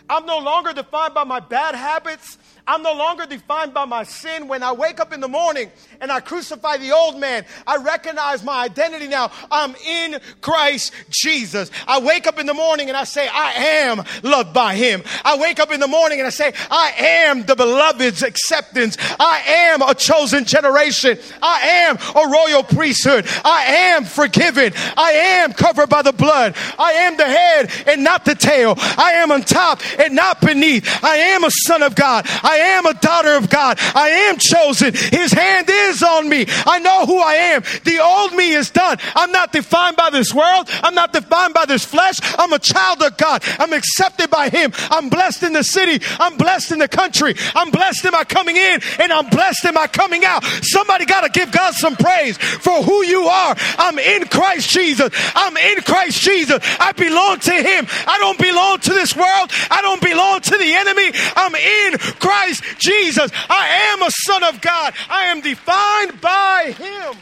I'm 0.10 0.26
no 0.26 0.40
longer 0.40 0.74
defined 0.74 1.14
by 1.14 1.24
my 1.24 1.40
bad 1.40 1.74
habits. 1.74 2.38
I'm 2.68 2.84
no 2.84 2.94
longer 2.94 3.26
defined 3.26 3.74
by 3.74 3.86
my 3.86 4.04
sin. 4.04 4.48
When 4.48 4.64
I 4.64 4.72
wake 4.72 5.00
up 5.00 5.14
in 5.14 5.20
the 5.20 5.28
morning 5.28 5.72
and 6.00 6.12
I 6.12 6.20
crucify 6.20 6.78
the 6.78 6.92
old 6.92 7.20
man, 7.20 7.46
I 7.66 7.78
recognize 7.78 8.44
my 8.44 8.64
identity 8.64 9.08
now. 9.08 9.32
I'm 9.52 9.76
in 9.76 10.20
Christ 10.42 10.94
Jesus. 11.10 11.72
I 11.88 12.00
wake 12.00 12.28
up 12.28 12.40
in 12.40 12.46
the 12.46 12.54
morning 12.54 12.90
and 12.90 12.98
I 12.98 13.04
say, 13.04 13.28
I 13.28 13.52
am 13.54 14.04
loved 14.24 14.54
by 14.54 14.76
him. 14.76 15.04
I 15.26 15.38
wake 15.38 15.60
up 15.60 15.72
in 15.72 15.80
the 15.80 15.88
morning 15.88 16.20
and 16.20 16.28
I 16.28 16.32
say, 16.32 16.54
I 16.70 16.94
am 16.98 17.46
the 17.46 17.56
beloved's 17.56 18.24
acceptance. 18.24 18.98
I 19.20 19.40
am 19.40 19.82
a 19.82 19.96
chosen 19.96 20.46
generation. 20.46 21.18
I 21.42 21.62
am 21.62 21.98
a 21.98 22.30
royal 22.30 22.64
priesthood. 22.64 23.26
I 23.44 23.64
am 23.94 24.06
forgiven. 24.06 24.74
I 24.98 25.12
am 25.12 25.54
covered 25.54 25.90
by 25.90 26.02
the 26.02 26.14
blood. 26.14 26.56
I 26.78 26.94
am 26.94 27.18
the 27.18 27.26
head 27.26 27.72
and 27.88 28.04
not 28.04 28.26
the 28.26 28.36
tail. 28.36 28.76
I 28.78 29.14
am 29.18 29.32
on 29.32 29.42
top 29.42 29.82
and 30.00 30.16
not 30.16 30.42
beneath. 30.42 31.04
I 31.04 31.18
am 31.18 31.44
a 31.44 31.52
son 31.52 31.84
of 31.84 31.96
God. 31.96 32.26
I 32.44 32.51
am 32.58 32.86
a 32.86 32.94
daughter 32.94 33.36
of 33.36 33.50
God. 33.50 33.78
I 33.96 34.10
am 34.30 34.38
chosen. 34.38 34.94
His 34.94 35.32
hand 35.32 35.68
is 35.70 36.04
on 36.04 36.30
me. 36.30 36.46
I 36.66 36.80
know 36.80 37.06
who 37.06 37.20
I 37.20 37.34
am. 37.56 37.64
The 37.84 38.00
old 38.00 38.34
me 38.34 38.54
is 38.54 38.70
done. 38.70 38.98
I'm 39.16 39.32
not 39.32 39.52
defined 39.52 39.98
by 39.98 40.10
this 40.10 40.34
world. 40.34 40.70
I'm 40.84 40.96
not 40.96 41.14
defined 41.14 41.54
by 41.54 41.66
this 41.66 41.86
flesh. 41.86 42.20
I'm 42.38 42.54
a 42.54 42.60
child 42.60 43.02
of 43.02 43.18
God. 43.18 43.44
I'm 43.60 43.74
accepted 43.74 44.30
by 44.30 44.50
Him. 44.50 44.72
I'm 44.90 45.10
blessed 45.10 45.44
in 45.44 45.54
the 45.54 45.64
city. 45.64 46.04
I'm 46.20 46.38
blessed 46.38 46.72
in 46.72 46.80
the 46.80 46.88
country. 46.88 47.36
I'm 47.56 47.72
blessed 47.72 48.06
in 48.06 48.12
my 48.12 48.24
coming 48.24 48.58
in 48.58 48.80
and 49.00 49.12
I'm 49.12 49.30
blessed 49.30 49.66
in 49.66 49.74
my 49.74 49.88
coming 49.88 50.26
out. 50.26 50.44
Somebody 50.62 51.06
got 51.06 51.22
to 51.22 51.30
give 51.30 51.52
God 51.52 51.74
some 51.74 51.96
praise 51.96 52.38
for 52.38 52.84
who 52.84 53.04
you 53.04 53.26
are. 53.26 53.56
I'm 53.78 54.00
in 54.00 54.28
Christ 54.28 54.70
Jesus. 54.70 55.10
I'm 55.36 55.56
in 55.58 55.82
Christ 55.82 56.22
Jesus. 56.22 56.60
I 56.80 56.92
belong 56.92 57.40
to 57.40 57.54
Him. 57.54 57.88
I 58.08 58.18
don't 58.20 58.40
belong 58.40 58.80
to 58.80 58.94
this 58.94 59.16
world. 59.16 59.52
I 59.70 59.82
don't 59.82 60.02
belong 60.02 60.42
to 60.42 60.58
the 60.58 60.74
enemy. 60.74 61.12
I'm 61.36 61.56
in 61.56 61.98
Christ 62.20 62.41
Jesus. 62.78 63.32
I 63.50 63.94
am 63.94 64.02
a 64.02 64.12
son 64.26 64.44
of 64.44 64.62
God. 64.62 64.94
I 65.10 65.26
am 65.26 65.42
defined 65.42 66.22
by 66.22 66.74
Him. 66.78 67.18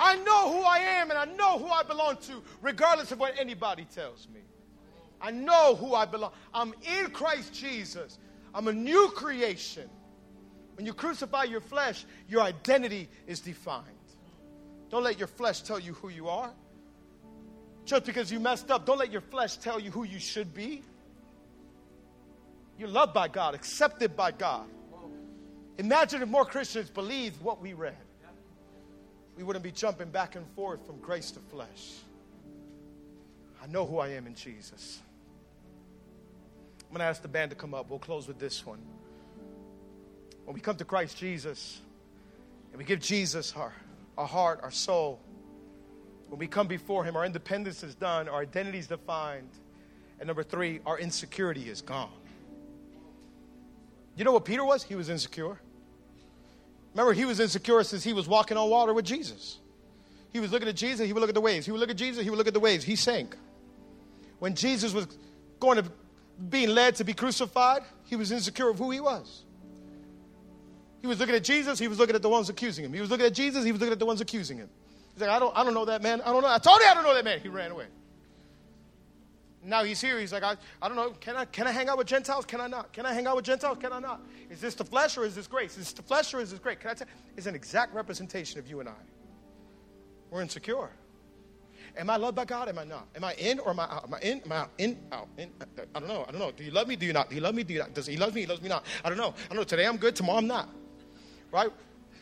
I 0.00 0.16
know 0.16 0.52
who 0.52 0.62
I 0.62 0.78
am 0.78 1.10
and 1.10 1.18
I 1.18 1.24
know 1.24 1.58
who 1.58 1.66
I 1.66 1.82
belong 1.82 2.16
to, 2.18 2.42
regardless 2.62 3.10
of 3.12 3.18
what 3.18 3.34
anybody 3.38 3.84
tells 3.84 4.28
me. 4.28 4.40
I 5.20 5.30
know 5.30 5.74
who 5.74 5.94
I 5.94 6.04
belong. 6.04 6.32
I'm 6.54 6.72
in 6.98 7.10
Christ 7.10 7.52
Jesus. 7.52 8.18
I'm 8.54 8.68
a 8.68 8.72
new 8.72 9.08
creation. 9.14 9.88
When 10.76 10.86
you 10.86 10.94
crucify 10.94 11.44
your 11.44 11.60
flesh, 11.60 12.06
your 12.28 12.42
identity 12.42 13.08
is 13.26 13.40
defined. 13.40 13.84
Don't 14.90 15.02
let 15.02 15.18
your 15.18 15.26
flesh 15.26 15.62
tell 15.62 15.78
you 15.78 15.94
who 15.94 16.08
you 16.08 16.28
are. 16.28 16.52
Just 17.84 18.04
because 18.04 18.30
you 18.30 18.38
messed 18.38 18.70
up, 18.70 18.86
don't 18.86 18.98
let 18.98 19.10
your 19.10 19.20
flesh 19.20 19.56
tell 19.56 19.80
you 19.80 19.90
who 19.90 20.04
you 20.04 20.18
should 20.18 20.54
be. 20.54 20.82
You're 22.78 22.88
loved 22.88 23.12
by 23.12 23.28
God, 23.28 23.54
accepted 23.54 24.16
by 24.16 24.30
God. 24.30 24.66
Imagine 25.78 26.22
if 26.22 26.28
more 26.28 26.44
Christians 26.44 26.90
believed 26.90 27.42
what 27.42 27.60
we 27.60 27.72
read. 27.72 27.96
We 29.36 29.42
wouldn't 29.42 29.64
be 29.64 29.72
jumping 29.72 30.10
back 30.10 30.36
and 30.36 30.46
forth 30.54 30.84
from 30.86 30.98
grace 30.98 31.30
to 31.32 31.40
flesh. 31.40 31.94
I 33.62 33.66
know 33.66 33.84
who 33.84 33.98
I 33.98 34.08
am 34.08 34.26
in 34.26 34.34
Jesus. 34.34 35.00
I'm 36.82 36.88
going 36.88 37.00
to 37.00 37.04
ask 37.04 37.20
the 37.20 37.28
band 37.28 37.50
to 37.50 37.56
come 37.56 37.74
up. 37.74 37.90
We'll 37.90 37.98
close 37.98 38.26
with 38.26 38.38
this 38.38 38.64
one. 38.64 38.80
When 40.44 40.54
we 40.54 40.60
come 40.60 40.76
to 40.76 40.84
Christ 40.84 41.18
Jesus 41.18 41.80
and 42.70 42.78
we 42.78 42.84
give 42.84 43.00
Jesus 43.00 43.54
our, 43.54 43.72
our 44.16 44.26
heart, 44.26 44.60
our 44.62 44.70
soul, 44.70 45.20
when 46.28 46.38
we 46.38 46.46
come 46.46 46.66
before 46.66 47.04
Him, 47.04 47.16
our 47.16 47.24
independence 47.24 47.82
is 47.82 47.94
done, 47.94 48.28
our 48.28 48.40
identity 48.40 48.78
is 48.78 48.86
defined, 48.86 49.50
and 50.18 50.26
number 50.26 50.42
three, 50.42 50.80
our 50.86 50.98
insecurity 50.98 51.68
is 51.68 51.82
gone. 51.82 52.10
You 54.18 54.24
know 54.24 54.32
what 54.32 54.44
Peter 54.44 54.64
was? 54.64 54.82
He 54.82 54.96
was 54.96 55.08
insecure. 55.08 55.60
Remember, 56.92 57.12
he 57.12 57.24
was 57.24 57.38
insecure 57.38 57.84
since 57.84 58.02
he 58.02 58.12
was 58.12 58.26
walking 58.26 58.56
on 58.56 58.68
water 58.68 58.92
with 58.92 59.04
Jesus. 59.04 59.58
He 60.32 60.40
was 60.40 60.50
looking 60.50 60.68
at 60.68 60.74
Jesus, 60.74 61.06
he 61.06 61.12
would 61.12 61.20
look 61.20 61.30
at 61.30 61.36
the 61.36 61.40
waves. 61.40 61.64
He 61.64 61.70
would 61.70 61.80
look 61.80 61.90
at 61.90 61.96
Jesus, 61.96 62.24
he 62.24 62.28
would 62.28 62.36
look 62.36 62.48
at 62.48 62.52
the 62.52 62.60
waves. 62.60 62.84
He 62.84 62.96
sank. 62.96 63.36
When 64.40 64.56
Jesus 64.56 64.92
was 64.92 65.06
going 65.60 65.82
to 65.82 65.90
being 66.50 66.70
led 66.70 66.96
to 66.96 67.04
be 67.04 67.14
crucified, 67.14 67.82
he 68.04 68.16
was 68.16 68.32
insecure 68.32 68.68
of 68.68 68.78
who 68.78 68.90
he 68.90 69.00
was. 69.00 69.44
He 71.00 71.06
was 71.06 71.20
looking 71.20 71.36
at 71.36 71.44
Jesus, 71.44 71.78
he 71.78 71.86
was 71.86 72.00
looking 72.00 72.16
at 72.16 72.22
the 72.22 72.28
ones 72.28 72.48
accusing 72.48 72.84
him. 72.84 72.92
He 72.92 73.00
was 73.00 73.10
looking 73.10 73.26
at 73.26 73.34
Jesus, 73.34 73.64
he 73.64 73.70
was 73.70 73.80
looking 73.80 73.92
at 73.92 74.00
the 74.00 74.06
ones 74.06 74.20
accusing 74.20 74.58
him. 74.58 74.68
He's 75.14 75.20
like, 75.20 75.30
I 75.30 75.38
don't, 75.38 75.56
I 75.56 75.62
don't 75.62 75.74
know 75.74 75.84
that 75.84 76.02
man. 76.02 76.20
I 76.22 76.32
don't 76.32 76.42
know. 76.42 76.48
I 76.48 76.58
told 76.58 76.80
you 76.80 76.86
I 76.90 76.94
don't 76.94 77.04
know 77.04 77.14
that 77.14 77.24
man. 77.24 77.38
He 77.38 77.48
ran 77.48 77.70
away. 77.70 77.86
Now 79.68 79.84
he's 79.84 80.00
here. 80.00 80.18
He's 80.18 80.32
like, 80.32 80.42
I, 80.42 80.56
I 80.80 80.88
don't 80.88 80.96
know. 80.96 81.10
Can 81.20 81.36
I, 81.36 81.44
can 81.44 81.66
I 81.66 81.72
hang 81.72 81.88
out 81.88 81.98
with 81.98 82.06
Gentiles? 82.06 82.46
Can 82.46 82.60
I 82.60 82.68
not? 82.68 82.92
Can 82.92 83.04
I 83.04 83.12
hang 83.12 83.26
out 83.26 83.36
with 83.36 83.44
Gentiles? 83.44 83.76
Can 83.78 83.92
I 83.92 83.98
not? 83.98 84.22
Is 84.50 84.60
this 84.60 84.74
the 84.74 84.84
flesh 84.84 85.18
or 85.18 85.24
is 85.24 85.34
this 85.34 85.46
grace? 85.46 85.72
Is 85.72 85.84
this 85.84 85.92
the 85.92 86.02
flesh 86.02 86.32
or 86.32 86.40
is 86.40 86.50
this 86.50 86.58
grace? 86.58 86.78
Can 86.80 86.90
I 86.90 86.94
tell? 86.94 87.06
It's 87.36 87.46
an 87.46 87.54
exact 87.54 87.94
representation 87.94 88.58
of 88.58 88.66
you 88.66 88.80
and 88.80 88.88
I. 88.88 88.94
We're 90.30 90.40
insecure. 90.40 90.90
Am 91.98 92.08
I 92.08 92.16
loved 92.16 92.36
by 92.36 92.46
God? 92.46 92.68
Am 92.68 92.78
I 92.78 92.84
not? 92.84 93.08
Am 93.14 93.24
I 93.24 93.34
in 93.34 93.58
or 93.58 93.70
am 93.70 93.80
I 93.80 93.84
out? 93.84 94.04
Am 94.04 94.14
I 94.14 94.18
in? 94.20 94.40
Am 94.40 94.52
I 94.52 94.56
out? 94.56 94.70
In? 94.78 94.98
Out? 95.12 95.28
In? 95.36 95.50
Uh, 95.60 95.64
uh, 95.64 95.82
I 95.94 96.00
don't 96.00 96.08
know. 96.08 96.24
I 96.26 96.30
don't 96.30 96.40
know. 96.40 96.50
Do 96.50 96.64
you 96.64 96.70
love 96.70 96.88
me? 96.88 96.96
Do 96.96 97.04
you 97.04 97.12
not? 97.12 97.28
Do 97.28 97.34
you 97.34 97.42
love 97.42 97.54
me? 97.54 97.62
Do 97.62 97.74
you 97.74 97.80
not? 97.80 97.92
Does 97.92 98.06
he 98.06 98.16
love 98.16 98.34
me? 98.34 98.42
He 98.42 98.46
loves 98.46 98.62
me 98.62 98.70
not. 98.70 98.86
I 99.04 99.10
don't 99.10 99.18
know. 99.18 99.34
I 99.44 99.48
don't 99.48 99.58
know. 99.58 99.64
Today 99.64 99.86
I'm 99.86 99.98
good. 99.98 100.16
Tomorrow 100.16 100.38
I'm 100.38 100.46
not. 100.46 100.70
Right? 101.52 101.70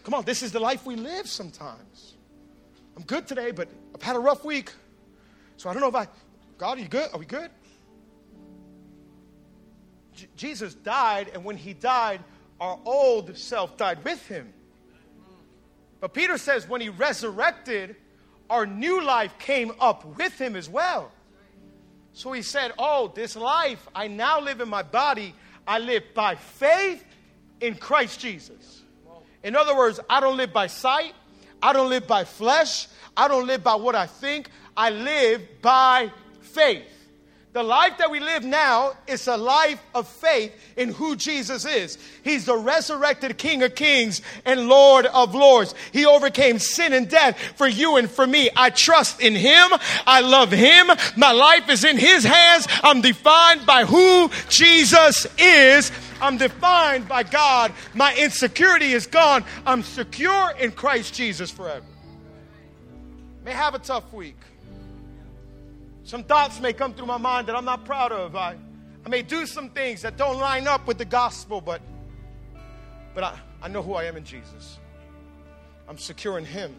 Come 0.02 0.14
on. 0.14 0.24
This 0.24 0.42
is 0.42 0.50
the 0.50 0.60
life 0.60 0.84
we 0.84 0.96
live 0.96 1.28
sometimes. 1.28 2.16
I'm 2.96 3.04
good 3.04 3.28
today, 3.28 3.52
but 3.52 3.68
I've 3.94 4.02
had 4.02 4.16
a 4.16 4.20
rough 4.20 4.44
week. 4.44 4.72
So 5.58 5.70
I 5.70 5.72
don't 5.72 5.80
know 5.80 5.88
if 5.88 5.94
I, 5.94 6.06
God, 6.58 6.78
are 6.78 6.80
you 6.80 6.88
good? 6.88 7.08
Are 7.12 7.18
we 7.18 7.26
good? 7.26 7.50
J- 10.14 10.28
Jesus 10.36 10.74
died, 10.74 11.30
and 11.34 11.44
when 11.44 11.56
he 11.56 11.74
died, 11.74 12.20
our 12.60 12.78
old 12.84 13.36
self 13.36 13.76
died 13.76 14.02
with 14.04 14.26
him. 14.26 14.52
But 16.00 16.14
Peter 16.14 16.38
says 16.38 16.68
when 16.68 16.80
he 16.80 16.88
resurrected, 16.88 17.96
our 18.48 18.66
new 18.66 19.02
life 19.02 19.36
came 19.38 19.72
up 19.80 20.04
with 20.16 20.40
him 20.40 20.56
as 20.56 20.68
well. 20.68 21.10
So 22.12 22.32
he 22.32 22.42
said, 22.42 22.72
Oh, 22.78 23.12
this 23.14 23.36
life 23.36 23.86
I 23.94 24.08
now 24.08 24.40
live 24.40 24.60
in 24.60 24.68
my 24.68 24.82
body, 24.82 25.34
I 25.66 25.78
live 25.78 26.02
by 26.14 26.36
faith 26.36 27.04
in 27.60 27.74
Christ 27.74 28.20
Jesus. 28.20 28.82
In 29.42 29.54
other 29.54 29.76
words, 29.76 30.00
I 30.08 30.20
don't 30.20 30.36
live 30.36 30.52
by 30.52 30.66
sight, 30.66 31.12
I 31.62 31.72
don't 31.72 31.90
live 31.90 32.06
by 32.06 32.24
flesh, 32.24 32.88
I 33.16 33.28
don't 33.28 33.46
live 33.46 33.62
by 33.62 33.74
what 33.74 33.94
I 33.94 34.06
think, 34.06 34.48
I 34.76 34.90
live 34.90 35.42
by 35.60 36.10
faith. 36.46 36.84
The 37.56 37.62
life 37.62 37.96
that 37.96 38.10
we 38.10 38.20
live 38.20 38.44
now 38.44 38.92
is 39.06 39.26
a 39.28 39.36
life 39.38 39.82
of 39.94 40.06
faith 40.06 40.52
in 40.76 40.90
who 40.92 41.16
Jesus 41.16 41.64
is. 41.64 41.96
He's 42.22 42.44
the 42.44 42.54
resurrected 42.54 43.38
King 43.38 43.62
of 43.62 43.74
Kings 43.74 44.20
and 44.44 44.68
Lord 44.68 45.06
of 45.06 45.34
Lords. 45.34 45.74
He 45.90 46.04
overcame 46.04 46.58
sin 46.58 46.92
and 46.92 47.08
death 47.08 47.38
for 47.56 47.66
you 47.66 47.96
and 47.96 48.10
for 48.10 48.26
me. 48.26 48.50
I 48.54 48.68
trust 48.68 49.22
in 49.22 49.34
Him. 49.34 49.70
I 50.06 50.20
love 50.20 50.52
Him. 50.52 50.88
My 51.16 51.32
life 51.32 51.70
is 51.70 51.82
in 51.82 51.96
His 51.96 52.24
hands. 52.24 52.66
I'm 52.82 53.00
defined 53.00 53.64
by 53.64 53.86
who 53.86 54.30
Jesus 54.50 55.26
is. 55.38 55.90
I'm 56.20 56.36
defined 56.36 57.08
by 57.08 57.22
God. 57.22 57.72
My 57.94 58.14
insecurity 58.16 58.92
is 58.92 59.06
gone. 59.06 59.46
I'm 59.64 59.82
secure 59.82 60.52
in 60.60 60.72
Christ 60.72 61.14
Jesus 61.14 61.50
forever. 61.50 61.86
May 63.46 63.52
have 63.52 63.74
a 63.74 63.78
tough 63.78 64.12
week. 64.12 64.36
Some 66.06 66.22
thoughts 66.22 66.60
may 66.60 66.72
come 66.72 66.94
through 66.94 67.06
my 67.06 67.16
mind 67.16 67.48
that 67.48 67.56
I'm 67.56 67.64
not 67.64 67.84
proud 67.84 68.12
of. 68.12 68.36
I, 68.36 68.56
I 69.04 69.08
may 69.08 69.22
do 69.22 69.44
some 69.44 69.68
things 69.70 70.02
that 70.02 70.16
don't 70.16 70.38
line 70.38 70.68
up 70.68 70.86
with 70.86 70.98
the 70.98 71.04
gospel, 71.04 71.60
but, 71.60 71.82
but 73.12 73.24
I, 73.24 73.36
I 73.60 73.66
know 73.66 73.82
who 73.82 73.94
I 73.94 74.04
am 74.04 74.16
in 74.16 74.22
Jesus. 74.22 74.78
I'm 75.88 75.98
secure 75.98 76.38
in 76.38 76.44
Him. 76.44 76.76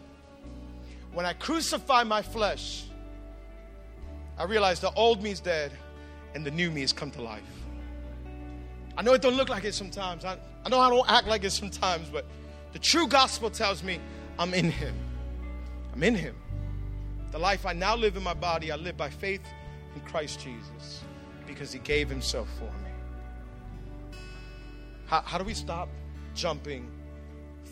When 1.12 1.26
I 1.26 1.34
crucify 1.34 2.04
my 2.04 2.22
flesh, 2.22 2.86
I 4.38 4.44
realize 4.44 4.80
the 4.80 4.92
old 4.92 5.22
me 5.22 5.30
is 5.30 5.40
dead 5.40 5.72
and 6.34 6.42
the 6.42 6.50
new 6.50 6.70
me 6.70 6.80
has 6.80 6.94
come 6.94 7.10
to 7.10 7.20
life. 7.20 7.42
I 8.96 9.02
know 9.02 9.12
it 9.12 9.20
don't 9.20 9.36
look 9.36 9.50
like 9.50 9.64
it 9.64 9.74
sometimes. 9.74 10.24
I, 10.24 10.38
I 10.64 10.70
know 10.70 10.80
I 10.80 10.88
don't 10.88 11.10
act 11.10 11.26
like 11.26 11.44
it 11.44 11.50
sometimes, 11.50 12.08
but 12.08 12.24
the 12.72 12.78
true 12.78 13.06
gospel 13.06 13.50
tells 13.50 13.82
me 13.82 14.00
I'm 14.38 14.54
in 14.54 14.70
Him. 14.70 14.94
I'm 15.92 16.02
in 16.02 16.14
Him. 16.14 16.34
The 17.30 17.38
life 17.38 17.66
I 17.66 17.72
now 17.72 17.94
live 17.94 18.16
in 18.16 18.22
my 18.22 18.34
body, 18.34 18.72
I 18.72 18.76
live 18.76 18.96
by 18.96 19.10
faith 19.10 19.42
in 19.94 20.00
Christ 20.02 20.40
Jesus 20.40 21.02
because 21.46 21.72
he 21.72 21.78
gave 21.80 22.08
himself 22.08 22.48
for 22.58 22.64
me. 22.64 24.20
How, 25.06 25.22
how 25.22 25.38
do 25.38 25.44
we 25.44 25.54
stop 25.54 25.88
jumping 26.34 26.90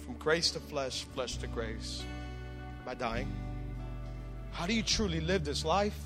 from 0.04 0.14
grace 0.14 0.50
to 0.52 0.60
flesh, 0.60 1.04
flesh 1.14 1.36
to 1.38 1.46
grace? 1.46 2.02
By 2.84 2.94
dying. 2.94 3.32
How 4.52 4.66
do 4.66 4.74
you 4.74 4.82
truly 4.82 5.20
live 5.20 5.44
this 5.44 5.64
life? 5.64 5.98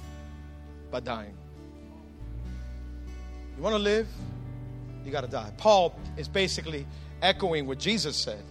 By 0.90 1.00
dying. 1.00 1.36
You 3.56 3.62
want 3.62 3.74
to 3.74 3.82
live? 3.82 4.08
You 5.04 5.12
got 5.12 5.20
to 5.22 5.30
die. 5.30 5.52
Paul 5.56 5.98
is 6.16 6.28
basically 6.28 6.86
echoing 7.22 7.66
what 7.66 7.78
Jesus 7.78 8.16
said. 8.16 8.42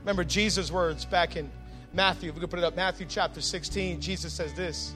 Remember 0.00 0.24
Jesus' 0.24 0.70
words 0.70 1.04
back 1.04 1.36
in 1.36 1.50
Matthew, 1.92 2.28
if 2.28 2.34
we 2.34 2.40
could 2.40 2.50
put 2.50 2.58
it 2.58 2.64
up, 2.64 2.76
Matthew 2.76 3.06
chapter 3.08 3.40
16, 3.40 4.00
Jesus 4.00 4.32
says 4.32 4.52
this. 4.54 4.94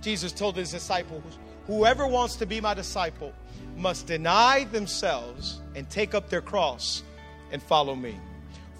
Jesus 0.00 0.32
told 0.32 0.56
his 0.56 0.70
disciples, 0.70 1.22
Whoever 1.66 2.06
wants 2.06 2.36
to 2.36 2.46
be 2.46 2.60
my 2.60 2.74
disciple 2.74 3.32
must 3.76 4.06
deny 4.06 4.64
themselves 4.64 5.60
and 5.74 5.88
take 5.90 6.14
up 6.14 6.30
their 6.30 6.40
cross 6.40 7.02
and 7.52 7.62
follow 7.62 7.94
me. 7.94 8.16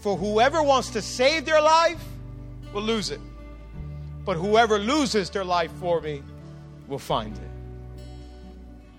For 0.01 0.17
whoever 0.17 0.63
wants 0.63 0.91
to 0.91 1.03
save 1.03 1.45
their 1.45 1.61
life 1.61 2.03
will 2.73 2.83
lose 2.83 3.11
it. 3.11 3.21
But 4.25 4.37
whoever 4.37 4.79
loses 4.79 5.31
their 5.31 5.45
life 5.45 5.71
for 5.81 6.01
me 6.01 6.23
will 6.87 6.99
find 6.99 7.37
it. 7.37 7.51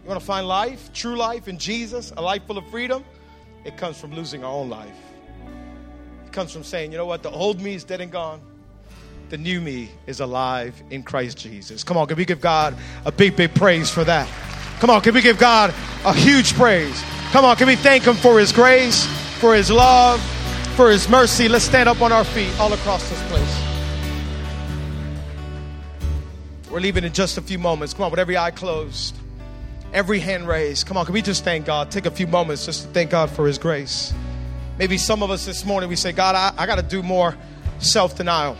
You 0.03 0.09
want 0.09 0.19
to 0.19 0.25
find 0.25 0.47
life, 0.47 0.91
true 0.93 1.15
life 1.15 1.47
in 1.47 1.57
Jesus, 1.57 2.11
a 2.17 2.21
life 2.21 2.45
full 2.45 2.57
of 2.57 2.67
freedom? 2.69 3.03
It 3.65 3.77
comes 3.77 3.99
from 3.99 4.13
losing 4.13 4.43
our 4.43 4.51
own 4.51 4.69
life. 4.69 4.95
It 6.25 6.31
comes 6.31 6.51
from 6.51 6.63
saying, 6.63 6.91
you 6.91 6.97
know 6.97 7.05
what, 7.05 7.23
the 7.23 7.29
old 7.29 7.59
me 7.61 7.73
is 7.73 7.83
dead 7.83 8.01
and 8.01 8.11
gone. 8.11 8.41
The 9.29 9.37
new 9.37 9.61
me 9.61 9.91
is 10.07 10.21
alive 10.21 10.81
in 10.89 11.03
Christ 11.03 11.37
Jesus. 11.37 11.83
Come 11.83 11.97
on, 11.97 12.07
can 12.07 12.17
we 12.17 12.25
give 12.25 12.41
God 12.41 12.75
a 13.05 13.11
big, 13.11 13.35
big 13.35 13.53
praise 13.53 13.91
for 13.91 14.03
that? 14.03 14.27
Come 14.79 14.89
on, 14.89 15.01
can 15.01 15.13
we 15.13 15.21
give 15.21 15.37
God 15.37 15.71
a 16.03 16.13
huge 16.13 16.55
praise? 16.55 17.03
Come 17.31 17.45
on, 17.45 17.55
can 17.55 17.67
we 17.67 17.75
thank 17.75 18.05
Him 18.05 18.15
for 18.15 18.39
His 18.39 18.51
grace, 18.51 19.05
for 19.37 19.53
His 19.53 19.69
love, 19.69 20.19
for 20.75 20.89
His 20.89 21.07
mercy? 21.07 21.47
Let's 21.47 21.65
stand 21.65 21.87
up 21.87 22.01
on 22.01 22.11
our 22.11 22.23
feet 22.23 22.51
all 22.59 22.73
across 22.73 23.07
this 23.07 23.21
place. 23.27 23.63
We're 26.71 26.79
leaving 26.79 27.03
in 27.03 27.13
just 27.13 27.37
a 27.37 27.41
few 27.41 27.59
moments. 27.59 27.93
Come 27.93 28.05
on, 28.05 28.11
with 28.11 28.19
every 28.19 28.35
eye 28.35 28.49
closed, 28.49 29.15
every 29.93 30.19
hand 30.19 30.47
raised. 30.47 30.87
Come 30.87 30.97
on, 30.97 31.05
can 31.05 31.13
we 31.13 31.21
just 31.21 31.43
thank 31.43 31.67
God? 31.67 31.91
Take 31.91 32.07
a 32.07 32.11
few 32.11 32.25
moments 32.25 32.65
just 32.65 32.81
to 32.81 32.87
thank 32.89 33.11
God 33.11 33.29
for 33.29 33.45
His 33.45 33.59
grace. 33.59 34.11
Maybe 34.79 34.97
some 34.97 35.21
of 35.21 35.29
us 35.29 35.45
this 35.45 35.65
morning, 35.65 35.87
we 35.87 35.97
say, 35.97 36.13
God, 36.13 36.33
I, 36.33 36.51
I 36.57 36.65
got 36.65 36.77
to 36.77 36.81
do 36.81 37.03
more 37.03 37.35
self 37.77 38.17
denial. 38.17 38.57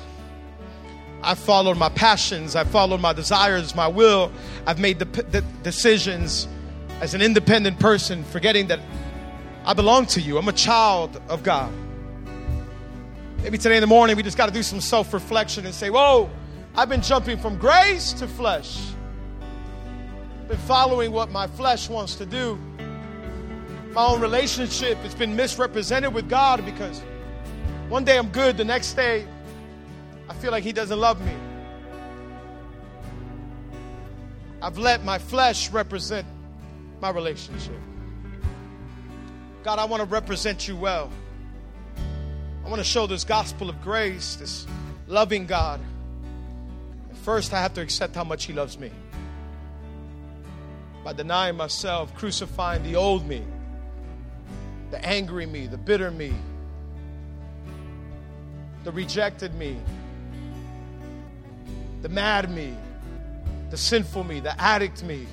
I 1.22 1.36
followed 1.36 1.78
my 1.78 1.90
passions. 1.90 2.56
I 2.56 2.64
followed 2.64 3.02
my 3.02 3.14
desires, 3.14 3.76
my 3.76 3.88
will. 3.88 4.32
I've 4.66 4.80
made 4.80 5.00
the, 5.00 5.06
the, 5.06 5.42
decisions 5.64 6.48
as 7.02 7.14
an 7.14 7.22
independent 7.22 7.80
person, 7.80 8.24
forgetting 8.24 8.68
that 8.68 8.80
I 9.66 9.74
belong 9.74 10.06
to 10.08 10.22
you. 10.22 10.38
I'm 10.38 10.48
a 10.48 10.54
child 10.54 11.22
of 11.28 11.44
God. 11.44 11.72
Maybe 13.44 13.58
today 13.58 13.78
in 13.78 13.82
the 13.82 13.88
morning 13.88 14.16
we 14.16 14.24
just 14.24 14.38
got 14.38 14.48
to 14.48 14.54
do 14.54 14.64
some 14.64 14.82
self 14.82 15.14
reflection 15.14 15.66
and 15.66 15.74
say, 15.74 15.90
Whoa, 15.90 16.30
I've 16.76 16.90
been 16.90 17.02
jumping 17.02 17.38
from 17.38 17.58
grace 17.58 18.14
to 18.14 18.28
flesh. 18.28 18.80
I've 20.42 20.48
Been 20.48 20.58
following 20.60 21.12
what 21.12 21.32
my 21.32 21.48
flesh 21.48 21.90
wants 21.90 22.16
to 22.16 22.26
do. 22.26 22.58
My 23.92 24.06
own 24.06 24.22
relationship 24.22 24.98
has 25.00 25.16
been 25.16 25.36
misrepresented 25.36 26.14
with 26.14 26.30
God 26.30 26.64
because 26.66 27.02
one 27.90 28.06
day 28.06 28.18
I'm 28.18 28.30
good, 28.30 28.56
the 28.56 28.66
next 28.66 28.94
day 28.94 29.26
I 30.30 30.34
feel 30.36 30.52
like 30.52 30.64
He 30.64 30.72
doesn't 30.72 31.00
love 31.00 31.20
me. 31.26 31.34
I've 34.62 34.78
let 34.78 35.04
my 35.04 35.18
flesh 35.18 35.70
represent 35.72 36.28
my 37.02 37.10
relationship. 37.10 37.80
God, 39.64 39.80
I 39.80 39.86
want 39.86 40.02
to 40.02 40.08
represent 40.08 40.68
you 40.68 40.76
well. 40.76 41.10
I 42.66 42.70
want 42.70 42.80
to 42.80 42.86
show 42.86 43.08
this 43.08 43.24
gospel 43.24 43.70
of 43.70 43.82
grace, 43.82 44.36
this 44.36 44.68
loving 45.08 45.46
God. 45.46 45.80
First, 47.24 47.54
I 47.54 47.62
have 47.62 47.74
to 47.74 47.82
accept 47.82 48.16
how 48.16 48.24
much 48.24 48.46
He 48.46 48.54
loves 48.54 48.78
me. 48.78 48.92
By 51.04 51.14
denying 51.14 51.56
myself, 51.56 52.14
crucifying 52.16 52.84
the 52.84 52.96
old 52.96 53.26
me, 53.26 53.44
the 54.92 55.04
angry 55.06 55.46
me, 55.46 55.68
the 55.68 55.78
bitter 55.78 56.12
me, 56.12 56.34
the 58.84 58.92
rejected 58.92 59.54
me, 59.56 59.78
the 62.02 62.10
mad 62.10 62.50
me, 62.50 62.76
the 63.70 63.78
sinful 63.78 64.24
me, 64.24 64.40
the 64.40 64.60
addict 64.62 65.04
me, 65.04 65.28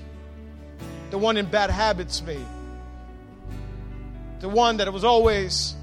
the 1.11 1.19
one 1.19 1.37
in 1.37 1.47
bad 1.47 1.71
habits 1.71 2.23
me, 2.23 2.39
the 4.41 4.49
one 4.49 4.77
that 4.79 4.93
was 4.93 5.05
always 5.05 5.75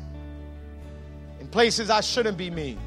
in 1.40 1.48
places 1.48 1.90
I 1.90 2.02
shouldn't 2.02 2.38
be 2.38 2.50
me, 2.50 2.78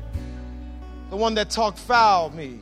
the 1.10 1.16
one 1.16 1.34
that 1.34 1.50
talked 1.50 1.78
foul 1.78 2.30
me, 2.30 2.60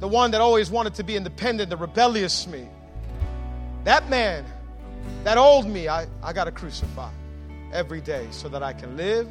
the 0.00 0.08
one 0.08 0.30
that 0.30 0.40
always 0.40 0.70
wanted 0.70 0.94
to 0.94 1.02
be 1.02 1.16
independent, 1.16 1.70
the 1.70 1.76
rebellious 1.76 2.46
me. 2.46 2.68
That 3.84 4.08
man, 4.08 4.44
that 5.24 5.38
old 5.38 5.66
me, 5.66 5.88
I, 5.88 6.06
I 6.22 6.32
got 6.32 6.44
to 6.44 6.52
crucify 6.52 7.10
every 7.72 8.00
day 8.00 8.26
so 8.30 8.48
that 8.48 8.62
I 8.62 8.72
can 8.72 8.96
live 8.96 9.28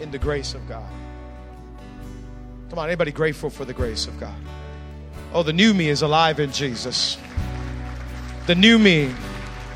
in 0.00 0.10
the 0.10 0.18
grace 0.18 0.54
of 0.54 0.66
God. 0.68 0.90
Come 2.74 2.80
on, 2.80 2.88
anybody 2.88 3.12
grateful 3.12 3.50
for 3.50 3.64
the 3.64 3.72
grace 3.72 4.08
of 4.08 4.18
God? 4.18 4.34
Oh, 5.32 5.44
the 5.44 5.52
new 5.52 5.72
me 5.72 5.90
is 5.90 6.02
alive 6.02 6.40
in 6.40 6.50
Jesus. 6.50 7.16
The 8.48 8.56
new 8.56 8.80
me, 8.80 9.14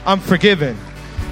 I'm 0.04 0.18
forgiven. 0.18 0.76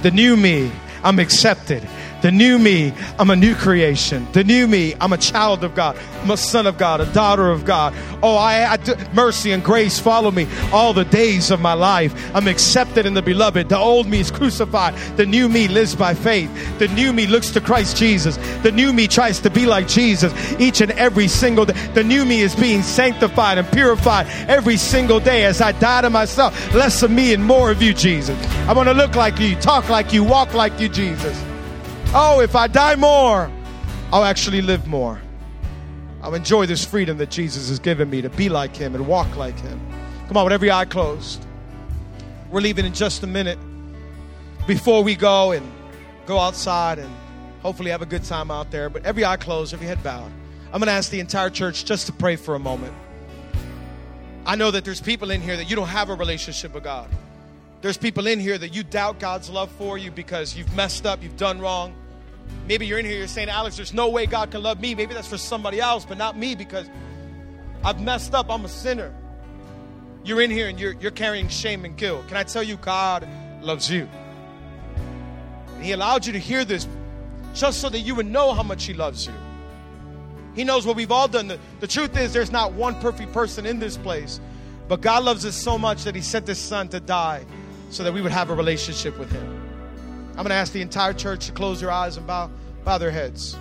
The 0.01 0.11
new 0.11 0.37
me, 0.37 0.71
I'm 1.03 1.19
accepted. 1.19 1.85
The 2.21 2.31
new 2.31 2.57
me, 2.57 2.93
I'm 3.19 3.29
a 3.29 3.35
new 3.35 3.53
creation. 3.53 4.27
The 4.31 4.43
new 4.43 4.67
me, 4.67 4.95
I'm 4.99 5.13
a 5.13 5.17
child 5.17 5.63
of 5.63 5.75
God. 5.75 5.97
I'm 6.23 6.31
a 6.31 6.37
son 6.37 6.65
of 6.65 6.77
God, 6.77 6.99
a 6.99 7.05
daughter 7.13 7.51
of 7.51 7.63
God. 7.63 7.93
Oh, 8.23 8.35
I, 8.35 8.73
I 8.73 9.13
mercy 9.13 9.51
and 9.51 9.63
grace 9.63 9.99
follow 9.99 10.31
me 10.31 10.47
all 10.73 10.93
the 10.93 11.05
days 11.05 11.51
of 11.51 11.61
my 11.61 11.73
life. 11.73 12.13
I'm 12.35 12.47
accepted 12.47 13.05
in 13.05 13.13
the 13.13 13.21
beloved. 13.21 13.69
The 13.69 13.77
old 13.77 14.07
me 14.07 14.19
is 14.19 14.31
crucified. 14.31 14.95
The 15.15 15.25
new 15.25 15.47
me 15.47 15.67
lives 15.67 15.95
by 15.95 16.15
faith. 16.15 16.49
The 16.79 16.87
new 16.89 17.13
me 17.13 17.27
looks 17.27 17.51
to 17.51 17.61
Christ 17.61 17.97
Jesus. 17.97 18.37
The 18.63 18.71
new 18.71 18.93
me 18.93 19.07
tries 19.07 19.39
to 19.41 19.51
be 19.51 19.67
like 19.67 19.87
Jesus 19.87 20.33
each 20.59 20.81
and 20.81 20.91
every 20.93 21.27
single 21.27 21.65
day. 21.65 21.73
The 21.93 22.03
new 22.03 22.25
me 22.25 22.41
is 22.41 22.55
being 22.55 22.81
sanctified 22.81 23.59
and 23.59 23.71
purified 23.71 24.27
every 24.47 24.77
single 24.77 25.19
day 25.19 25.45
as 25.45 25.61
I 25.61 25.71
die 25.73 26.01
to 26.01 26.09
myself. 26.09 26.73
Less 26.73 27.03
of 27.03 27.11
me 27.11 27.33
and 27.33 27.45
more 27.45 27.69
of 27.69 27.81
you, 27.81 27.93
Jesus. 27.93 28.37
I 28.67 28.73
want 28.73 28.89
to 28.89 28.93
look 28.93 29.15
like 29.15 29.39
you, 29.39 29.55
talk 29.55 29.87
like 29.89 30.13
you, 30.13 30.23
walk 30.23 30.55
like 30.55 30.79
you, 30.79 30.89
Jesus. 30.89 31.37
Oh, 32.13 32.39
if 32.41 32.55
I 32.55 32.67
die 32.67 32.95
more, 32.95 33.51
I'll 34.13 34.23
actually 34.23 34.61
live 34.61 34.87
more. 34.87 35.21
I'll 36.21 36.35
enjoy 36.35 36.65
this 36.65 36.85
freedom 36.85 37.17
that 37.17 37.29
Jesus 37.29 37.67
has 37.67 37.79
given 37.79 38.09
me 38.09 38.21
to 38.21 38.29
be 38.29 38.47
like 38.47 38.75
Him 38.75 38.95
and 38.95 39.05
walk 39.05 39.35
like 39.35 39.59
Him. 39.59 39.79
Come 40.27 40.37
on, 40.37 40.45
with 40.45 40.53
every 40.53 40.71
eye 40.71 40.85
closed. 40.85 41.45
We're 42.49 42.61
leaving 42.61 42.85
in 42.85 42.93
just 42.93 43.23
a 43.23 43.27
minute. 43.27 43.59
Before 44.67 45.03
we 45.03 45.15
go 45.15 45.51
and 45.51 45.69
go 46.25 46.39
outside 46.39 46.97
and 46.97 47.13
hopefully 47.61 47.91
have 47.91 48.01
a 48.01 48.05
good 48.05 48.23
time 48.23 48.51
out 48.51 48.71
there, 48.71 48.89
but 48.89 49.05
every 49.05 49.25
eye 49.25 49.37
closed, 49.37 49.73
every 49.73 49.87
head 49.87 50.01
bowed. 50.01 50.31
I'm 50.67 50.79
going 50.79 50.87
to 50.87 50.93
ask 50.93 51.09
the 51.09 51.19
entire 51.19 51.49
church 51.49 51.85
just 51.85 52.05
to 52.07 52.13
pray 52.13 52.37
for 52.37 52.55
a 52.55 52.59
moment. 52.59 52.93
I 54.45 54.55
know 54.55 54.71
that 54.71 54.85
there's 54.85 55.01
people 55.01 55.31
in 55.31 55.41
here 55.41 55.57
that 55.57 55.69
you 55.69 55.75
don't 55.75 55.87
have 55.87 56.09
a 56.09 56.15
relationship 56.15 56.73
with 56.73 56.85
God. 56.85 57.09
There's 57.81 57.97
people 57.97 58.25
in 58.27 58.39
here 58.39 58.57
that 58.57 58.73
you 58.73 58.83
doubt 58.83 59.19
God's 59.19 59.49
love 59.49 59.71
for 59.71 59.97
you 59.97 60.09
because 60.09 60.55
you've 60.57 60.73
messed 60.75 61.05
up, 61.05 61.21
you've 61.21 61.37
done 61.37 61.59
wrong. 61.59 61.93
Maybe 62.67 62.87
you're 62.87 62.97
in 62.97 63.05
here, 63.05 63.17
you're 63.17 63.27
saying, 63.27 63.49
Alex, 63.49 63.75
there's 63.75 63.93
no 63.93 64.09
way 64.09 64.25
God 64.25 64.51
can 64.51 64.63
love 64.63 64.79
me. 64.81 64.95
Maybe 64.95 65.13
that's 65.13 65.27
for 65.27 65.37
somebody 65.37 65.79
else, 65.79 66.05
but 66.05 66.17
not 66.17 66.37
me 66.37 66.55
because 66.55 66.89
I've 67.83 68.01
messed 68.01 68.33
up. 68.33 68.49
I'm 68.49 68.65
a 68.65 68.69
sinner. 68.69 69.13
You're 70.23 70.41
in 70.41 70.49
here 70.49 70.67
and 70.67 70.79
you're, 70.79 70.93
you're 70.93 71.11
carrying 71.11 71.49
shame 71.49 71.85
and 71.85 71.95
guilt. 71.95 72.27
Can 72.27 72.35
I 72.35 72.43
tell 72.43 72.63
you, 72.63 72.77
God 72.77 73.27
loves 73.61 73.89
you? 73.89 74.09
And 75.75 75.83
He 75.85 75.91
allowed 75.91 76.25
you 76.25 76.33
to 76.33 76.39
hear 76.39 76.65
this 76.65 76.87
just 77.53 77.79
so 77.79 77.89
that 77.89 77.99
you 77.99 78.15
would 78.15 78.25
know 78.25 78.53
how 78.53 78.63
much 78.63 78.85
He 78.85 78.93
loves 78.93 79.27
you. 79.27 79.33
He 80.55 80.63
knows 80.63 80.87
what 80.87 80.95
we've 80.95 81.11
all 81.11 81.27
done. 81.27 81.47
The, 81.47 81.59
the 81.79 81.87
truth 81.87 82.17
is, 82.17 82.33
there's 82.33 82.51
not 82.51 82.73
one 82.73 82.99
perfect 82.99 83.31
person 83.31 83.67
in 83.67 83.77
this 83.77 83.95
place, 83.95 84.41
but 84.87 85.01
God 85.01 85.23
loves 85.23 85.45
us 85.45 85.55
so 85.55 85.77
much 85.77 86.03
that 86.05 86.15
He 86.15 86.21
sent 86.21 86.47
His 86.47 86.57
Son 86.57 86.87
to 86.89 86.99
die 86.99 87.45
so 87.89 88.03
that 88.03 88.13
we 88.13 88.21
would 88.21 88.31
have 88.31 88.49
a 88.49 88.55
relationship 88.55 89.17
with 89.17 89.31
Him. 89.31 89.45
I'm 90.31 90.43
going 90.43 90.49
to 90.49 90.55
ask 90.55 90.73
the 90.73 90.81
entire 90.81 91.13
church 91.13 91.47
to 91.47 91.51
close 91.51 91.79
their 91.81 91.91
eyes 91.91 92.17
and 92.17 92.27
bow, 92.27 92.51
bow 92.83 92.97
their 92.97 93.11
heads. 93.11 93.57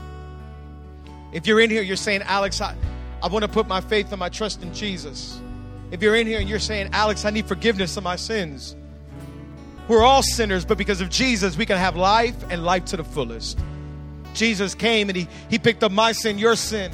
If 1.33 1.47
you're 1.47 1.61
in 1.61 1.70
here, 1.70 1.83
you're 1.83 1.97
saying, 1.97 2.22
Alex, 2.22 2.61
I, 2.61 2.77
I 3.22 3.29
want 3.29 3.45
to 3.45 3.51
put 3.51 3.66
my 3.66 3.81
faith 3.81 4.12
and 4.12 4.18
my 4.18 4.29
trust 4.29 4.62
in 4.62 4.72
Jesus. 4.74 5.41
If 5.91 6.03
you're 6.03 6.16
in 6.16 6.27
here 6.27 6.41
and 6.41 6.49
you're 6.49 6.59
saying, 6.59 6.91
Alex, 6.93 7.24
I 7.24 7.31
need 7.31 7.47
forgiveness 7.47 7.97
of 7.97 8.05
my 8.05 8.16
sins. 8.16 8.77
We're 9.89 10.03
all 10.03 10.22
sinners, 10.22 10.64
but 10.64 10.79
because 10.79 11.01
of 11.01 11.11
Jesus, 11.11 11.57
we 11.57 11.64
can 11.64 11.79
have 11.79 11.97
life 11.97 12.37
and 12.51 12.64
life 12.64 12.87
to 12.87 12.97
the 12.97 13.05
fullest. 13.05 13.59
Jesus 14.35 14.74
came 14.74 15.09
and 15.09 15.16
he, 15.16 15.29
he 15.49 15.59
picked 15.59 15.83
up 15.83 15.93
my 15.93 16.12
sin, 16.12 16.39
your 16.39 16.57
sin. 16.57 16.93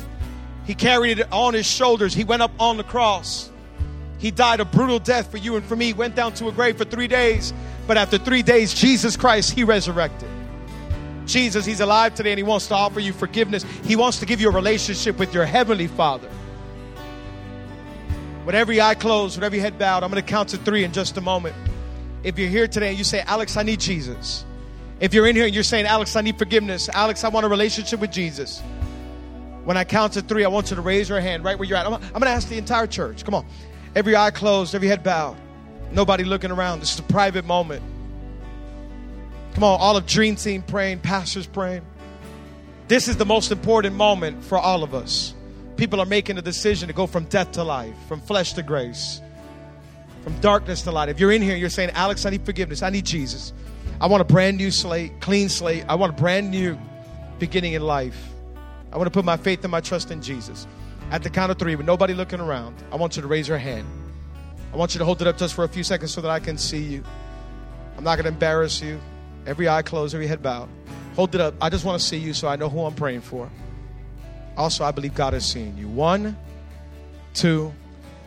He 0.65 0.75
carried 0.75 1.19
it 1.19 1.33
on 1.33 1.55
his 1.55 1.67
shoulders. 1.67 2.15
He 2.15 2.25
went 2.25 2.43
up 2.43 2.53
on 2.59 2.77
the 2.77 2.85
cross. 2.85 3.51
He 4.23 4.31
died 4.31 4.61
a 4.61 4.65
brutal 4.65 5.01
death 5.01 5.33
for 5.33 5.37
you 5.37 5.57
and 5.57 5.67
for 5.67 5.75
me, 5.75 5.93
went 5.93 6.15
down 6.15 6.33
to 6.35 6.47
a 6.47 6.53
grave 6.53 6.79
for 6.79 6.85
three 6.85 7.09
days. 7.09 7.53
But 7.89 7.97
after 7.97 8.19
three 8.19 8.43
days, 8.43 8.73
Jesus 8.73 9.17
Christ, 9.17 9.51
He 9.51 9.65
resurrected. 9.65 10.29
Jesus, 11.27 11.67
He's 11.67 11.81
alive 11.81 12.15
today 12.15 12.31
and 12.31 12.39
He 12.39 12.45
wants 12.45 12.69
to 12.69 12.75
offer 12.75 13.01
you 13.01 13.13
forgiveness. 13.13 13.65
He 13.83 13.97
wants 13.97 14.21
to 14.21 14.27
give 14.27 14.41
you 14.41 14.49
a 14.49 14.53
relationship 14.53 15.19
with 15.19 15.35
your 15.35 15.45
Heavenly 15.45 15.89
Father. 15.89 16.31
With 18.47 18.55
every 18.55 18.81
eye 18.81 18.95
closed, 18.95 19.37
with 19.37 19.43
every 19.43 19.59
head 19.59 19.77
bowed, 19.77 20.05
I'm 20.05 20.11
going 20.13 20.23
to 20.23 20.29
count 20.29 20.51
to 20.51 20.57
three 20.57 20.85
in 20.85 20.93
just 20.93 21.17
a 21.17 21.21
moment. 21.21 21.57
If 22.23 22.39
you're 22.39 22.49
here 22.49 22.69
today 22.69 22.91
and 22.91 22.99
you 22.99 23.03
say, 23.03 23.23
Alex, 23.23 23.57
I 23.57 23.65
need 23.65 23.81
Jesus. 23.81 24.45
If 25.01 25.13
you're 25.13 25.27
in 25.27 25.35
here 25.35 25.47
and 25.47 25.55
you're 25.55 25.65
saying, 25.65 25.87
Alex, 25.87 26.15
I 26.15 26.21
need 26.21 26.39
forgiveness. 26.39 26.89
Alex, 26.89 27.25
I 27.25 27.29
want 27.29 27.45
a 27.45 27.49
relationship 27.49 27.99
with 27.99 28.13
Jesus. 28.13 28.63
When 29.65 29.77
I 29.77 29.83
count 29.83 30.13
to 30.13 30.23
three, 30.23 30.45
I 30.45 30.49
want 30.49 30.71
you 30.71 30.77
to 30.77 30.83
raise 30.83 31.09
your 31.09 31.21
hand 31.21 31.43
right 31.43 31.59
where 31.59 31.69
you're 31.69 31.77
at. 31.77 31.87
I'm, 31.87 31.95
I'm 31.95 32.01
going 32.01 32.23
to 32.23 32.31
ask 32.31 32.49
the 32.49 32.59
entire 32.59 32.87
church. 32.87 33.25
Come 33.25 33.35
on. 33.35 33.47
Every 33.95 34.17
eye 34.17 34.31
closed, 34.31 34.75
every 34.75 34.89
head 34.89 35.03
bowed. 35.03 35.37
Nobody 35.91 36.25
looking 36.25 36.51
around. 36.51 36.81
This 36.81 36.95
is 36.95 37.01
a 37.01 37.05
private 37.05 37.45
moment. 37.45 37.83
Come 39.55 39.65
on, 39.65 39.79
all 39.81 39.97
of 39.97 40.07
Dream 40.07 40.37
Team 40.37 40.63
praying, 40.63 41.01
pastors 41.01 41.47
praying. 41.47 41.83
This 42.89 43.07
is 43.09 43.17
the 43.17 43.27
most 43.27 43.53
important 43.53 43.95
moment 43.95 44.43
for 44.45 44.57
all 44.59 44.83
of 44.83 44.95
us. 44.95 45.35
People 45.77 46.01
are 46.01 46.07
making 46.07 46.39
a 46.39 46.43
decision 46.43 46.89
to 46.89 46.95
go 46.95 47.07
from 47.07 47.25
death 47.25 47.53
to 47.53 47.65
life, 47.65 47.95
from 48.09 48.21
flesh 48.21 48.55
to 48.55 48.63
grace, 48.63 49.21
from 50.23 50.39
darkness 50.41 50.83
to 50.83 50.91
light. 50.91 51.09
If 51.09 51.21
you're 51.21 51.33
in 51.33 51.43
here, 51.43 51.57
you're 51.57 51.71
saying, 51.71 51.91
Alex, 51.91 52.25
I 52.25 52.31
need 52.31 52.45
forgiveness. 52.47 52.83
I 52.83 52.91
need 52.91 53.05
Jesus. 53.05 53.53
I 54.01 54.07
want 54.07 54.21
a 54.23 54.25
brand 54.25 54.57
new 54.57 54.71
slate, 54.71 55.21
clean 55.21 55.49
slate. 55.49 55.85
I 55.89 55.95
want 55.97 56.13
a 56.13 56.17
brand 56.17 56.51
new 56.51 56.79
beginning 57.39 57.75
in 57.75 57.83
life. 57.83 58.31
I 58.93 58.97
want 58.97 59.07
to 59.07 59.11
put 59.11 59.25
my 59.25 59.37
faith 59.37 59.65
and 59.65 59.71
my 59.71 59.81
trust 59.81 60.11
in 60.11 60.23
Jesus. 60.23 60.67
At 61.13 61.23
the 61.23 61.29
count 61.29 61.53
of 61.53 61.59
three, 61.59 61.77
with 61.77 61.85
nobody 61.85 62.15
looking 62.15 62.41
around, 62.41 62.75
I 62.91 62.97
want 62.97 63.17
you 63.17 63.23
to 63.23 63.29
raise 63.29 63.47
your 63.47 63.59
hand. 63.59 63.87
I 64.73 64.77
want 64.77 64.95
you 64.95 64.99
to 64.99 65.05
hold 65.05 65.21
it 65.21 65.29
up 65.29 65.37
just 65.37 65.53
for 65.53 65.63
a 65.63 65.69
few 65.69 65.85
seconds 65.85 66.11
so 66.11 66.23
that 66.23 66.31
I 66.31 66.41
can 66.41 66.57
see 66.57 66.83
you. 66.83 67.05
I'm 67.99 68.03
not 68.03 68.17
going 68.17 68.25
to 68.25 68.31
embarrass 68.31 68.81
you. 68.81 68.99
Every 69.47 69.69
eye 69.69 69.83
closed, 69.83 70.15
every 70.15 70.27
head 70.27 70.43
bowed. 70.43 70.71
Hold 71.15 71.35
it 71.35 71.41
up. 71.43 71.55
I 71.61 71.69
just 71.69 71.85
want 71.85 72.01
to 72.01 72.07
see 72.07 72.17
you 72.17 72.33
so 72.33 72.49
I 72.49 72.57
know 72.57 72.71
who 72.71 72.81
I'm 72.81 72.95
praying 72.95 73.21
for. 73.21 73.51
Also, 74.57 74.85
I 74.85 74.91
believe 74.91 75.15
God 75.15 75.35
is 75.35 75.45
seeing 75.45 75.77
you. 75.77 75.87
One, 75.87 76.35
two, 77.35 77.75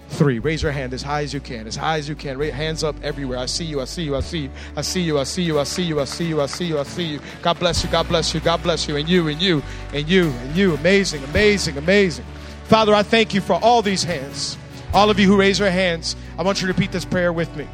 three. 0.09 0.37
Raise 0.37 0.61
your 0.61 0.71
hand 0.71 0.93
as 0.93 1.01
high 1.01 1.23
as 1.23 1.33
you 1.33 1.39
can, 1.39 1.65
as 1.65 1.75
high 1.75 1.97
as 1.97 2.07
you 2.07 2.13
can. 2.13 2.37
Raise 2.37 2.53
hands 2.53 2.83
up 2.83 2.95
everywhere. 3.01 3.39
I 3.39 3.47
see 3.47 3.65
you. 3.65 3.81
I 3.81 3.85
see 3.85 4.03
you. 4.03 4.15
I 4.15 4.19
see 4.19 4.41
you. 4.41 4.51
I 4.77 4.81
see 4.81 5.01
you. 5.01 5.17
I 5.17 5.23
see 5.23 5.41
you. 5.41 5.59
I 5.59 5.63
see 5.63 5.83
you. 5.83 5.99
I 5.99 6.05
see 6.05 6.25
you. 6.27 6.41
I 6.41 6.45
see 6.45 6.65
you. 6.67 6.79
I 6.79 6.83
see 6.83 7.05
you. 7.05 7.19
God 7.41 7.57
bless 7.57 7.83
you. 7.83 7.89
God 7.89 8.07
bless 8.07 8.31
you. 8.31 8.41
God 8.41 8.61
bless 8.61 8.87
you. 8.87 8.95
And 8.95 9.09
you. 9.09 9.27
And 9.27 9.41
you. 9.41 9.63
And 9.91 10.07
you. 10.07 10.29
And 10.29 10.55
you. 10.55 10.75
Amazing. 10.75 11.23
Amazing. 11.23 11.77
Amazing. 11.79 12.25
Father, 12.65 12.93
I 12.93 13.03
thank 13.03 13.33
you 13.33 13.41
for 13.41 13.53
all 13.53 13.81
these 13.81 14.03
hands. 14.03 14.57
All 14.93 15.09
of 15.09 15.19
you 15.19 15.27
who 15.27 15.37
raise 15.37 15.59
your 15.59 15.69
hands, 15.69 16.15
I 16.37 16.43
want 16.43 16.61
you 16.61 16.67
to 16.67 16.73
repeat 16.73 16.91
this 16.91 17.05
prayer 17.05 17.31
with 17.31 17.55
me. 17.55 17.67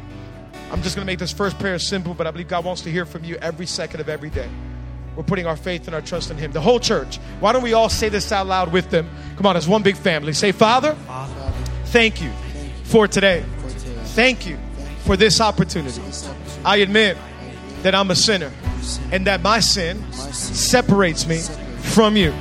I'm 0.70 0.82
just 0.82 0.96
going 0.96 1.06
to 1.06 1.10
make 1.10 1.18
this 1.18 1.32
first 1.32 1.58
prayer 1.58 1.78
simple, 1.78 2.14
but 2.14 2.26
I 2.26 2.30
believe 2.30 2.48
God 2.48 2.64
wants 2.64 2.82
to 2.82 2.90
hear 2.90 3.04
from 3.04 3.24
you 3.24 3.36
every 3.36 3.66
second 3.66 4.00
of 4.00 4.08
every 4.08 4.30
day. 4.30 4.48
We're 5.16 5.22
putting 5.22 5.46
our 5.46 5.56
faith 5.56 5.86
and 5.86 5.94
our 5.94 6.00
trust 6.00 6.30
in 6.30 6.38
Him. 6.38 6.52
The 6.52 6.60
whole 6.60 6.80
church. 6.80 7.18
Why 7.40 7.52
don't 7.52 7.62
we 7.62 7.74
all 7.74 7.88
say 7.88 8.08
this 8.08 8.32
out 8.32 8.46
loud 8.46 8.72
with 8.72 8.90
them? 8.90 9.08
Come 9.36 9.46
on, 9.46 9.56
as 9.56 9.68
one 9.68 9.82
big 9.82 9.96
family. 9.96 10.32
Say, 10.32 10.52
Father, 10.52 10.96
thank 11.86 12.22
you 12.22 12.30
for 12.84 13.06
today. 13.06 13.44
Thank 14.14 14.46
you 14.46 14.58
for 15.04 15.16
this 15.16 15.40
opportunity. 15.40 16.02
I 16.64 16.78
admit 16.78 17.16
that 17.82 17.94
I'm 17.94 18.10
a 18.10 18.14
sinner 18.14 18.50
and 19.10 19.26
that 19.26 19.42
my 19.42 19.60
sin 19.60 20.02
separates 20.12 21.26
me 21.26 21.38
from 21.92 22.16
you. 22.16 22.32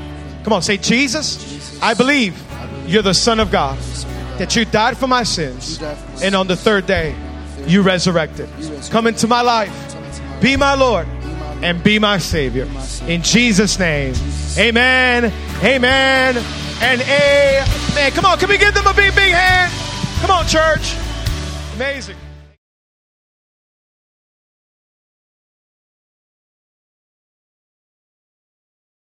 Come 0.44 0.54
on, 0.54 0.62
say, 0.62 0.78
Jesus, 0.78 1.82
I 1.82 1.94
believe 1.94 2.42
you're 2.88 3.04
the 3.04 3.14
Son 3.14 3.40
of 3.40 3.52
God 3.52 3.78
that 4.38 4.56
you 4.56 4.66
died 4.66 4.98
for 4.98 5.08
my 5.08 5.24
sins, 5.24 5.82
and 6.24 6.36
on 6.36 6.48
the 6.48 6.56
third 6.56 6.88
day, 6.88 7.16
you 7.68 7.84
resurrected. 7.84 8.50
Come 8.90 9.08
into 9.08 9.28
my 9.28 9.42
life, 9.42 9.72
be 10.42 10.58
my 10.58 10.74
Lord, 10.74 11.08
and 11.62 11.84
be 11.84 12.00
my 12.00 12.18
Savior. 12.18 12.68
In 13.06 13.22
Jesus' 13.22 13.78
name, 13.78 14.16
amen, 14.58 15.32
amen, 15.64 16.38
and 16.82 17.02
amen. 17.02 18.12
Come 18.14 18.26
on, 18.26 18.40
can 18.40 18.50
we 18.50 18.58
give 18.58 18.74
them 18.74 18.88
a 18.88 18.94
big, 18.94 19.14
big 19.14 19.32
hand? 19.32 19.72
Come 20.22 20.32
on, 20.32 20.48
church. 20.48 20.96
Amazing. 21.76 22.18